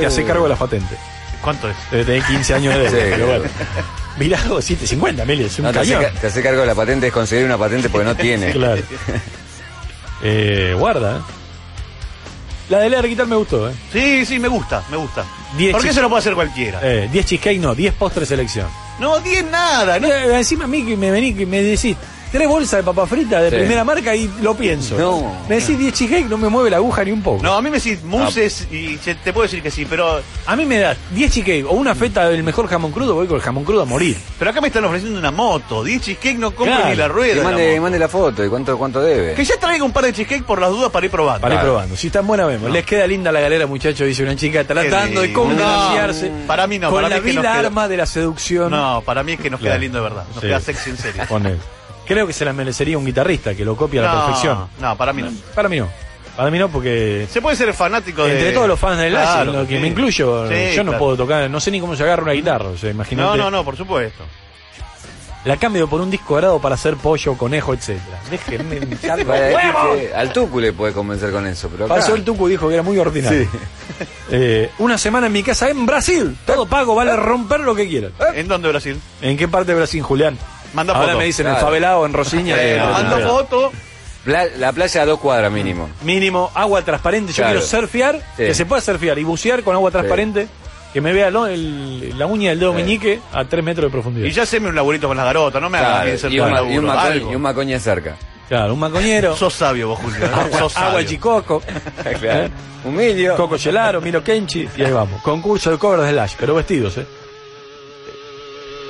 Te 0.00 0.06
hace 0.06 0.24
cargo 0.24 0.44
de 0.44 0.48
la 0.50 0.56
patente. 0.56 0.96
¿Cuánto 1.42 1.68
es? 1.70 1.76
Debe 1.92 2.04
tener 2.04 2.22
15 2.24 2.54
años 2.54 2.74
de 2.74 2.88
Sí, 2.90 2.96
pero 3.10 3.26
bueno. 3.26 3.44
Virago 4.18 4.60
750, 4.60 5.24
Meli, 5.24 5.44
es 5.44 5.58
un 5.58 5.66
No, 5.66 5.72
te, 5.72 5.80
hace, 5.80 5.96
te 6.20 6.26
hace 6.26 6.42
cargo 6.42 6.60
de 6.60 6.66
la 6.66 6.74
patente, 6.74 7.06
es 7.06 7.12
conseguir 7.12 7.46
una 7.46 7.56
patente 7.58 7.88
porque 7.88 8.04
no 8.04 8.16
tiene. 8.16 8.52
Claro. 8.58 8.82
Eh, 10.22 10.74
guarda, 10.76 11.18
¿eh? 11.18 11.20
La 12.68 12.80
de 12.80 12.86
Air 12.88 13.08
Guitar 13.08 13.26
me 13.26 13.36
gustó, 13.36 13.70
¿eh? 13.70 13.74
Sí, 13.92 14.26
sí, 14.26 14.38
me 14.38 14.48
gusta, 14.48 14.82
me 14.90 14.96
gusta. 14.96 15.24
Diez 15.56 15.72
Porque 15.72 15.88
eso 15.88 16.02
lo 16.02 16.08
puede 16.08 16.20
hacer 16.20 16.34
cualquiera. 16.34 16.80
Eh, 16.82 17.08
10 17.10 17.24
cheesecake 17.26 17.58
no, 17.60 17.74
10 17.74 17.94
postres 17.94 18.28
selección. 18.28 18.66
No, 18.98 19.20
10 19.20 19.44
nada, 19.50 19.98
¿no? 19.98 20.08
Eh, 20.08 20.36
encima 20.36 20.64
a 20.64 20.66
mí 20.66 20.84
que 20.84 20.96
me 20.96 21.10
venís 21.10 21.36
que 21.36 21.46
me 21.46 21.62
decís 21.62 21.96
tres 22.30 22.48
bolsas 22.48 22.78
de 22.80 22.82
papa 22.84 23.06
frita 23.06 23.40
de 23.42 23.50
Sí. 23.50 23.56
primera 23.56 23.84
marca 23.84 24.14
y 24.14 24.30
lo 24.42 24.54
pienso. 24.56 24.96
No. 24.98 25.36
Me 25.48 25.56
decís 25.60 25.78
10 25.78 25.92
cheesecake, 25.94 26.26
no 26.28 26.36
me 26.38 26.48
mueve 26.48 26.70
la 26.70 26.76
aguja 26.78 27.04
ni 27.04 27.10
un 27.12 27.22
poco. 27.22 27.42
No, 27.42 27.54
a 27.54 27.62
mí 27.62 27.70
me 27.70 27.78
decís 27.78 28.02
muses 28.04 28.66
y 28.70 28.96
te 28.96 29.32
puedo 29.32 29.42
decir 29.44 29.62
que 29.62 29.70
sí, 29.70 29.86
pero 29.88 30.20
A 30.46 30.56
mí 30.56 30.64
me 30.64 30.78
das 30.78 30.96
10 31.12 31.32
cheesecake 31.32 31.66
o 31.66 31.72
una 31.72 31.94
feta 31.94 32.28
del 32.28 32.42
mejor 32.42 32.66
jamón 32.68 32.90
crudo, 32.92 33.14
voy 33.14 33.26
con 33.26 33.36
el 33.36 33.42
jamón 33.42 33.64
crudo 33.64 33.82
a 33.82 33.84
morir. 33.84 34.16
pero 34.38 34.50
acá 34.50 34.60
me 34.60 34.68
están 34.68 34.84
ofreciendo 34.84 35.18
una 35.18 35.30
moto. 35.30 35.84
10 35.84 36.00
cheesecake 36.02 36.38
no 36.38 36.50
compro 36.52 36.74
Claro. 36.74 36.90
ni 36.90 36.96
la 36.96 37.04
Y 37.06 37.08
rueda. 37.08 37.28
de 37.34 37.34
la 37.36 37.44
mande, 37.44 37.70
moto. 37.70 37.82
mande 37.82 37.98
la 37.98 38.08
foto 38.08 38.44
y 38.44 38.48
cuánto, 38.48 38.78
cuánto 38.78 39.00
debe. 39.02 39.34
Que 39.34 39.44
ya 39.44 39.56
traiga 39.58 39.84
un 39.84 39.92
par 39.92 40.04
de 40.04 40.12
cheesecake 40.12 40.44
por 40.44 40.60
las 40.60 40.70
dudas 40.70 40.90
para 40.90 41.06
ir 41.06 41.10
probando. 41.12 41.40
Para 41.40 41.54
ir 41.54 41.60
Claro. 41.60 41.72
probando. 41.74 41.96
Si 41.96 42.06
están 42.08 42.26
buena 42.26 42.46
vemos. 42.46 42.70
Les 42.70 42.84
queda 42.84 43.06
linda 43.06 43.30
la 43.32 43.40
galera, 43.40 43.66
muchachos, 43.66 44.06
dice 44.06 44.22
una 44.22 44.36
chica, 44.36 44.64
tratando 44.64 45.20
de 45.20 45.26
lindo. 45.28 45.40
congraciarse 45.42 46.30
No, 46.30 46.46
para 46.46 46.66
mí 46.66 46.78
no, 46.78 46.88
con 46.90 46.96
para 47.02 47.08
la 47.08 47.14
mí 47.16 47.20
es 47.20 47.26
que 47.26 47.32
nos 47.34 47.44
queda- 47.44 47.58
arma 47.58 47.88
de 47.88 47.96
la 47.96 48.06
seducción. 48.06 48.70
No, 48.70 49.02
para 49.04 49.22
mí 49.22 49.32
es 49.32 49.40
que 49.40 49.50
nos 49.50 49.60
queda 49.60 49.76
lindo 49.78 49.98
de 49.98 50.04
verdad. 50.04 50.24
Nos 50.34 50.40
Sí. 50.40 50.46
queda 50.48 50.60
sexy 50.60 50.90
en 50.90 50.96
serio. 50.98 51.22
Con 51.28 51.46
él. 51.46 51.58
Creo 52.08 52.26
que 52.26 52.32
se 52.32 52.44
la 52.44 52.52
merecería 52.52 52.96
un 52.98 53.04
guitarrista 53.04 53.54
que 53.54 53.64
lo 53.64 53.76
copie 53.76 54.00
a 54.00 54.02
la 54.04 54.12
No, 54.14 54.24
perfección. 54.24 54.66
No, 54.80 54.96
para 54.96 55.12
mí 55.12 55.22
no. 55.22 55.30
Para 55.54 55.68
mí 55.68 55.78
no. 55.78 55.88
Para 56.36 56.50
mí 56.50 56.58
no, 56.58 56.68
porque 56.68 57.26
Se 57.30 57.42
puede 57.42 57.56
ser 57.56 57.72
fanático 57.74 58.24
de. 58.24 58.32
entre 58.38 58.52
todos 58.52 58.66
los 58.68 58.78
fans 58.80 58.98
del 58.98 59.12
Lash, 59.12 59.24
Claro, 59.24 59.50
en 59.52 59.56
lo 59.58 59.66
que 59.68 59.76
sí. 59.76 59.82
me 59.82 59.88
incluyo, 59.88 60.48
Sí, 60.48 60.54
yo 60.74 60.84
no 60.84 60.92
claro. 60.92 60.98
puedo 61.04 61.16
tocar, 61.18 61.50
no 61.50 61.60
sé 61.60 61.70
ni 61.70 61.80
cómo 61.80 61.94
se 61.96 62.02
agarra 62.04 62.22
una 62.22 62.32
guitarra. 62.32 62.68
O 62.68 62.76
sea, 62.78 62.90
imagínate. 62.90 63.28
No, 63.28 63.36
no, 63.36 63.50
no, 63.50 63.64
por 63.64 63.76
supuesto. 63.76 64.24
La 65.44 65.56
cambio 65.56 65.88
por 65.88 66.00
un 66.00 66.10
disco 66.10 66.34
grado 66.34 66.60
para 66.60 66.74
hacer 66.74 66.96
pollo, 66.96 67.34
conejo, 67.38 67.72
etcétera. 67.72 68.18
Déjenme 68.30 68.76
hinchar 68.90 69.18
los 69.18 69.26
Para 69.28 69.40
decir 69.40 69.56
huevos. 69.74 69.96
que 69.98 70.14
al 70.14 70.32
Tucu 70.32 70.60
le 70.60 70.72
puede 70.72 70.92
convencer 70.92 71.30
con 71.30 71.46
eso, 71.46 71.68
pero 71.70 71.84
acá- 71.86 71.94
Pasó 71.94 72.14
el 72.16 72.24
Tucu 72.24 72.48
y 72.48 72.52
dijo 72.52 72.68
que 72.68 72.74
era 72.74 72.82
muy 72.82 72.98
ordinario. 72.98 73.42
Sí. 73.50 73.58
Eh, 74.30 74.70
una 74.78 74.98
semana 74.98 75.26
en 75.28 75.32
mi 75.32 75.42
casa 75.42 75.70
en 75.70 75.86
Brasil. 75.86 76.36
Todo 76.44 76.66
pago, 76.66 76.94
vale 76.94 77.16
romper 77.16 77.60
lo 77.60 77.74
que 77.74 77.88
quieran. 77.88 78.12
¿En 78.34 78.46
dónde 78.46 78.68
Brasil? 78.68 79.00
¿En 79.22 79.38
qué 79.38 79.48
parte 79.48 79.72
de 79.72 79.78
Brasil, 79.78 80.02
Julián? 80.02 80.36
Manda 80.74 80.94
Ahora 80.94 81.08
foto. 81.08 81.18
me 81.18 81.24
dicen 81.24 81.46
en 81.46 81.52
Claro. 81.52 81.66
Favelado, 81.66 82.06
en 82.06 82.12
Rosiña. 82.12 82.56
Eh, 82.56 82.76
eh, 82.76 82.80
Manda 82.80 83.18
eh, 83.20 83.22
foto. 83.24 83.72
La 84.26 84.72
playa 84.72 85.02
a 85.02 85.06
dos 85.06 85.18
cuadras 85.20 85.50
mínimo. 85.50 85.88
Mínimo, 86.02 86.50
agua 86.54 86.82
transparente. 86.82 87.32
Yo 87.32 87.36
Claro. 87.42 87.60
quiero 87.60 87.66
surfear, 87.66 88.16
Sí. 88.36 88.44
que 88.44 88.54
se 88.54 88.66
pueda 88.66 88.82
surfear 88.82 89.18
y 89.18 89.24
bucear 89.24 89.62
con 89.62 89.74
agua 89.74 89.90
transparente. 89.90 90.48
Que 90.92 91.00
me 91.02 91.12
vea 91.12 91.30
¿no? 91.30 91.46
el- 91.46 92.18
la 92.18 92.26
uña 92.26 92.50
del 92.50 92.60
dedo 92.60 92.70
Sí. 92.72 92.76
meñique 92.82 93.20
a 93.32 93.44
3 93.44 93.62
metros 93.62 93.84
de 93.86 93.90
profundidad. 93.90 94.26
Y 94.26 94.30
ya 94.32 94.42
haceme 94.44 94.68
un 94.68 94.74
laburito 94.74 95.06
con 95.06 95.16
las 95.18 95.26
garotas, 95.26 95.60
no 95.60 95.68
me 95.68 95.78
hagas 95.78 96.02
Claro, 96.02 96.18
ser 96.18 96.32
y, 96.32 96.40
un, 96.40 96.48
y 96.72 96.78
un 96.78 96.84
maco- 96.86 97.14
y 97.30 97.34
un 97.34 97.42
macoña 97.42 97.78
cerca. 97.78 98.16
Claro, 98.48 98.72
un 98.72 98.80
macoñero. 98.80 99.36
Sos 99.36 99.52
sabio 99.52 99.88
vos, 99.88 99.98
Julio. 100.00 100.26
¿no? 100.30 100.36
agua, 100.40 100.58
Sos 100.58 100.76
agua 100.78 100.90
sabio. 100.92 101.06
chicoco. 101.08 101.62
Claro. 102.20 102.46
¿eh? 102.46 102.50
Un 102.84 102.96
milio. 102.96 103.36
Coco 103.36 103.58
Gelaro, 103.58 104.00
Miro 104.00 104.24
Kenchi. 104.24 104.66
Y 104.76 104.82
ahí 104.82 104.90
vamos. 104.92 105.20
Concurso 105.22 105.70
de 105.70 105.78
cobras 105.78 106.06
de 106.06 106.12
Lash, 106.12 106.34
pero 106.38 106.54
vestidos, 106.54 106.96
¿eh? 106.96 107.06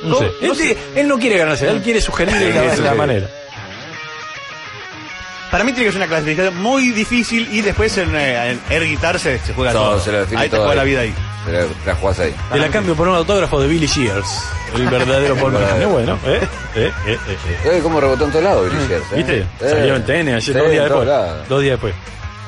No, 0.02 0.10
No, 0.10 0.18
sé. 0.18 0.30
no 0.42 0.52
él, 0.52 0.56
sé. 0.56 0.76
él 0.96 1.08
no 1.08 1.18
quiere 1.18 1.38
ganarse, 1.38 1.68
él 1.68 1.82
quiere 1.82 2.00
sugerir 2.00 2.34
de 2.34 2.52
la, 2.52 2.76
la 2.76 2.94
manera. 2.94 3.26
Para 5.50 5.64
mí 5.64 5.72
tiene 5.72 5.86
que 5.86 5.92
ser 5.92 6.02
una 6.02 6.08
clasificación 6.08 6.56
muy 6.58 6.90
difícil 6.90 7.48
y 7.50 7.62
después 7.62 7.96
en, 7.96 8.14
eh, 8.14 8.50
en 8.50 8.60
Air 8.68 8.84
Guitar 8.84 9.18
se, 9.18 9.38
se 9.38 9.54
juega 9.54 9.72
Todo, 9.72 9.92
todo. 9.92 10.00
se 10.00 10.12
lo 10.12 10.20
define 10.20 10.42
ahí 10.42 10.48
te 10.50 10.56
juega 10.58 10.74
la 10.74 10.84
vida 10.84 11.00
ahí. 11.00 11.14
Te 11.46 11.52
la, 11.52 11.64
la 11.86 11.94
jugás 11.94 12.18
ahí. 12.20 12.34
Te 12.52 12.58
la 12.58 12.68
cambio 12.68 12.94
por 12.94 13.08
un 13.08 13.14
autógrafo 13.16 13.58
de 13.58 13.66
Billy 13.68 13.86
Shears. 13.86 14.42
El 14.74 14.86
verdadero 14.88 15.34
Paul 15.40 15.52
McCartney. 15.52 15.86
Bueno, 15.86 16.18
¿eh? 16.26 16.40
¿Eh? 16.74 16.82
¿Eh? 16.84 16.92
¿Eh? 17.06 17.18
¿eh? 17.64 17.76
Eh, 17.76 17.80
como 17.82 17.98
rebotó 17.98 18.26
en 18.26 18.30
todos 18.32 18.44
lados, 18.44 18.70
Billy 18.70 18.86
Shears, 18.88 19.04
¿eh? 19.12 19.16
¿Viste? 19.16 19.38
Eh, 19.38 19.46
Salió 19.70 19.96
en 19.96 20.04
TN 20.04 20.28
ayer, 20.28 20.42
sí, 20.42 20.52
dos 20.52 20.70
días 20.70 20.84
después. 20.84 21.08
Dos 21.48 21.62
días 21.62 21.72
después. 21.72 21.94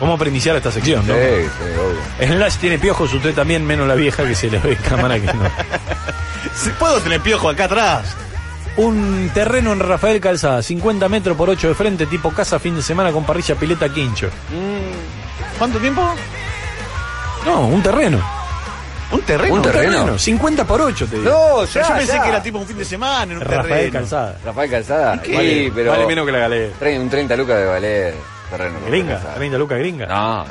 Vamos 0.00 0.16
a 0.16 0.18
primiciar 0.18 0.56
esta 0.56 0.72
sección, 0.72 1.06
¿no? 1.06 1.14
Sí, 1.14 1.20
sí, 1.20 1.64
obvio. 1.78 2.00
En 2.32 2.38
Lash 2.40 2.56
tiene 2.56 2.78
piojos, 2.78 3.12
usted 3.12 3.34
también, 3.34 3.66
menos 3.66 3.86
la 3.86 3.94
vieja 3.94 4.24
que 4.26 4.34
se 4.34 4.50
le 4.50 4.58
ve 4.58 4.72
en 4.72 4.76
cámara 4.82 5.20
que 5.20 5.26
no. 5.26 5.42
Si 6.54 6.70
puedo 6.70 6.98
tener 7.00 7.20
piojo 7.20 7.48
acá 7.48 7.64
atrás. 7.64 8.16
Un 8.76 9.30
terreno 9.34 9.72
en 9.72 9.80
Rafael 9.80 10.20
Calzada, 10.20 10.62
50 10.62 11.08
metros 11.08 11.36
por 11.36 11.50
8 11.50 11.68
de 11.68 11.74
frente, 11.74 12.06
tipo 12.06 12.30
casa, 12.30 12.58
fin 12.58 12.74
de 12.76 12.82
semana 12.82 13.12
con 13.12 13.24
parrilla, 13.24 13.54
pileta, 13.56 13.88
quincho. 13.88 14.30
¿Cuánto 15.58 15.78
tiempo? 15.78 16.02
No, 17.44 17.66
un 17.66 17.82
terreno. 17.82 18.20
¿Un 19.12 19.20
terreno? 19.22 19.54
¿Un 19.54 19.62
terreno? 19.62 20.18
50 20.18 20.64
por 20.66 20.80
8, 20.80 21.06
te 21.10 21.16
digo. 21.18 21.30
No, 21.30 21.64
Yo, 21.64 21.72
ya, 21.80 21.88
yo 21.88 21.94
pensé 21.96 22.12
ya. 22.14 22.22
que 22.22 22.28
era 22.28 22.42
tipo 22.42 22.58
un 22.58 22.66
fin 22.66 22.78
de 22.78 22.84
semana 22.84 23.24
en 23.32 23.38
un 23.38 23.40
Rafael 23.40 23.68
terreno. 23.68 23.92
Calzada. 23.92 24.38
Rafael 24.44 24.70
Calzada. 24.70 25.22
qué? 25.22 25.36
Sí, 25.66 25.72
pero. 25.74 25.90
Vale 25.90 26.06
menos 26.06 26.24
que 26.26 26.32
la 26.32 26.38
galera. 26.38 26.72
Un 27.00 27.10
30 27.10 27.36
lucas 27.36 27.58
de 27.58 27.64
valer 27.64 28.14
terreno. 28.50 28.78
Gringa, 28.86 29.14
Calzada. 29.14 29.34
30 29.36 29.58
lucas 29.58 29.78
gringa. 29.78 30.06
No, 30.06 30.44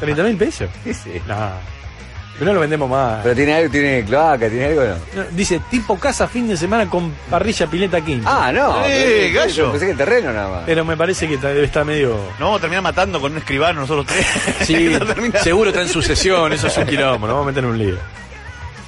30 0.00 0.22
mil 0.22 0.36
pesos. 0.36 0.70
sí, 0.84 0.94
sí. 0.94 1.20
No. 1.26 1.36
Pero 2.38 2.52
no 2.52 2.54
lo 2.54 2.60
vendemos 2.60 2.88
más. 2.88 3.20
Pero 3.22 3.34
tiene 3.34 3.52
algo, 3.54 3.70
tiene 3.70 4.02
cloaca, 4.02 4.48
tiene 4.48 4.64
algo, 4.64 4.82
¿no? 4.82 5.22
No, 5.22 5.28
Dice 5.32 5.60
tipo 5.70 5.98
casa, 5.98 6.26
fin 6.26 6.48
de 6.48 6.56
semana 6.56 6.88
con 6.88 7.12
parrilla, 7.28 7.66
pileta, 7.66 8.00
quincho. 8.00 8.26
Ah, 8.26 8.50
no. 8.50 8.82
Eh, 8.86 9.28
pero- 9.30 9.44
gallo. 9.44 9.70
Pensé 9.72 9.84
que 9.84 9.92
el 9.92 9.98
terreno 9.98 10.32
nada 10.32 10.48
más. 10.48 10.62
Pero 10.64 10.82
me 10.86 10.96
parece 10.96 11.28
que 11.28 11.36
debe 11.36 11.64
estar 11.64 11.84
medio. 11.84 12.10
Nos 12.14 12.38
vamos 12.40 12.56
a 12.56 12.60
terminar 12.62 12.82
matando 12.82 13.20
con 13.20 13.32
un 13.32 13.38
escribano 13.38 13.82
nosotros 13.82 14.06
tres. 14.06 14.26
Sí, 14.66 14.90
seguro 15.42 15.68
está 15.68 15.82
en 15.82 15.88
sucesión, 15.90 16.50
eso 16.54 16.68
es 16.68 16.76
un 16.78 16.86
quilombo, 16.86 17.26
nos 17.26 17.34
vamos 17.36 17.42
a 17.44 17.50
meter 17.50 17.64
en 17.64 17.70
un 17.70 17.78
lío. 17.78 17.96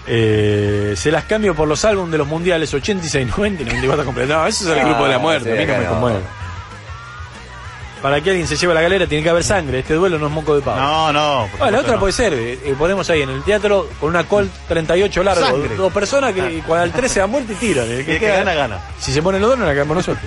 Eh, 0.06 0.94
se 0.96 1.10
las 1.12 1.24
cambio 1.24 1.54
por 1.54 1.68
los 1.68 1.84
álbumes 1.84 2.10
de 2.12 2.18
los 2.18 2.26
mundiales 2.26 2.72
86, 2.72 3.28
90 3.36 3.62
y 3.62 3.66
94 3.66 4.04
completos. 4.04 4.34
No, 4.36 4.46
eso 4.46 4.64
es 4.64 4.76
el 4.78 4.82
Ah, 4.82 4.88
grupo 4.88 5.04
de 5.04 5.10
la 5.10 5.18
muerte, 5.18 5.44
sí, 5.56 5.70
a 5.72 5.78
mí 5.78 5.84
no 5.84 6.00
me 6.00 6.12
no. 6.14 6.18
Para 8.02 8.20
que 8.20 8.30
alguien 8.30 8.48
se 8.48 8.56
lleve 8.56 8.74
la 8.74 8.80
galera 8.82 9.06
tiene 9.06 9.22
que 9.22 9.30
haber 9.30 9.44
sangre, 9.44 9.78
este 9.78 9.94
duelo 9.94 10.18
no 10.18 10.26
es 10.26 10.32
moco 10.32 10.56
de 10.56 10.60
pavo. 10.62 10.76
No, 10.80 11.12
no. 11.12 11.48
Bueno, 11.56 11.70
la 11.70 11.78
otra 11.80 11.92
no. 11.94 12.00
puede 12.00 12.12
ser, 12.12 12.34
eh, 12.34 12.58
eh, 12.64 12.74
ponemos 12.76 13.08
ahí 13.10 13.22
en 13.22 13.30
el 13.30 13.44
teatro 13.44 13.88
con 14.00 14.08
una 14.10 14.24
Colt 14.24 14.50
38 14.66 15.22
largo, 15.22 15.44
Sangre. 15.46 15.76
dos 15.76 15.92
personas 15.92 16.32
que 16.34 16.62
cuando 16.66 16.82
al 16.82 16.92
13 16.92 17.20
a 17.20 17.26
muerte 17.28 17.54
tiran. 17.54 17.88
El 17.88 18.00
Y 18.00 18.04
que 18.04 18.12
el 18.14 18.18
que 18.18 18.26
queda- 18.26 18.38
gana, 18.38 18.54
gana. 18.54 18.78
Si 18.98 19.12
se 19.12 19.22
ponen 19.22 19.40
los 19.40 19.50
dos, 19.50 19.58
no 19.60 19.66
la 19.66 19.72
quedamos 19.72 19.96
nosotros. 19.98 20.24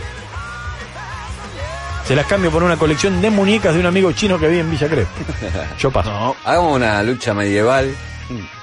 Se 2.08 2.16
las 2.16 2.26
cambio 2.28 2.52
por 2.52 2.64
una 2.64 2.78
colección 2.78 3.20
de 3.22 3.30
muñecas 3.32 3.74
de 3.74 3.80
un 3.80 3.88
amigo 3.88 4.12
chino 4.12 4.40
que 4.40 4.48
vive 4.48 4.62
en 4.62 4.70
Villa 4.72 4.88
Crespo. 4.88 5.12
Yo 5.80 5.92
paso. 5.92 6.12
No, 6.12 6.36
Hagamos 6.46 6.76
una 6.76 7.02
lucha 7.04 7.34
medieval 7.34 7.94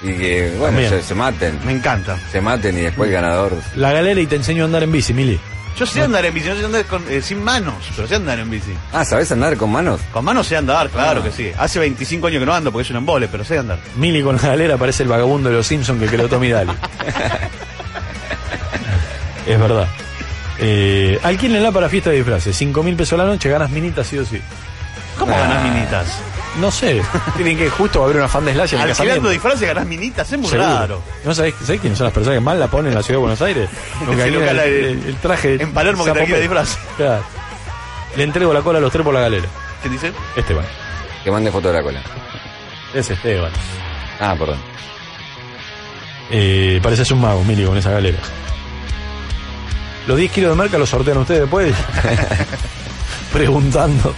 y 0.01 0.13
que, 0.13 0.55
bueno, 0.57 0.79
se 1.01 1.13
maten. 1.13 1.59
me 1.65 1.73
encanta. 1.73 2.17
Se 2.31 2.39
maten 2.41 2.77
y 2.77 2.81
después 2.81 3.09
el 3.09 3.13
ganador. 3.13 3.53
La 3.75 3.91
galera 3.91 4.19
y 4.21 4.27
te 4.27 4.37
enseño 4.37 4.63
a 4.63 4.65
andar 4.65 4.83
en 4.83 4.91
bici, 4.91 5.13
Mili. 5.13 5.39
Yo 5.77 5.85
sé 5.87 6.01
andar 6.03 6.23
en 6.25 6.33
bici, 6.33 6.47
no 6.49 6.55
sé 6.55 6.65
andar 6.65 6.85
con- 6.85 7.03
eh, 7.09 7.21
sin 7.21 7.43
manos, 7.43 7.75
pero 7.95 8.07
sé 8.07 8.15
andar 8.15 8.37
en 8.39 8.49
bici. 8.49 8.73
Ah, 8.91 9.03
¿sabés 9.03 9.31
andar 9.31 9.57
con 9.57 9.71
manos? 9.71 9.99
Con 10.11 10.23
manos 10.23 10.45
sé 10.47 10.55
andar, 10.55 10.89
claro 10.89 11.21
Ah. 11.21 11.23
que 11.23 11.31
sí. 11.31 11.51
Hace 11.57 11.79
25 11.79 12.27
años 12.27 12.39
que 12.39 12.45
no 12.45 12.53
ando 12.53 12.71
porque 12.71 12.83
es 12.83 12.89
un 12.91 12.97
embole, 12.97 13.27
pero 13.27 13.43
sé 13.43 13.57
andar. 13.57 13.79
Mili 13.95 14.21
con 14.21 14.35
la 14.35 14.41
galera 14.43 14.77
parece 14.77 15.03
el 15.03 15.09
vagabundo 15.09 15.49
de 15.49 15.55
los 15.55 15.65
Simpsons 15.67 15.99
que 15.99 16.07
creó 16.07 16.27
Tommy 16.29 16.49
Daly. 16.49 16.71
es 19.47 19.59
verdad. 19.59 19.87
Eh, 20.59 21.19
alquílenla 21.23 21.71
para 21.71 21.89
fiesta 21.89 22.11
de 22.11 22.17
disfraces. 22.17 22.55
5 22.55 22.83
mil 22.83 22.95
pesos 22.95 23.17
la 23.17 23.25
noche, 23.25 23.49
ganas 23.49 23.69
minitas 23.71 24.05
sí 24.07 24.17
o 24.17 24.25
sí. 24.25 24.39
¿Cómo 25.17 25.33
Ah. 25.35 25.39
ganás 25.39 25.63
minitas? 25.63 26.19
No 26.59 26.69
sé. 26.71 27.01
Tienen 27.35 27.57
que 27.57 27.69
justo 27.69 27.99
va 27.99 28.05
a 28.05 28.07
haber 28.09 28.17
una 28.21 28.27
fan 28.29 28.45
de 28.45 28.53
Slash 28.53 28.73
en 28.73 28.81
el 28.81 28.89
Alquilando 28.89 29.03
casamiento. 29.05 29.29
disfraces 29.29 29.67
ganás 29.67 29.85
minitas, 29.87 30.31
es 30.31 30.37
muy 30.39 30.47
Seguro. 30.49 30.69
raro. 30.69 31.01
¿No 31.25 31.33
sabés, 31.33 31.55
sabés 31.63 31.81
quiénes 31.81 31.97
son 31.97 32.05
las 32.05 32.13
personas 32.13 32.37
que 32.37 32.43
más 32.43 32.57
la 32.57 32.67
ponen 32.67 32.87
en 32.91 32.95
la 32.95 33.01
ciudad 33.03 33.17
de 33.17 33.21
Buenos 33.21 33.41
Aires? 33.41 33.69
Que 34.15 34.21
alquilan 34.23 34.49
el, 34.49 34.59
el- 34.59 34.85
el- 34.85 35.05
el 35.07 35.15
traje. 35.17 35.61
en 35.61 35.73
Palermo 35.73 36.05
que 36.05 36.11
te 36.11 36.19
alquila 36.19 36.37
zapopé. 36.37 36.41
disfraz. 36.61 36.77
Claro. 36.97 37.23
Le 38.15 38.23
entrego 38.23 38.53
la 38.53 38.61
cola 38.61 38.77
a 38.77 38.81
los 38.81 38.91
tres 38.91 39.03
por 39.03 39.13
la 39.13 39.21
galera. 39.21 39.47
¿Qué 39.81 39.89
dice? 39.89 40.11
Esteban. 40.35 40.65
Que 41.23 41.31
mande 41.31 41.51
foto 41.51 41.69
de 41.69 41.73
la 41.73 41.81
cola. 41.83 42.01
Es 42.93 43.09
Esteban. 43.09 43.51
Ah, 44.19 44.35
perdón. 44.37 44.59
Eh, 46.29 46.79
pareces 46.83 47.09
un 47.11 47.21
mago, 47.21 47.43
Mili, 47.43 47.65
con 47.65 47.77
esa 47.77 47.89
galera. 47.91 48.19
Los 50.05 50.17
10 50.17 50.31
kilos 50.31 50.49
de 50.51 50.55
marca 50.55 50.77
los 50.77 50.89
sortean 50.89 51.17
ustedes 51.17 51.41
después. 51.41 51.73
Preguntando. 53.33 54.13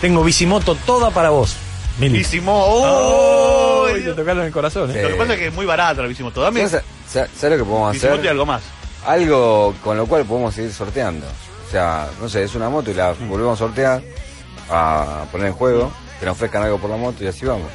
Tengo 0.00 0.22
bicimoto 0.22 0.74
toda 0.86 1.10
para 1.10 1.30
vos, 1.30 1.56
Mili. 1.98 2.18
Bicimo. 2.18 2.52
¡Oh! 2.54 3.86
¡Oh! 3.88 3.92
te 3.94 4.12
tocaron 4.12 4.44
el 4.44 4.52
corazón, 4.52 4.90
¿eh? 4.94 5.02
Lo 5.02 5.08
que 5.08 5.14
pasa 5.14 5.32
es 5.34 5.38
que 5.38 5.46
es 5.48 5.54
muy 5.54 5.64
barato 5.66 6.02
la 6.02 6.08
bicimoto. 6.08 6.42
Dame 6.42 6.68
¿Sabes, 6.68 6.84
sa- 7.08 7.26
sabes 7.34 7.58
lo 7.58 7.64
que 7.64 7.70
podemos 7.70 7.92
bicimoto 7.94 8.16
y 8.16 8.20
hacer? 8.20 8.30
algo 8.30 8.46
más. 8.46 8.62
algo 9.06 9.74
con 9.82 9.96
lo 9.96 10.06
cual 10.06 10.24
podemos 10.24 10.54
seguir 10.54 10.72
sorteando. 10.72 11.26
O 11.26 11.70
sea, 11.70 12.08
no 12.20 12.28
sé, 12.28 12.44
es 12.44 12.54
una 12.54 12.68
moto 12.68 12.90
y 12.90 12.94
la 12.94 13.12
volvemos 13.28 13.54
a 13.60 13.64
sortear, 13.66 14.02
a 14.70 15.24
poner 15.32 15.48
en 15.48 15.52
juego, 15.54 15.90
que 16.20 16.26
nos 16.26 16.32
ofrezcan 16.36 16.62
algo 16.62 16.78
por 16.78 16.90
la 16.90 16.96
moto 16.96 17.24
y 17.24 17.26
así 17.26 17.44
vamos. 17.46 17.68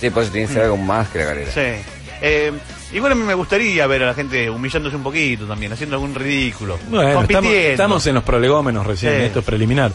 Sí, 0.00 0.08
por 0.10 0.22
eso 0.22 0.32
tiene 0.32 0.46
que 0.46 0.54
ser 0.54 0.62
algo 0.64 0.76
más 0.78 1.08
que 1.08 1.18
la 1.18 1.24
galera. 1.26 1.50
Sí. 1.52 1.82
Eh, 2.22 2.52
igual 2.92 3.12
a 3.12 3.14
mí 3.14 3.22
me 3.22 3.34
gustaría 3.34 3.86
ver 3.86 4.02
a 4.04 4.06
la 4.06 4.14
gente 4.14 4.48
humillándose 4.48 4.96
un 4.96 5.02
poquito 5.02 5.46
también, 5.46 5.72
haciendo 5.72 5.96
algún 5.96 6.14
ridículo. 6.14 6.78
Bueno, 6.88 7.02
estamos, 7.08 7.26
compitiendo. 7.26 7.70
estamos 7.70 8.06
en 8.06 8.14
los 8.14 8.24
prolegómenos 8.24 8.86
recién, 8.86 9.18
Sí. 9.18 9.24
esto 9.26 9.38
es 9.40 9.44
preliminar. 9.44 9.92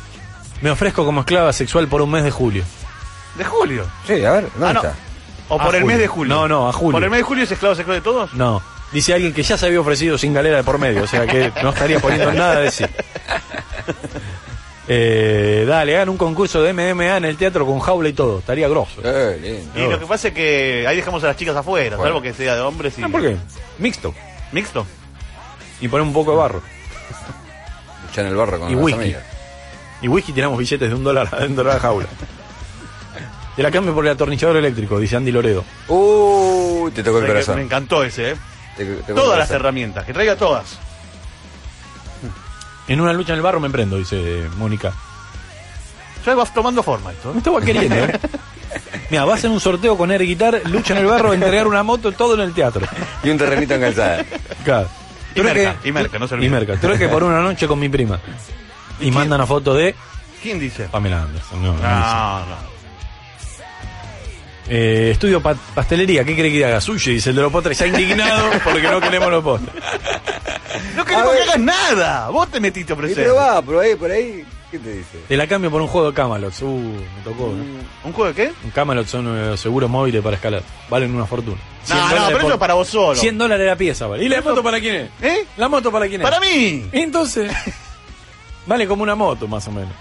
Me 0.61 0.69
ofrezco 0.71 1.05
como 1.05 1.21
esclava 1.21 1.51
sexual 1.53 1.87
por 1.87 2.01
un 2.01 2.11
mes 2.11 2.23
de 2.23 2.31
julio. 2.31 2.63
¿De 3.37 3.43
julio? 3.43 3.85
Sí, 4.07 4.23
a 4.25 4.31
ver, 4.31 4.47
¿dónde 4.55 4.67
Ah, 4.67 4.73
no. 4.73 4.79
está? 4.81 4.95
¿O 5.49 5.55
A 5.59 5.63
por 5.65 5.75
el 5.75 5.81
julio. 5.81 5.85
mes 5.87 5.97
de 5.99 6.07
julio? 6.07 6.33
No, 6.35 6.47
no, 6.47 6.69
a 6.69 6.73
julio. 6.73 6.93
¿Por 6.93 7.03
el 7.03 7.09
mes 7.09 7.19
de 7.19 7.23
julio 7.23 7.43
es 7.43 7.51
esclavo 7.51 7.75
sexual 7.75 7.97
de 7.97 8.01
todos? 8.01 8.33
No, 8.33 8.61
dice 8.91 9.13
alguien 9.13 9.33
que 9.33 9.43
ya 9.43 9.57
se 9.57 9.65
había 9.65 9.79
ofrecido 9.81 10.17
sin 10.17 10.33
galera 10.33 10.57
de 10.57 10.63
por 10.63 10.77
medio, 10.79 11.03
o 11.03 11.07
sea 11.07 11.27
que 11.27 11.51
no 11.61 11.69
estaría 11.69 11.99
poniendo 11.99 12.31
nada 12.31 12.59
de 12.61 12.71
sí. 12.71 12.85
Eh, 14.87 15.65
dale, 15.67 15.95
hagan 15.95 16.09
un 16.09 16.17
concurso 16.17 16.61
de 16.61 16.71
MMA 16.71 17.17
en 17.17 17.25
el 17.25 17.37
teatro 17.37 17.65
con 17.65 17.79
jaula 17.79 18.07
y 18.07 18.13
todo, 18.13 18.37
estaría 18.39 18.67
grosso. 18.67 19.01
Eh, 19.03 19.63
Y 19.75 19.79
lo 19.81 19.99
que 19.99 20.05
pasa 20.05 20.27
es 20.27 20.33
que 20.35 20.85
ahí 20.87 20.95
dejamos 20.97 21.23
a 21.23 21.27
las 21.27 21.37
chicas 21.37 21.55
afuera, 21.55 21.97
Bueno. 21.97 22.03
salvo 22.11 22.21
que 22.21 22.33
sea 22.35 22.53
de 22.53 22.61
hombres 22.61 22.97
y... 22.99 23.01
Ah, 23.03 23.09
¿por 23.11 23.21
qué? 23.21 23.35
Mixto. 23.79 24.13
¿Mixto? 24.51 24.85
Y 25.81 25.87
poner 25.87 26.05
un 26.05 26.13
poco 26.13 26.31
de 26.31 26.37
barro. 26.37 26.61
Luchar 28.07 28.25
en 28.25 28.31
el 28.31 28.37
barro 28.37 28.59
con 28.59 28.69
Y 28.69 28.75
las 28.75 28.83
whisky. 28.83 29.01
amigas. 29.01 29.23
Y 30.01 30.07
whisky 30.07 30.33
tiramos 30.33 30.57
billetes 30.57 30.89
de 30.89 30.95
un 30.95 31.03
dólar 31.03 31.29
adentro 31.31 31.63
de 31.63 31.73
la 31.73 31.79
jaula. 31.79 32.07
Te 33.55 33.63
la 33.63 33.71
cambio 33.71 33.93
por 33.93 34.05
el 34.05 34.11
atornillador 34.11 34.57
eléctrico, 34.57 34.99
dice 34.99 35.15
Andy 35.15 35.31
Loredo. 35.31 35.63
Uy, 35.87 36.91
te 36.91 37.01
tocó 37.03 37.19
el 37.19 37.27
corazón. 37.27 37.55
Me 37.55 37.61
encantó 37.63 38.03
ese, 38.03 38.31
¿eh? 38.31 38.35
Te- 38.75 38.85
te 38.97 39.13
Todas 39.13 39.39
las 39.39 39.49
herramientas, 39.51 40.03
que 40.05 40.13
traiga 40.13 40.35
todas. 40.35 40.77
En 42.87 42.99
una 43.01 43.13
lucha 43.13 43.31
en 43.33 43.37
el 43.37 43.41
barro 43.41 43.59
me 43.59 43.69
prendo, 43.69 43.97
dice 43.97 44.43
Mónica. 44.57 44.93
Ya 46.25 46.35
vas 46.35 46.53
tomando 46.53 46.83
forma 46.83 47.11
esto. 47.11 47.29
¿eh? 47.29 47.33
Me 47.33 47.37
estaba 47.39 47.61
queriendo, 47.61 47.95
¿eh? 47.95 48.19
Mira, 49.09 49.23
vas 49.25 49.43
en 49.43 49.51
un 49.51 49.59
sorteo 49.59 49.95
con 49.97 50.11
Air 50.11 50.23
Guitar, 50.23 50.61
lucha 50.65 50.93
en 50.93 50.99
el 50.99 51.05
barro, 51.05 51.33
entregar 51.33 51.65
una 51.67 51.81
moto, 51.83 52.11
todo 52.11 52.33
en 52.35 52.41
el 52.41 52.53
teatro. 52.53 52.85
Y 53.23 53.29
un 53.29 53.37
terrenito 53.37 53.75
en 53.75 53.81
calzada. 53.81 54.25
Claro. 54.65 54.89
Y 55.35 55.41
merca, 55.41 55.75
y 55.83 55.91
merca, 55.91 56.19
no 56.19 56.27
se 56.27 56.35
Y 56.35 56.37
olvide. 56.37 56.49
merca. 56.49 56.75
Creo 56.79 56.97
que 56.97 57.07
por 57.07 57.23
una 57.23 57.39
noche 57.41 57.67
con 57.67 57.79
mi 57.79 57.87
prima. 57.89 58.19
Y 58.99 59.11
mandan 59.11 59.39
una 59.39 59.47
foto 59.47 59.73
de 59.73 59.95
¿Quién 60.41 60.59
dice? 60.59 60.85
Pamela 60.85 61.23
Anderson. 61.23 61.61
No, 61.61 61.67
no 61.69 61.73
dice. 61.73 61.87
No, 61.89 62.39
no. 62.45 62.75
Eh, 64.67 65.09
estudio 65.11 65.41
pa- 65.41 65.53
pastelería, 65.75 66.23
¿qué 66.23 66.35
cree 66.35 66.51
que 66.51 66.65
haga? 66.65 66.81
Sushi, 66.81 67.13
dice 67.13 67.29
el 67.29 67.35
de 67.35 67.41
los 67.43 67.51
postres. 67.51 67.79
Está 67.79 67.87
indignado 67.87 68.49
porque 68.63 68.83
no 68.83 68.99
queremos 68.99 69.29
los 69.31 69.43
postres. 69.43 69.73
No 70.95 71.05
queremos 71.05 71.31
que 71.35 71.41
hagas 71.43 71.59
nada. 71.59 72.29
Vos 72.29 72.49
te 72.49 72.59
metiste 72.59 72.93
a 72.93 72.95
ofrecer. 72.95 73.17
pero 73.23 73.35
va, 73.35 73.61
por 73.61 73.77
ahí, 73.83 73.95
por 73.95 74.09
ahí, 74.09 74.43
¿qué 74.71 74.79
te 74.79 74.91
dice? 74.97 75.19
Te 75.27 75.37
la 75.37 75.45
cambio 75.47 75.69
por 75.69 75.81
un 75.81 75.87
juego 75.87 76.09
de 76.09 76.15
Camalots. 76.15 76.61
Uh, 76.63 76.67
me 76.79 77.21
tocó, 77.23 77.53
¿no? 77.55 77.63
¿Un 78.03 78.13
juego 78.13 78.33
de 78.33 78.33
qué? 78.33 78.53
Un 78.63 78.71
Camelot 78.71 79.05
son 79.07 79.53
eh, 79.53 79.57
seguros 79.57 79.87
móviles 79.89 80.23
para 80.23 80.35
escalar. 80.35 80.63
Valen 80.89 81.13
una 81.15 81.25
fortuna. 81.27 81.57
100 81.83 81.97
No, 81.99 82.03
no, 82.09 82.15
pero 82.15 82.31
por- 82.31 82.41
eso 82.41 82.53
es 82.53 82.59
para 82.59 82.73
vos 82.73 82.87
solo. 82.87 83.15
100 83.19 83.37
dólares 83.37 83.67
la 83.67 83.75
pieza, 83.75 84.07
vale. 84.07 84.23
¿Y 84.23 84.29
la 84.29 84.41
moto 84.41 84.63
para 84.63 84.79
quién 84.79 84.95
es? 84.95 85.09
¿Eh? 85.21 85.45
¿La 85.57 85.69
moto 85.69 85.91
para 85.91 86.07
quién 86.07 86.21
es? 86.21 86.25
Para 86.27 86.39
mí. 86.39 86.87
Entonces, 86.91 87.51
vale 88.65 88.87
como 88.87 89.03
una 89.03 89.15
moto, 89.15 89.47
más 89.47 89.67
o 89.67 89.71
menos. 89.71 89.93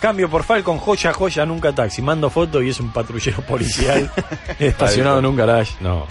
Cambio 0.00 0.28
por 0.28 0.42
Falcon, 0.42 0.78
joya, 0.78 1.12
joya, 1.12 1.46
nunca 1.46 1.72
taxi. 1.72 2.02
Mando 2.02 2.28
foto 2.28 2.60
y 2.62 2.70
es 2.70 2.80
un 2.80 2.92
patrullero 2.92 3.40
policial 3.46 4.10
estacionado 4.58 5.20
en 5.20 5.26
un 5.26 5.36
garage. 5.36 5.74
No. 5.80 6.06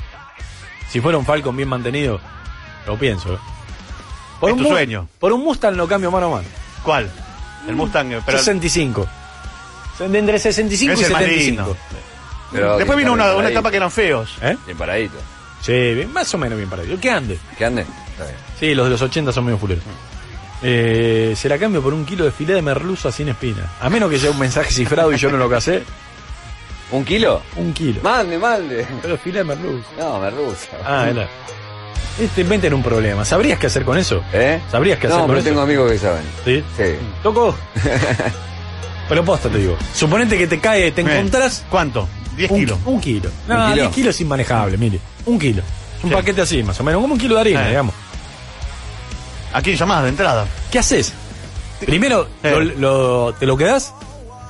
Si 0.90 1.02
fuera 1.02 1.18
un 1.18 1.26
Falcon 1.26 1.56
bien 1.56 1.68
mantenido, 1.70 2.20
lo 2.88 2.98
pienso. 2.98 3.34
¿eh? 3.34 3.38
Es 4.44 4.52
un 4.54 4.58
tu 4.60 4.68
sueño. 4.70 5.08
Por 5.20 5.34
un 5.34 5.42
Mustang 5.44 5.76
lo 5.76 5.88
cambio 5.88 6.10
mano 6.12 6.28
a 6.28 6.30
mano. 6.38 6.48
¿Cuál? 6.84 7.10
El 7.68 7.76
Mustang. 7.76 8.22
Pero 8.26 8.38
65. 8.38 9.08
De 10.00 10.18
entre 10.20 10.40
65 10.40 10.94
Es 10.94 11.00
y 11.02 11.04
el 11.04 11.12
más 11.12 11.22
75. 11.22 11.64
lindo. 11.64 11.78
Pero 12.52 12.78
Después 12.78 12.98
vino 12.98 13.14
una, 13.14 13.26
una 13.26 13.34
paradito. 13.36 13.52
etapa 13.60 13.72
que 13.72 13.78
eran 13.78 13.92
feos. 13.92 14.36
¿Eh? 14.42 14.58
Bien 14.66 14.78
paradito. 14.78 15.18
Sí, 15.62 15.94
bien, 15.94 16.12
más 16.12 16.34
o 16.34 16.38
menos 16.40 16.58
bien 16.58 16.70
para 16.70 16.82
ellos. 16.84 17.00
¿Qué 17.00 17.12
ande? 17.12 17.38
¿Qué 17.58 17.66
ande? 17.66 17.82
Está 17.84 18.24
bien. 18.24 18.36
Sí, 18.60 18.74
los 18.74 18.86
de 18.86 18.92
los 18.92 19.02
80 19.02 19.32
son 19.32 19.46
medio 19.46 19.58
fuleros. 19.60 19.84
Eh, 20.64 21.34
se 21.36 21.50
la 21.50 21.58
cambio 21.58 21.82
por 21.82 21.94
un 21.94 22.06
kilo 22.06 22.26
de 22.26 22.32
filé 22.32 22.54
de 22.54 22.62
merluza 22.62 23.12
sin 23.12 23.30
espina. 23.30 23.72
A 23.82 23.90
menos 23.90 24.10
que 24.10 24.20
sea 24.20 24.32
un 24.32 24.40
mensaje 24.40 24.72
cifrado 24.72 25.12
y 25.12 25.18
yo 25.18 25.30
no 25.32 25.38
lo 25.38 25.50
casé. 25.50 25.84
¿Un 26.92 27.04
kilo? 27.06 27.42
Un 27.56 27.74
kilo. 27.74 28.02
Mande, 28.04 28.38
mande. 28.38 28.86
Pero 29.02 29.18
filé 29.18 29.40
de 29.40 29.46
merluza. 29.46 29.88
No, 29.98 30.20
merluza. 30.20 30.68
Ah, 30.86 31.08
era. 31.10 31.28
Este 32.20 32.42
inventen 32.42 32.74
un 32.74 32.84
problema. 32.84 33.24
¿Sabrías 33.26 33.58
qué 33.58 33.68
hacer 33.68 33.84
con 33.86 33.98
eso? 33.98 34.22
¿Eh? 34.34 34.60
¿Sabrías 34.70 35.00
qué 35.00 35.08
hacer 35.08 35.18
No, 35.20 35.24
con 35.24 35.30
pero 35.32 35.40
eso? 35.40 35.50
tengo 35.50 35.62
amigos 35.62 35.92
que 35.92 35.98
saben. 35.98 36.24
¿Sí? 36.44 36.64
Sí. 36.78 36.84
Toco. 37.24 37.56
Pero 39.10 39.26
posta 39.26 39.50
te 39.50 39.58
digo. 39.58 39.78
Suponete 39.94 40.38
que 40.38 40.48
te 40.48 40.60
cae, 40.60 40.92
te 40.92 41.02
encontrás. 41.02 41.66
¿Cuánto? 41.70 42.08
10 42.38 42.52
un, 42.52 42.60
kilos. 42.60 42.80
Un 42.86 43.02
kilo. 43.02 43.30
No, 43.48 43.56
¿Un 43.56 43.72
kilo? 43.74 43.84
10 43.84 43.96
kilos 43.96 44.16
es 44.16 44.22
inmanejable, 44.22 44.78
mire. 44.78 45.00
Un 45.26 45.38
kilo. 45.40 45.64
Un 46.04 46.10
Sí. 46.10 46.16
paquete 46.16 46.42
así, 46.42 46.64
más 46.64 46.80
o 46.80 46.84
menos. 46.84 47.02
Como 47.02 47.14
un 47.16 47.20
kilo 47.20 47.36
de 47.36 47.42
harina, 47.42 47.66
Eh. 47.66 47.70
digamos. 47.70 47.94
¿A 49.54 49.62
quién 49.62 49.76
llamás 49.78 50.04
de 50.04 50.10
entrada? 50.10 50.46
¿Qué 50.72 50.80
haces? 50.80 51.14
Primero, 51.86 52.28
Eh. 52.44 52.52
lo- 52.52 52.62
lo- 53.30 53.34
¿te 53.34 53.46
lo 53.46 53.58
quedás? 53.58 53.94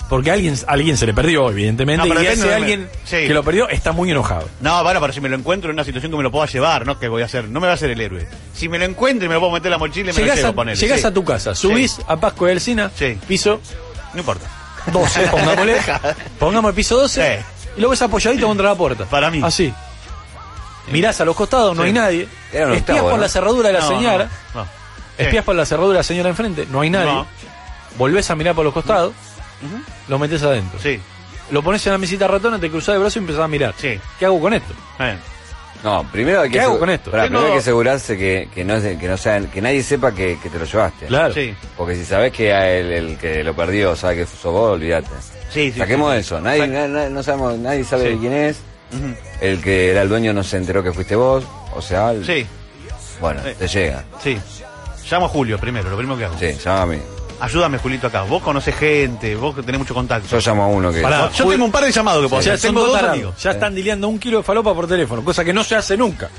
Porque 0.10 0.30
a 0.30 0.34
alguien, 0.34 0.56
a 0.68 0.72
alguien 0.74 0.97
se 0.97 1.06
le 1.06 1.14
perdió, 1.14 1.49
evidentemente, 1.49 2.06
No, 2.06 2.14
pero 2.14 2.22
y 2.22 2.28
ese 2.28 2.45
de- 2.47 2.54
alguien 2.54 2.89
sí. 3.06 3.16
que 3.28 3.34
lo 3.34 3.43
perdió 3.43 3.70
está 3.70 3.93
muy 3.93 4.12
enojado. 4.12 4.45
No, 4.60 4.84
bueno, 4.84 4.99
pero 4.99 5.14
si 5.14 5.22
me 5.22 5.30
lo 5.30 5.38
encuentro 5.38 5.70
en 5.70 5.76
una 5.78 5.86
situación 5.86 6.12
que 6.12 6.18
me 6.18 6.24
lo 6.24 6.32
pueda 6.32 6.47
llevar, 6.47 6.86
¿no? 6.86 6.99
que 6.99 7.08
voy 7.08 7.22
a 7.22 7.26
hacer? 7.26 7.47
No 7.47 7.62
me 7.62 7.68
va 7.68 7.72
a 7.72 7.76
hacer 7.76 7.91
el 7.91 8.02
héroe. 8.02 8.28
Si 8.54 8.68
me 8.68 8.78
lo 8.78 8.84
encuentro 8.84 9.26
y 9.26 9.30
me 9.30 9.36
lo 9.36 9.39
puedo 9.39 9.54
meter 9.54 9.68
en 9.68 9.72
la 9.72 9.78
mochila 9.78 10.12
y 10.12 10.14
me 10.14 10.20
lo 10.26 10.36
llevo 10.36 10.62
a, 10.62 10.66
llegás 10.74 10.99
sí. 10.99 11.08
a 11.08 11.14
tu 11.14 11.24
casa, 11.24 11.56
subís 11.56 11.97
a 12.08 12.18
Pasco 12.18 12.45
de 12.45 12.52
Alcina, 12.52 12.91
Sí. 12.93 13.18
piso 13.26 13.62
No 14.14 14.20
importa. 14.20 14.45
12, 14.91 15.22
pongámosle. 15.32 15.78
pongamos 16.38 16.70
el 16.70 16.76
piso 16.76 16.97
12, 16.97 17.38
Sí. 17.39 17.70
y 17.78 17.82
lo 17.82 17.89
ves 17.89 18.02
apoyadito 18.02 18.45
contra 18.47 18.68
la 18.68 18.76
puerta. 18.76 19.06
Para 19.06 19.32
mí. 19.32 19.39
Así. 19.41 19.74
Mirás 20.91 21.22
a 21.22 21.26
los 21.26 21.38
costados, 21.38 21.74
no 21.78 21.84
Sí. 21.84 21.88
hay 21.88 21.93
nadie. 21.93 22.28
Octavo, 22.78 23.02
por 23.04 23.12
¿no? 23.14 23.18
la 23.20 23.30
cerradura 23.30 23.70
de 23.70 23.74
la 23.76 23.80
No, 23.80 23.88
señora. 23.88 24.30
No, 24.54 24.62
no. 24.64 24.80
Espías 25.18 25.43
por 25.45 25.55
la 25.55 25.66
cerradura 25.66 25.93
de 25.93 25.99
la 25.99 26.03
señora 26.03 26.30
enfrente, 26.30 26.66
no 26.70 26.82
hay 26.82 26.89
nadie. 26.89 27.12
No. 27.14 27.28
Volvés 27.97 28.30
a 28.32 28.36
mirar 28.36 28.55
por 28.55 28.64
los 28.66 28.74
costados, 28.74 29.14
lo 30.07 30.18
metés 30.20 30.41
adentro. 30.43 30.80
Sí. 30.82 30.99
Lo 31.51 31.62
pones 31.62 31.86
en 31.86 31.91
la 31.91 31.97
mesita 31.97 32.28
ratona, 32.28 32.57
te 32.59 32.70
cruzás 32.70 32.93
de 32.95 32.99
brazos 32.99 33.18
y 33.18 33.20
empezás 33.20 33.41
a 33.43 33.47
mirar. 33.47 33.74
Sí. 33.78 33.99
¿Qué 34.18 34.26
hago 34.26 34.39
con 34.39 34.53
esto? 34.53 34.74
Eh. 34.99 35.16
No, 35.84 36.05
primero 36.12 36.41
hay 36.41 36.49
que, 36.49 36.53
¿Qué 36.59 36.62
hago 36.64 36.78
con 36.80 36.89
esto? 36.91 37.09
Pará, 37.12 37.24
primero 37.24 37.47
hay 37.47 37.53
que 37.53 37.57
asegurarse 37.59 38.16
que, 38.18 38.49
que 38.53 38.64
no, 38.64 38.76
es- 38.76 38.97
que 38.99 39.07
no 39.07 39.18
sea, 39.18 39.39
que 39.41 39.62
nadie 39.62 39.82
sepa 39.84 40.12
que, 40.14 40.38
que 40.41 40.49
te 40.49 40.59
lo 40.59 40.66
llevaste. 40.66 41.07
Claro. 41.07 41.34
Sí. 41.34 41.53
Porque 41.76 41.95
si 41.95 42.05
sabes 42.05 42.32
que 42.32 42.51
el, 42.51 42.91
el 42.91 43.18
que 43.18 43.43
lo 43.43 43.55
perdió 43.55 43.95
sabe 43.95 44.18
que 44.18 44.26
sos 44.28 44.43
vos, 44.53 44.72
olvídate. 44.74 45.09
Sí, 45.51 45.72
sí, 45.72 45.80
Saquemos 45.80 46.14
sí. 46.14 46.20
eso. 46.20 46.39
Nadie, 46.39 46.59
Sa- 46.62 46.68
na- 46.68 46.88
na- 46.88 47.09
no 47.09 47.24
sabemos, 47.24 47.57
nadie 47.57 47.84
sabe 47.84 48.12
Sí. 48.14 48.18
quién 48.20 48.34
es. 48.34 48.57
El 49.41 49.62
que 49.62 49.89
era 49.91 50.03
el 50.03 50.09
dueño 50.09 50.34
no 50.34 50.43
se 50.43 50.57
enteró 50.57 50.84
que 50.84 50.93
fuiste 50.93 51.16
vos. 51.16 51.43
O 51.74 51.82
sea, 51.82 52.12
el- 52.12 52.26
Sí, 52.26 52.45
bueno, 53.20 53.41
Sí. 53.43 53.49
te 53.57 53.68
llega. 53.68 54.03
sí. 54.22 54.39
Llamo 55.12 55.26
a 55.26 55.30
Julio 55.30 55.57
primero, 55.59 55.89
lo 55.89 55.97
primero 55.97 56.18
que 56.18 56.26
hago. 56.26 56.38
Sí, 56.39 56.53
llama 56.64 56.82
a 56.84 56.86
mí. 56.86 56.97
Ayúdame, 57.41 57.78
Julito, 57.80 58.07
acá. 58.07 58.22
Vos 58.22 58.41
conocés 58.41 58.76
gente, 58.76 59.36
vos 59.36 59.55
que 59.55 59.64
tenés 59.64 59.80
mucho 59.80 59.93
contacto. 59.93 60.28
Yo 60.30 60.39
llamo 60.39 60.64
a 60.64 60.68
uno 60.68 60.91
que. 60.93 61.01
Pará. 61.01 61.30
Yo 61.32 61.47
tengo 61.49 61.66
un 61.66 61.72
par 61.72 61.84
de 61.84 61.91
llamados 61.91 62.24
que 62.24 62.30
puedo 62.30 62.41
ya 62.41 62.53
hacer. 62.53 62.70
son 62.70 62.76
Tengo 62.76 62.88
dos 62.88 63.03
amigos. 63.03 63.36
Ya 63.41 63.51
están 63.51 63.76
dileando 63.76 64.07
un 64.07 64.20
kilo 64.20 64.38
de 64.38 64.43
falopa 64.43 64.74
por 64.74 64.88
teléfono, 64.88 65.24
cosa 65.24 65.43
que 65.43 65.51
no 65.51 65.64
se 65.64 65.76
hace 65.76 65.97
nunca. 65.97 66.30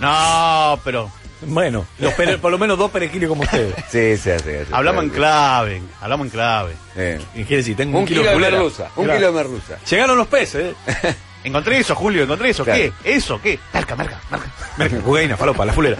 No, 0.00 0.78
pero 0.84 1.10
Bueno, 1.42 1.86
los 2.00 2.12
pere- 2.14 2.38
por 2.38 2.50
lo 2.50 2.58
menos 2.58 2.76
dos 2.76 2.90
perejiles 2.90 3.28
como 3.28 3.42
ustedes. 3.42 3.74
Sí, 3.88 4.16
sí, 4.16 4.30
sí. 4.42 4.50
sí, 4.66 4.72
hablamos 4.72 5.04
en 5.04 5.10
clave. 5.10 5.82
Hablamos 6.00 6.26
en 6.26 6.30
clave. 6.30 6.72
Sí. 6.96 7.24
¿Y 7.40 7.44
qué 7.44 7.56
decir? 7.58 7.76
Tengo 7.76 7.98
Un 8.00 8.04
kilo 8.06 8.22
de 8.24 8.32
culera. 8.32 8.56
merluza. 8.56 8.88
Un 8.96 9.04
Claro. 9.04 9.18
kilo 9.20 9.32
de 9.32 9.36
merluza. 9.44 9.78
Llegaron 9.88 10.18
los 10.18 10.26
peces, 10.26 10.74
¿eh? 10.86 11.14
Encontré 11.44 11.78
eso, 11.78 11.94
Julio, 11.94 12.24
encontré 12.24 12.50
eso. 12.50 12.64
Claro. 12.64 12.78
¿Qué? 12.80 12.92
¿Eso? 13.04 13.40
¿Qué? 13.40 13.58
Marca, 13.72 13.94
marca, 13.94 14.20
marca. 14.28 14.46
Merca, 14.76 15.00
Jugaina, 15.00 15.36
falopa, 15.36 15.64
la 15.64 15.72
fulera. 15.72 15.96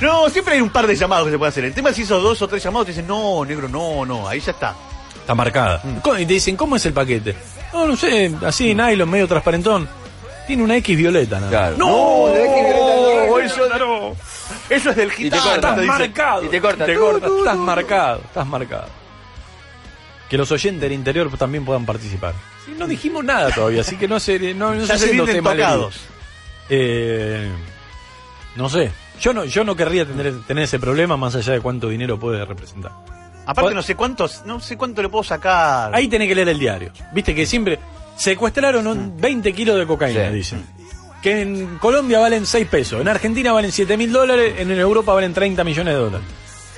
No, 0.00 0.28
siempre 0.28 0.54
hay 0.54 0.60
un 0.60 0.70
par 0.70 0.86
de 0.86 0.94
llamados 0.96 1.26
que 1.26 1.32
se 1.32 1.38
puede 1.38 1.48
hacer. 1.50 1.64
El 1.64 1.72
tema 1.74 1.90
es 1.90 1.96
si 1.96 2.02
esos 2.02 2.22
dos 2.22 2.40
o 2.42 2.48
tres 2.48 2.62
llamados 2.62 2.86
te 2.86 2.92
dicen, 2.92 3.06
no, 3.06 3.44
negro, 3.44 3.68
no, 3.68 4.04
no, 4.04 4.28
ahí 4.28 4.40
ya 4.40 4.50
está. 4.52 4.74
Está 5.16 5.34
marcada. 5.34 5.82
Co- 6.02 6.18
Y 6.18 6.26
te 6.26 6.34
dicen, 6.34 6.56
¿cómo 6.56 6.76
es 6.76 6.84
el 6.86 6.92
paquete? 6.92 7.34
No, 7.72 7.86
no 7.86 7.96
sé, 7.96 8.32
así, 8.44 8.74
nylon, 8.74 9.08
medio 9.08 9.26
transparentón. 9.26 9.88
Tiene 10.46 10.62
una 10.62 10.76
X 10.76 10.96
violeta, 10.96 11.40
nada. 11.40 11.50
Claro. 11.50 11.76
No, 11.78 12.26
de 12.34 12.44
X 12.44 12.54
violeta, 12.54 13.26
no, 13.26 13.38
eso 13.38 13.78
no. 13.78 14.16
Eso 14.68 14.90
es 14.90 14.96
del 14.96 15.10
gitano. 15.10 15.54
Estás 15.54 15.76
dice. 15.76 15.86
marcado. 15.86 16.44
y 16.44 16.48
te 16.48 16.60
corta. 16.60 16.84
Te 16.86 16.96
corta. 16.96 17.26
Estás 17.26 17.56
marcado. 17.56 18.20
Estás 18.24 18.46
marcado. 18.46 18.88
Que 20.28 20.36
los 20.36 20.50
oyentes 20.52 20.82
del 20.82 20.92
interior 20.92 21.30
también 21.38 21.64
puedan 21.64 21.86
participar. 21.86 22.34
Sí, 22.66 22.74
no 22.78 22.86
dijimos 22.86 23.24
nada 23.24 23.50
todavía, 23.50 23.80
así 23.82 23.96
que 23.96 24.08
no 24.08 24.18
se, 24.20 24.54
no, 24.54 24.74
no 24.74 24.84
Ya 24.84 24.98
se 24.98 25.08
sienten 25.08 25.36
tema 25.36 25.52
tocados. 25.52 25.96
Eh, 26.68 27.50
no 28.56 28.68
sé. 28.68 28.90
Yo 29.20 29.32
no, 29.32 29.44
yo 29.44 29.64
no 29.64 29.76
querría 29.76 30.04
tener, 30.04 30.42
tener 30.42 30.64
ese 30.64 30.78
problema 30.78 31.16
más 31.16 31.34
allá 31.36 31.52
de 31.54 31.60
cuánto 31.60 31.88
dinero 31.88 32.18
puede 32.18 32.44
representar. 32.44 32.92
Aparte 33.46 33.74
no 33.74 33.82
sé 33.82 33.94
cuántos, 33.94 34.42
no 34.46 34.58
sé 34.60 34.76
cuánto 34.76 35.02
le 35.02 35.08
puedo 35.08 35.22
sacar. 35.24 35.94
Ahí 35.94 36.08
tenés 36.08 36.28
que 36.28 36.34
leer 36.34 36.48
el 36.48 36.58
diario. 36.58 36.90
Viste 37.12 37.34
que 37.34 37.46
siempre 37.46 37.78
secuestraron 38.16 38.86
un 38.86 39.20
20 39.20 39.52
kilos 39.52 39.78
de 39.78 39.86
cocaína, 39.86 40.28
Sí. 40.28 40.34
dicen. 40.34 40.66
que 41.22 41.40
en 41.40 41.78
Colombia 41.78 42.18
valen 42.18 42.44
6 42.44 42.66
pesos, 42.66 43.00
en 43.00 43.08
Argentina 43.08 43.50
valen 43.52 43.72
7 43.72 43.96
mil 43.96 44.12
dólares, 44.12 44.56
en 44.58 44.70
Europa 44.72 45.14
valen 45.14 45.32
30 45.32 45.64
millones 45.64 45.94
de 45.94 46.00
dólares. 46.00 46.26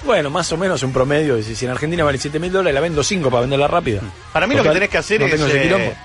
Bueno, 0.04 0.30
más 0.30 0.52
o 0.52 0.56
menos 0.56 0.82
un 0.84 0.92
promedio. 0.92 1.42
Si 1.42 1.56
si 1.56 1.64
en 1.64 1.72
Argentina 1.72 2.04
vale 2.04 2.16
7 2.18 2.38
mil 2.38 2.52
dólares, 2.52 2.72
la 2.74 2.80
vendo 2.80 3.02
5 3.02 3.28
para 3.28 3.40
venderla 3.40 3.66
rápida. 3.66 4.02
Para 4.32 4.46
mí 4.46 4.54
lo 4.54 4.62
que 4.62 4.70
tenés 4.70 4.88
que 4.88 4.98
hacer 4.98 5.20
no 5.20 5.26
es. 5.26 5.54
eh. 5.54 5.96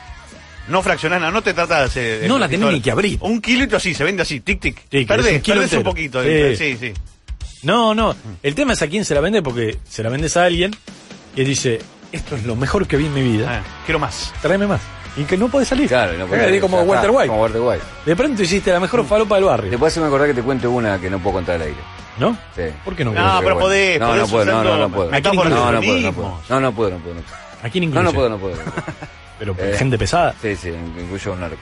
No 0.67 0.81
fraccionar 0.81 1.19
nada, 1.19 1.31
no 1.31 1.41
te 1.41 1.53
trata 1.53 1.79
de 1.79 1.85
hacer. 1.85 2.27
No 2.27 2.37
la 2.39 2.47
tenés 2.47 2.71
ni 2.71 2.81
que 2.81 2.91
abrir. 2.91 3.17
Un 3.21 3.41
kilito 3.41 3.77
así, 3.77 3.93
se 3.93 4.03
vende 4.03 4.21
así, 4.23 4.39
tic 4.41 4.59
tic. 4.59 4.87
Que 4.89 5.05
perdés, 5.05 5.35
un 5.35 5.41
kilo 5.41 5.57
perdés 5.61 5.73
un 5.77 5.83
poquito. 5.83 6.23
Sí. 6.23 6.55
Sí, 6.55 6.77
sí. 6.79 6.93
No, 7.63 7.93
no. 7.93 8.15
El 8.41 8.55
tema 8.55 8.73
es 8.73 8.81
a 8.81 8.87
quién 8.87 9.05
se 9.05 9.13
la 9.13 9.21
vende 9.21 9.41
porque 9.41 9.77
se 9.87 10.01
la 10.03 10.09
vendes 10.09 10.35
a 10.37 10.45
alguien 10.45 10.71
y 11.35 11.43
dice, 11.43 11.79
esto 12.11 12.35
es 12.35 12.45
lo 12.45 12.55
mejor 12.55 12.87
que 12.87 12.97
vi 12.97 13.05
en 13.05 13.13
mi 13.13 13.21
vida. 13.21 13.61
Ah, 13.61 13.63
quiero 13.85 13.99
más. 13.99 14.33
Tráeme 14.41 14.67
más. 14.67 14.81
Y 15.17 15.23
que 15.25 15.37
no 15.37 15.49
puede 15.49 15.65
salir. 15.65 15.89
Claro, 15.89 16.17
no 16.17 16.25
puede 16.25 16.45
salir, 16.45 16.61
como 16.61 16.81
Walter 16.83 17.11
White. 17.11 17.27
Como 17.27 17.41
Walter 17.41 17.61
White. 17.61 17.83
De 18.05 18.15
pronto 18.15 18.41
hiciste 18.41 18.71
la 18.71 18.79
mejor 18.79 19.05
falopa 19.05 19.35
del 19.35 19.43
barrio. 19.43 19.69
Después 19.69 19.91
se 19.93 19.99
me 19.99 20.07
acordar 20.07 20.27
que 20.27 20.33
te 20.33 20.41
cuente 20.41 20.67
una 20.67 20.99
que 20.99 21.09
no 21.09 21.19
puedo 21.19 21.35
contar 21.35 21.55
al 21.55 21.63
aire. 21.63 21.77
¿No? 22.17 22.37
Sí. 22.55 22.63
¿Por 22.85 22.95
qué 22.95 23.03
no? 23.03 23.11
No, 23.11 23.19
puedo? 23.21 23.41
pero 23.41 23.59
podés, 23.59 23.99
No, 23.99 24.07
podés 24.07 24.21
no 24.21 24.27
puedo, 24.29 24.45
no, 24.45 24.63
no, 24.63 24.77
no 24.77 24.89
puedo. 24.89 25.11
No, 25.11 25.19
no 25.71 25.81
puedo, 25.81 25.99
no 26.01 26.13
puedo. 26.13 26.41
No, 26.49 26.59
no 26.61 26.71
puedo, 26.73 26.91
no 26.91 26.97
puedo. 26.99 27.15
no 27.15 27.21
puedo. 27.21 27.37
¿A 27.63 27.69
quién 27.69 27.83
No, 27.83 27.87
incluye? 27.89 28.03
no 28.05 28.13
puedo, 28.13 28.29
no 28.29 28.37
puedo. 28.37 28.55
Pero 29.41 29.55
Eh, 29.57 29.73
gente 29.75 29.97
pesada. 29.97 30.35
Sí, 30.39 30.55
sí, 30.55 30.69
incluyo 30.69 31.33
un 31.33 31.39
narco. 31.41 31.57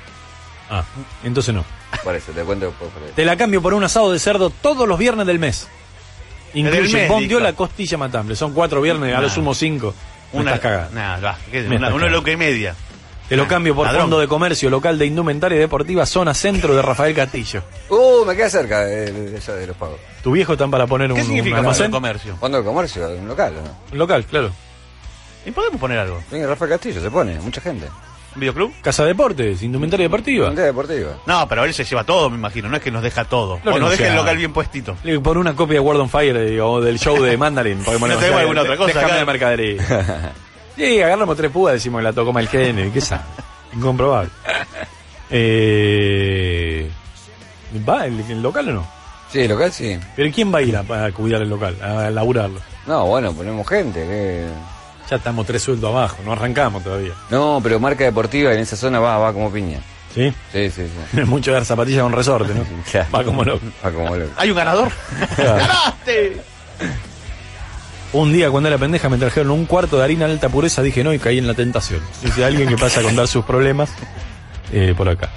Ah, 0.69 0.83
entonces 1.23 1.55
no. 1.55 1.63
Por 2.03 2.13
eso, 2.13 2.33
te 2.33 2.41
cuento 2.43 2.71
por 2.71 2.87
ahí. 2.89 3.13
Te 3.15 3.23
la 3.23 3.37
cambio 3.37 3.61
por 3.61 3.73
un 3.73 3.81
asado 3.85 4.11
de 4.11 4.19
cerdo 4.19 4.49
todos 4.49 4.85
los 4.85 4.99
viernes 4.99 5.25
del 5.25 5.39
mes. 5.39 5.65
Incluye 6.53 7.07
bondiola, 7.07 7.53
costilla 7.53 7.97
matambre. 7.97 8.35
Son 8.35 8.53
cuatro 8.53 8.81
viernes, 8.81 9.15
a 9.15 9.21
lo 9.21 9.27
Nah. 9.27 9.33
sumo 9.33 9.53
cinco. 9.53 9.93
Me 10.33 10.41
Una 10.41 10.59
cagando. 10.59 10.91
Nah, 10.93 11.19
va, 11.21 11.37
¿qué 11.49 11.59
es? 11.59 11.67
Me 11.69 11.77
Una, 11.77 12.09
loca 12.09 12.31
y 12.31 12.35
media. 12.37 12.75
Te 13.29 13.37
lo 13.37 13.47
cambio 13.47 13.73
por 13.75 13.85
Ladrón. 13.85 14.03
fondo 14.03 14.19
de 14.19 14.27
comercio 14.27 14.69
local 14.71 14.97
de 14.99 15.05
indumentaria 15.05 15.57
deportiva, 15.57 16.05
zona 16.05 16.33
centro 16.33 16.75
de 16.75 16.81
Rafael 16.81 17.15
Castillo. 17.15 17.63
Uh, 17.89 18.25
me 18.25 18.35
queda 18.35 18.49
cerca 18.49 18.81
de, 18.81 19.11
de, 19.11 19.37
esa 19.37 19.53
de 19.53 19.67
los 19.67 19.77
pagos. 19.77 19.99
Tu 20.23 20.31
viejo 20.31 20.53
están 20.53 20.69
para 20.71 20.85
poner 20.87 21.11
un, 21.11 21.15
¿Qué 21.15 21.21
un 21.21 21.27
significa 21.27 21.57
almacén. 21.59 21.85
el 21.85 21.91
comercio? 21.91 22.35
Fondo 22.37 22.57
de 22.57 22.63
comercio, 22.63 23.07
un 23.07 23.27
local, 23.27 23.53
¿o 23.57 23.61
¿no? 23.61 23.77
Un 23.93 23.97
local, 23.99 24.25
claro. 24.25 24.51
¿Y 25.49 25.51
podemos 25.51 25.79
poner 25.81 25.97
algo? 25.97 26.21
Venga, 26.31 26.45
Rafael 26.47 26.69
Castillo, 26.71 27.01
se 27.01 27.09
pone, 27.09 27.39
mucha 27.39 27.59
gente. 27.59 27.87
¿Un 28.35 28.39
videoclub? 28.41 28.71
Casa 28.83 29.03
Deportes, 29.05 29.63
indumentaria 29.63 30.03
deportiva. 30.05 30.47
Gente 30.49 30.61
deportiva. 30.61 31.13
No, 31.25 31.47
pero 31.47 31.65
él 31.65 31.73
se 31.73 31.83
lleva 31.83 32.03
todo, 32.03 32.29
me 32.29 32.37
imagino. 32.37 32.69
No 32.69 32.77
es 32.77 32.83
que 32.83 32.91
nos 32.91 33.01
deja 33.01 33.25
todo. 33.25 33.59
Lo 33.63 33.73
o 33.73 33.79
nos 33.79 33.89
deja 33.89 34.09
el 34.11 34.15
local 34.15 34.37
bien 34.37 34.53
puestito. 34.53 34.95
Le 35.03 35.19
Por 35.19 35.39
una 35.39 35.55
copia 35.55 35.73
de 35.75 35.79
World 35.79 36.01
on 36.01 36.09
Fire 36.09 36.61
o 36.61 36.79
del 36.79 36.99
show 36.99 37.19
de 37.19 37.35
Mandarin. 37.35 37.79
Porque, 37.83 37.99
No 38.07 38.17
tenemos 38.17 38.39
alguna 38.41 38.61
otra 38.61 38.77
cosa 38.77 38.87
Déjame 38.93 39.07
acá. 39.07 39.17
de 39.17 39.25
mercadería. 39.25 40.33
sí, 40.77 41.01
agarramos 41.01 41.35
tres 41.35 41.49
púas, 41.49 41.73
decimos 41.73 41.99
que 41.99 42.03
la 42.03 42.13
tocó 42.13 42.31
mal 42.31 42.47
genio. 42.47 42.93
¿Qué 42.93 43.01
sabe? 43.01 43.23
Incomprobable. 43.73 44.29
Eh, 45.31 46.89
¿Va 47.87 48.05
el, 48.07 48.19
el 48.29 48.41
local 48.41 48.67
o 48.69 48.71
no? 48.73 48.87
Sí, 49.31 49.47
local 49.47 49.71
sí. 49.71 49.97
¿Pero 50.15 50.31
quién 50.33 50.51
va 50.53 50.57
a 50.57 50.61
ir 50.63 50.75
a, 50.75 50.79
a 51.05 51.11
cuidar 51.11 51.41
el 51.43 51.49
local, 51.49 51.77
a 51.83 52.09
laburarlo? 52.09 52.59
No, 52.87 53.05
bueno, 53.05 53.31
ponemos 53.33 53.67
gente. 53.67 53.99
que- 54.07 54.47
Ya 55.09 55.15
estamos 55.15 55.45
tres 55.47 55.63
sueldos 55.63 55.89
abajo, 55.89 56.17
no 56.23 56.33
arrancamos 56.33 56.83
todavía. 56.83 57.13
No, 57.31 57.59
pero 57.63 57.79
marca 57.79 58.03
deportiva 58.03 58.51
y 58.51 58.55
en 58.55 58.61
esa 58.61 58.75
zona 58.75 58.99
va, 58.99 59.17
va 59.17 59.33
como 59.33 59.51
piña. 59.51 59.79
¿Sí? 60.13 60.31
Sí, 60.51 60.69
sí, 60.69 60.87
sí. 60.87 61.19
Es 61.19 61.27
mucho 61.27 61.51
dar 61.51 61.65
zapatillas 61.65 62.03
con 62.03 62.11
resorte, 62.11 62.53
¿no? 62.53 62.63
Claro. 62.91 63.07
Va 63.13 63.23
como 63.23 63.43
loco. 63.43 63.65
Va 63.83 63.91
como 63.91 64.15
loco. 64.15 64.31
¿Hay 64.37 64.51
un 64.51 64.57
ganador? 64.57 64.91
¡Ganaste! 65.37 66.41
Un 68.11 68.33
día 68.33 68.49
cuando 68.49 68.69
era 68.69 68.77
pendeja 68.77 69.07
me 69.09 69.17
trajeron 69.17 69.51
un 69.51 69.65
cuarto 69.65 69.97
de 69.97 70.03
harina 70.03 70.25
de 70.25 70.33
alta 70.33 70.49
pureza, 70.49 70.81
dije 70.81 71.03
no 71.03 71.13
y 71.13 71.19
caí 71.19 71.37
en 71.37 71.47
la 71.47 71.53
tentación. 71.53 72.01
Dice 72.23 72.43
alguien 72.43 72.67
que 72.67 72.77
pasa 72.77 73.01
a 73.01 73.03
contar 73.03 73.27
sus 73.27 73.45
problemas 73.45 73.91
eh, 74.71 74.93
por 74.97 75.09
acá. 75.09 75.29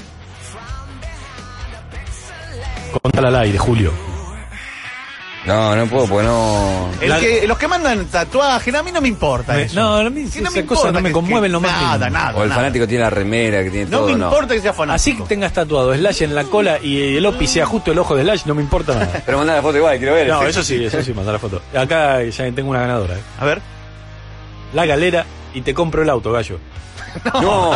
Contala 3.03 3.29
al 3.29 3.37
aire, 3.37 3.59
Julio. 3.59 4.12
No, 5.45 5.75
no 5.75 5.87
puedo, 5.89 6.07
porque 6.07 6.25
no. 6.27 6.89
El 7.01 7.09
La- 7.09 7.19
que- 7.19 7.47
los 7.49 7.59
que 7.59 7.67
mandan 7.67 8.07
tatuajes, 8.07 8.73
a 8.75 8.83
mí 8.85 8.93
no 8.93 9.01
me 9.01 9.09
importa 9.09 9.55
Me- 9.55 9.63
eso. 9.63 9.75
no, 9.81 9.97
a 9.97 10.09
mí 10.11 10.29
Sí, 10.29 10.39
esas 10.39 10.55
me 10.55 10.65
cosas 10.65 10.85
importa 10.85 10.93
no 10.93 11.01
me 11.01 11.11
conmueven 11.13 11.49
que- 11.49 11.53
lo 11.53 11.61
más 11.61 11.73
Nada, 11.83 12.11
nada. 12.11 12.39
O 12.39 12.43
el 12.45 12.49
nada. 12.49 12.61
fanático 12.61 12.87
tiene 12.87 13.03
la 13.05 13.11
remera, 13.11 13.65
que 13.65 13.71
tiene 13.71 13.87
No 13.91 13.99
todo, 13.99 14.07
me 14.11 14.17
no. 14.19 14.27
importa 14.27 14.55
que 14.55 14.61
sea 14.61 14.73
fanático. 14.73 14.95
Así 14.95 15.17
que 15.17 15.23
tengas 15.29 15.53
tatuado 15.53 15.93
Slash 15.95 16.23
en 16.23 16.35
la 16.37 16.45
cola 16.45 16.79
y 16.81 17.17
el 17.17 17.27
OPI 17.27 17.47
sea 17.49 17.67
justo 17.67 17.91
el 17.91 17.99
ojo 17.99 18.15
de 18.15 18.23
Slash, 18.23 18.43
no 18.47 18.55
me 18.55 18.63
importa 18.63 18.95
nada. 18.95 19.21
Pero 19.27 19.39
mandá 19.39 19.57
la 19.57 19.63
foto 19.63 19.79
igual, 19.79 19.99
quiero 19.99 20.15
ver. 20.15 20.29
No, 20.29 20.43
eso 20.45 20.63
sí, 20.63 20.85
eso 20.85 21.03
sí, 21.03 21.13
mandar 21.13 21.33
la 21.35 21.41
foto. 21.41 21.61
Acá 21.77 22.23
ya 22.23 22.45
tengo 22.53 22.71
una 22.71 22.81
ganadora. 22.83 23.15
¿eh? 23.15 23.23
A 23.41 23.45
ver. 23.45 23.61
La 24.75 24.87
galera 24.87 25.27
y 25.55 25.63
te 25.63 25.75
compro 25.75 26.03
el 26.03 26.09
auto, 26.11 26.31
gallo. 26.31 26.59
No. 27.43 27.73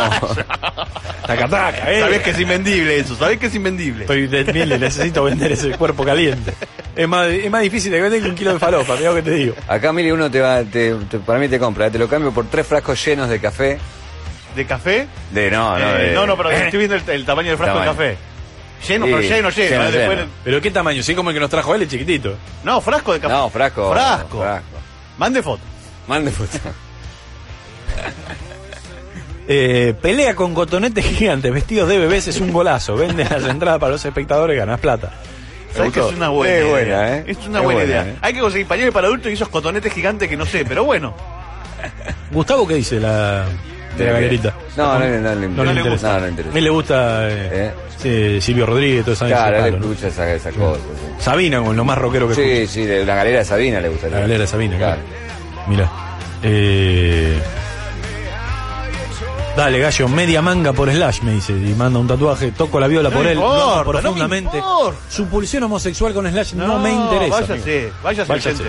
Taca, 1.27 1.47
taca, 1.47 1.91
eh. 1.91 1.99
Sabés 1.99 2.21
que 2.21 2.29
es 2.31 2.39
invendible 2.39 2.97
eso, 2.99 3.15
sabés 3.15 3.37
que 3.37 3.47
es 3.47 3.55
invendible. 3.55 4.03
Estoy 4.03 4.27
de 4.27 4.45
miel, 4.53 4.79
necesito 4.79 5.23
vender 5.25 5.51
ese 5.51 5.71
cuerpo 5.71 6.03
caliente. 6.05 6.53
Es 6.95 7.07
más, 7.07 7.27
es 7.27 7.51
más 7.51 7.61
difícil 7.61 7.91
de 7.91 8.01
vender 8.01 8.21
que 8.21 8.29
un 8.29 8.35
kilo 8.35 8.53
de 8.53 8.59
falopa, 8.59 8.95
mira 8.95 9.09
lo 9.09 9.15
que 9.17 9.21
te 9.23 9.31
digo. 9.31 9.55
Acá, 9.67 9.91
mire, 9.93 10.11
uno 10.13 10.31
te 10.31 10.39
va, 10.41 10.63
te, 10.63 10.93
te- 10.95 11.19
para 11.19 11.37
mí 11.37 11.47
te 11.49 11.59
compra, 11.59 11.91
te 11.91 11.99
lo 11.99 12.07
cambio 12.07 12.31
por 12.31 12.45
tres 12.47 12.65
frascos 12.65 13.03
llenos 13.05 13.29
de 13.29 13.39
café. 13.39 13.77
¿De 14.55 14.65
café? 14.65 15.07
De 15.31 15.51
no, 15.51 15.77
no, 15.77 15.85
Eh, 15.97 16.07
de- 16.07 16.13
no, 16.15 16.25
no, 16.25 16.35
pero 16.37 16.49
estoy 16.51 16.79
viendo 16.79 16.95
el, 16.95 17.03
el 17.09 17.25
tamaño 17.25 17.49
del 17.49 17.57
frasco 17.57 17.79
Tamaño. 17.79 17.91
de 17.93 17.97
café. 18.13 18.17
Lleno, 18.87 19.05
Sí, 19.07 19.11
pero 19.11 19.21
lleno, 19.21 19.49
lleno. 19.49 19.89
lleno, 19.89 20.11
eh. 20.13 20.25
Pero 20.43 20.61
qué 20.61 20.71
tamaño, 20.71 21.03
sí 21.03 21.13
como 21.13 21.29
el 21.31 21.35
que 21.35 21.39
nos 21.39 21.49
trajo 21.49 21.75
él, 21.75 21.81
es 21.83 21.89
chiquitito. 21.89 22.35
No, 22.63 22.79
frasco 22.79 23.13
de 23.13 23.19
café. 23.19 23.33
No, 23.33 23.49
frasco. 23.49 23.91
Frasco. 23.91 24.39
frasco. 24.39 24.77
Mande 25.17 25.43
foto. 25.43 25.61
Mande 26.07 26.31
foto. 26.31 26.57
Eh, 29.47 29.93
pelea 30.01 30.35
con 30.35 30.53
cotonetes 30.53 31.05
gigantes 31.17 31.53
vestidos 31.53 31.87
de 31.89 31.97
bebés 31.97 32.27
es 32.27 32.39
un 32.41 32.51
golazo. 32.51 32.95
Vende 32.95 33.23
las 33.23 33.43
entradas 33.45 33.79
para 33.79 33.93
los 33.93 34.03
espectadores, 34.05 34.57
ganas 34.57 34.79
plata. 34.79 35.11
¿Sabes 35.73 35.93
que 35.93 35.99
es 35.99 36.05
una 36.13 36.29
buena, 36.29 36.55
Es 36.55 36.85
idea? 36.85 37.17
¿eh? 37.17 37.23
Es 37.27 37.37
una 37.47 37.59
Es 37.59 37.63
buena, 37.63 37.63
buena, 37.63 37.83
idea. 37.83 38.07
¿eh? 38.07 38.15
Hay 38.21 38.33
que 38.33 38.39
conseguir 38.39 38.67
pañales 38.67 38.93
para 38.93 39.07
adultos 39.07 39.29
y 39.31 39.35
esos 39.35 39.49
cotonetes 39.49 39.93
gigantes 39.93 40.27
que 40.27 40.35
no 40.37 40.45
sé, 40.45 40.65
pero 40.65 40.83
bueno. 40.85 41.13
Gustavo, 42.31 42.67
¿qué 42.67 42.75
dice 42.75 42.99
la, 42.99 43.45
de 43.97 44.05
la 44.05 44.11
galerita? 44.13 44.55
No, 44.75 44.97
no, 44.97 45.05
no, 45.07 45.19
no, 45.19 45.35
le 45.35 45.47
No 45.49 45.63
le 45.65 45.71
interesa. 45.73 45.75
interesa. 45.81 46.07
No, 46.07 46.13
no 46.13 46.19
le 46.19 46.25
A 46.25 46.29
interesa. 46.29 46.57
él 46.57 46.63
le 46.63 46.69
gusta 46.69 47.29
eh, 47.29 47.49
¿Eh? 47.51 47.71
sí, 47.97 48.41
Silvio 48.41 48.65
Rodríguez, 48.65 49.03
todo 49.03 49.13
eso. 49.13 49.25
Claro, 49.27 49.57
él 49.57 49.63
palo, 49.73 49.77
¿no? 49.79 49.91
escucha 49.91 50.07
esa, 50.07 50.33
esa 50.33 50.51
cosa. 50.51 50.79
sí. 50.79 51.23
Sabina, 51.23 51.61
con 51.61 51.77
lo 51.77 51.85
más 51.85 51.97
rockero 51.97 52.27
que 52.27 52.33
Sí, 52.35 52.67
sí, 52.67 52.85
de 52.85 53.05
la 53.05 53.15
galera 53.15 53.39
de 53.39 53.45
Sabina 53.45 53.79
le 53.79 53.89
gusta. 53.89 54.07
La 54.09 54.21
galera 54.21 54.39
de 54.41 54.47
Sabina, 54.47 54.77
claro. 54.77 55.01
Claro. 55.01 55.67
Mira. 55.67 55.91
Eh... 56.43 57.37
Dale, 59.57 59.79
gallo, 59.79 60.07
media 60.07 60.39
manga 60.39 60.71
por 60.71 60.87
slash, 60.91 61.23
me 61.23 61.31
dice. 61.31 61.51
Y 61.51 61.73
manda 61.73 61.97
un 61.97 62.05
tatuaje. 62.07 62.51
Toco 62.51 62.79
la 62.79 62.85
viola 62.85 63.09
por 63.09 63.25
él, 63.25 63.39
importa, 63.39 63.77
no 63.77 63.83
profundamente. 63.83 64.59
No 64.59 64.93
Su 65.09 65.25
pulsión 65.25 65.63
homosexual 65.63 66.13
con 66.13 66.29
slash 66.29 66.53
no, 66.53 66.77
me 66.77 66.93
interesa. 66.93 67.41
Váyase, 67.41 67.91
váyase, 68.03 68.29
váyase. 68.29 68.63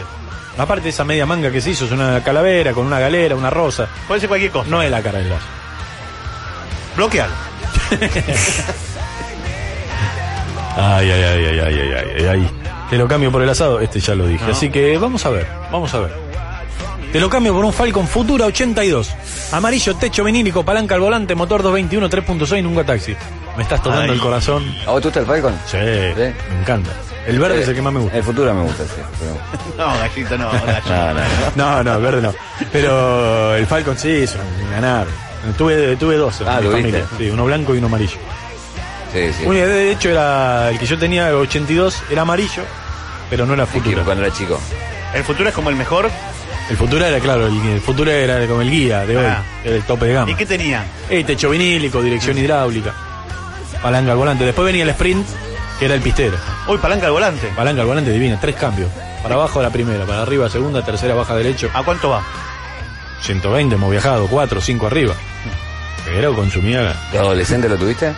Aparte, 0.57 0.89
esa 0.89 1.05
media 1.05 1.27
manga 1.27 1.51
que 1.53 1.61
se 1.61 1.73
hizo 1.73 1.85
es 1.85 1.93
una 1.93 2.25
calavera, 2.25 2.73
con 2.73 2.87
una 2.87 2.99
galera, 2.99 3.37
una 3.37 3.51
rosa. 3.51 3.87
Puede 4.07 4.21
ser 4.21 4.31
cualquier 4.31 4.51
cosa. 4.51 4.71
No 4.71 4.81
es 4.81 4.91
la 4.91 5.03
cara 5.03 5.19
de 5.19 5.27
slash. 5.27 5.43
Bloquealo. 6.97 7.35
ay, 10.75 11.11
ay, 11.11 11.23
ay, 11.23 11.45
ay, 11.45 11.61
ay, 11.61 11.79
ay, 11.79 11.93
ay, 12.17 12.27
ay. 12.27 12.51
Te 12.89 12.97
lo 12.97 13.07
cambio 13.07 13.31
por 13.31 13.43
el 13.43 13.51
asado, 13.51 13.79
este 13.81 14.01
ya 14.01 14.15
lo 14.15 14.27
dije. 14.27 14.51
Así 14.51 14.71
que 14.71 14.97
vamos 14.97 15.27
a 15.27 15.29
ver, 15.29 15.47
vamos 15.71 15.93
a 15.93 16.01
ver. 16.01 16.28
Te 17.13 17.21
lo 17.21 17.31
cambio 17.31 17.55
por 17.55 17.65
un 17.65 17.73
Falcon 17.73 18.07
Futura 18.07 18.45
82. 18.47 19.11
Amarillo, 19.53 19.97
techo 19.97 20.25
vinílico, 20.25 20.63
palanca 20.65 20.95
al 20.95 21.01
volante, 21.01 21.35
motor 21.35 21.63
221, 21.63 22.09
3.6, 22.11 22.63
nunca 22.63 22.85
taxi. 22.85 23.17
Me 23.57 23.63
estás 23.63 23.83
tocando 23.83 24.05
Ay. 24.05 24.11
el 24.11 24.21
corazón. 24.21 24.63
¿A 24.87 24.91
vos 24.91 25.01
te 25.01 25.09
gusta 25.09 25.21
el 25.21 25.27
Falcon? 25.27 25.59
Sí, 25.67 25.77
me 25.79 26.61
encanta. 26.61 26.91
El 27.27 27.39
verde 27.39 27.63
es 27.63 27.69
el 27.69 27.75
que 27.75 27.83
más 27.83 27.93
me 27.93 28.01
gusta. 28.01 28.17
El 28.17 28.23
futuro 28.23 28.53
me 28.55 28.63
gusta, 28.63 28.85
sí. 28.85 29.01
pero- 29.19 29.87
No, 29.89 29.99
gallito, 29.99 30.39
no, 30.39 30.51
gallito. 30.67 30.89
No, 30.91 31.15
no. 31.15 31.21
No, 31.57 31.85
no, 31.85 31.95
el 31.97 32.03
verde 32.03 32.23
no. 32.23 32.35
Pero 32.73 33.55
el 33.57 33.67
Falcon 33.67 33.97
sí, 33.99 34.11
es 34.11 34.35
un 34.35 34.71
ganar. 34.71 35.07
Tuve, 35.57 35.97
tuve 35.97 36.17
dos 36.17 36.41
en 36.43 36.49
Ah, 36.49 36.61
mi 36.61 36.69
familia. 36.71 37.07
Sí, 37.17 37.31
uno 37.31 37.45
blanco 37.47 37.75
y 37.75 37.79
uno 37.79 37.87
amarillo. 37.87 38.19
Sí, 39.13 39.33
sí. 39.33 39.45
Uno, 39.47 39.55
de 39.59 39.93
hecho, 39.93 40.11
era 40.11 40.69
el 40.71 40.79
que 40.79 40.85
yo 40.87 40.99
tenía, 40.99 41.29
el 41.29 41.37
82, 41.37 42.03
era 42.11 42.23
amarillo, 42.23 42.63
pero 43.31 43.47
no 43.47 43.55
era 43.55 43.65
Sí, 43.67 43.73
Futura. 43.81 44.05
cuando 44.05 44.25
era 44.25 44.35
chico. 44.35 44.61
El 45.15 45.25
futuro 45.25 45.49
es 45.49 45.55
como 45.55 45.71
el 45.71 45.77
mejor. 45.77 46.11
El 46.71 46.77
futuro 46.77 47.05
era, 47.05 47.19
claro, 47.21 47.47
el, 47.47 47.57
el 47.69 47.81
futuro 47.81 48.11
era 48.11 48.47
como 48.47 48.61
el 48.63 48.71
guía 48.71 49.07
de 49.07 49.17
hoy, 49.17 49.25
Ah. 49.25 49.43
era 49.65 49.77
el 49.77 49.83
tope 49.85 50.07
de 50.07 50.13
gama. 50.15 50.31
¿Y 50.31 50.35
qué 50.35 50.45
tenía? 50.47 50.85
Eh, 51.09 51.25
techo 51.25 51.49
vinílico, 51.51 52.03
dirección 52.03 52.37
hidráulica, 52.37 52.93
palanca 53.83 54.13
al 54.13 54.19
volante. 54.19 54.45
Después 54.45 54.67
venía 54.67 54.83
el 54.83 54.91
sprint, 54.91 55.27
que 55.79 55.85
era 55.87 55.95
el 55.95 56.03
pistero. 56.03 56.37
Uy, 56.67 56.77
palanca 56.79 57.07
al 57.07 57.13
volante. 57.13 57.49
Palanca 57.57 57.81
al 57.83 57.87
volante 57.87 58.11
divina, 58.11 58.39
tres 58.41 58.55
cambios. 58.57 58.91
Para 59.23 59.35
abajo 59.37 59.63
la 59.63 59.71
primera, 59.71 60.05
para 60.05 60.23
arriba 60.23 60.49
segunda, 60.51 60.85
tercera 60.85 61.15
baja 61.15 61.35
derecho. 61.35 61.71
¿A 61.75 61.83
cuánto 61.83 62.11
va? 62.11 62.23
120 63.23 63.75
hemos 63.75 63.91
viajado, 63.91 64.27
4, 64.29 64.61
5 64.61 64.87
arriba. 64.87 65.15
Pero 66.05 66.35
consumía 66.35 66.95
¿De 67.13 67.19
adolescente 67.19 67.69
lo 67.69 67.77
tuviste? 67.77 68.13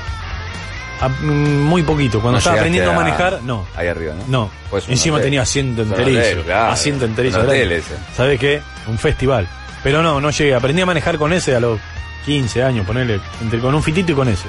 Muy 1.08 1.82
poquito. 1.82 2.20
Cuando 2.20 2.32
No 2.32 2.38
estaba 2.38 2.56
aprendiendo 2.56 2.90
a 2.90 2.94
manejar, 2.94 3.40
no. 3.42 3.66
Ahí 3.76 3.88
arriba, 3.88 4.14
¿no? 4.14 4.24
No, 4.28 4.50
Pues 4.70 4.88
encima 4.88 5.16
hotel. 5.16 5.26
tenía 5.26 5.42
asiento 5.42 5.82
enterizo. 5.82 6.18
hotel, 6.20 6.42
claro. 6.44 6.72
Asiento 6.72 7.04
enterizo. 7.04 7.38
Un 7.38 7.44
hotel 7.46 7.56
adelante. 7.68 7.94
ese. 7.94 8.16
¿Sabes 8.16 8.38
qué? 8.38 8.60
Un 8.86 8.98
festival. 8.98 9.48
Pero 9.82 10.02
no, 10.02 10.20
no 10.20 10.30
llegué. 10.30 10.54
Aprendí 10.54 10.82
a 10.82 10.86
manejar 10.86 11.16
con 11.18 11.32
ese 11.32 11.56
a 11.56 11.60
los 11.60 11.80
15 12.26 12.62
años, 12.62 12.86
ponerle, 12.86 13.18
entre 13.40 13.60
con 13.60 13.74
un 13.74 13.82
fitito 13.82 14.12
y 14.12 14.14
con 14.14 14.28
ese. 14.28 14.46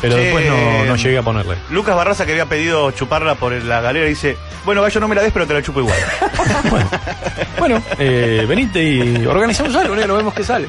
Pero 0.00 0.16
Che, 0.16 0.20
después 0.22 0.46
no, 0.48 0.84
no 0.84 0.96
llegué 0.96 1.18
a 1.18 1.22
ponerle. 1.22 1.56
Lucas 1.70 1.94
Barraza 1.96 2.26
que 2.26 2.32
había 2.32 2.46
pedido 2.46 2.90
chuparla 2.92 3.34
por 3.36 3.52
la 3.52 3.80
galera 3.80 4.06
dice, 4.06 4.36
bueno, 4.64 4.82
gallo 4.82 5.00
no 5.00 5.08
me 5.08 5.14
la 5.14 5.22
des, 5.22 5.32
pero 5.32 5.46
te 5.46 5.54
la 5.54 5.62
chupo 5.62 5.80
igual. 5.80 5.98
Bueno, 7.58 7.80
eh, 7.98 8.44
venite 8.48 8.82
y 8.82 9.24
organizamos 9.24 9.72
algo, 9.76 9.94
negro, 9.94 10.16
vemos 10.16 10.34
que 10.34 10.42
sale. 10.42 10.66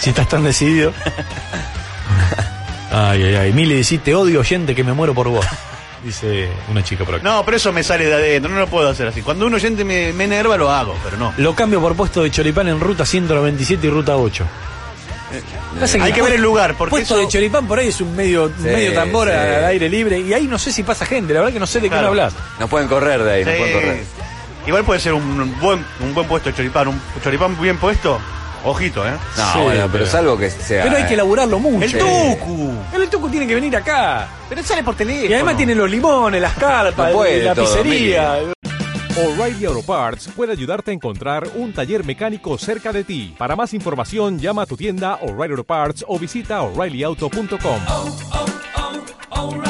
Si 0.00 0.10
estás 0.10 0.28
tan 0.28 0.42
decidido. 0.42 0.92
Ay, 2.90 3.22
ay, 3.24 3.34
ay. 3.36 3.52
Mili, 3.52 3.74
decís, 3.74 4.00
te 4.02 4.14
odio, 4.14 4.40
oyente, 4.40 4.74
que 4.74 4.82
me 4.84 4.92
muero 4.92 5.14
por 5.14 5.28
vos. 5.28 5.46
Dice 6.04 6.48
una 6.70 6.82
chica 6.84 7.04
por 7.04 7.16
acá. 7.16 7.24
No, 7.24 7.44
pero 7.44 7.56
eso 7.56 7.72
me 7.72 7.82
sale 7.82 8.06
de 8.06 8.14
adentro, 8.14 8.50
no 8.52 8.60
lo 8.60 8.66
puedo 8.68 8.88
hacer 8.88 9.08
así. 9.08 9.20
Cuando 9.22 9.46
un 9.46 9.54
oyente 9.54 9.84
me, 9.84 10.12
me 10.12 10.24
enerva 10.24 10.56
lo 10.56 10.70
hago, 10.70 10.94
pero 11.02 11.16
no. 11.16 11.34
Lo 11.38 11.54
cambio 11.54 11.80
por 11.80 11.96
puesto 11.96 12.22
de 12.22 12.30
choripán 12.30 12.68
en 12.68 12.78
ruta 12.80 13.04
197 13.04 13.86
y 13.86 13.90
ruta 13.90 14.16
8. 14.16 14.44
Pasa 15.78 16.02
Hay 16.02 16.12
que 16.12 16.22
ver 16.22 16.32
el 16.34 16.40
lugar, 16.40 16.74
porque 16.78 16.90
puesto 16.92 17.14
eso- 17.14 17.22
de 17.26 17.28
choripán 17.28 17.66
por 17.66 17.78
ahí 17.78 17.88
es 17.88 18.00
un 18.00 18.14
medio, 18.16 18.50
medio 18.60 18.94
tambor 18.94 19.28
sí. 19.28 19.34
al 19.34 19.64
aire 19.66 19.88
libre 19.88 20.18
y 20.20 20.32
ahí 20.32 20.46
no 20.46 20.58
sé 20.58 20.72
si 20.72 20.82
pasa 20.82 21.04
gente, 21.04 21.34
la 21.34 21.40
verdad 21.40 21.52
que 21.52 21.60
no 21.60 21.66
sé 21.66 21.80
de 21.80 21.84
qué 21.88 21.88
Claro. 21.90 22.04
me 22.04 22.08
hablas. 22.22 22.32
No 22.58 22.66
pueden 22.68 22.88
correr 22.88 23.22
de 23.22 23.32
ahí, 23.32 23.44
no 23.44 23.50
Sí. 23.50 23.56
pueden 23.58 23.74
correr. 23.74 24.04
Igual 24.66 24.84
puede 24.84 25.00
ser 25.00 25.12
un 25.12 25.58
buen, 25.60 25.84
un 26.00 26.14
buen 26.14 26.26
puesto 26.26 26.48
de 26.48 26.56
choripán, 26.56 26.88
un 26.88 27.00
choripán 27.22 27.60
bien 27.60 27.76
puesto. 27.76 28.18
Ojito, 28.64 29.06
¿eh? 29.06 29.12
No, 29.36 29.68
pero, 29.68 29.88
pero, 29.90 30.06
salvo 30.06 30.36
que 30.36 30.50
sea. 30.50 30.84
Pero 30.84 30.96
hay 30.96 31.04
que 31.04 31.10
eh. 31.10 31.14
elaborarlo 31.14 31.58
mucho. 31.58 31.84
¡El 31.84 31.92
Tucu! 31.92 32.72
Pero 32.90 33.02
el 33.02 33.08
Tucu 33.08 33.28
tiene 33.28 33.46
que 33.46 33.54
venir 33.54 33.76
acá. 33.76 34.28
Pero 34.48 34.62
sale 34.62 34.82
por 34.82 34.96
teléfono. 34.96 35.30
Y 35.30 35.34
además 35.34 35.56
tiene 35.56 35.74
los 35.74 35.90
limones, 35.90 36.40
las 36.40 36.54
carpas, 36.54 37.08
no 37.08 37.14
puede, 37.14 37.42
la 37.42 37.54
pizzería. 37.54 38.38
O'Reilly 39.16 39.64
Auto 39.64 39.82
Parts 39.82 40.28
puede 40.28 40.52
ayudarte 40.52 40.92
a 40.92 40.94
encontrar 40.94 41.48
un 41.56 41.72
taller 41.72 42.04
mecánico 42.04 42.56
cerca 42.56 42.92
de 42.92 43.02
ti. 43.02 43.34
Para 43.36 43.56
más 43.56 43.74
información, 43.74 44.38
llama 44.38 44.62
a 44.62 44.66
tu 44.66 44.76
tienda 44.76 45.16
O'Reilly 45.16 45.52
Auto 45.52 45.64
Parts 45.64 46.04
o 46.06 46.18
visita 46.18 46.62
oreillyauto.com. 46.62 47.80
Oh, 47.88 48.16
oh, 48.32 48.46
oh, 49.30 49.62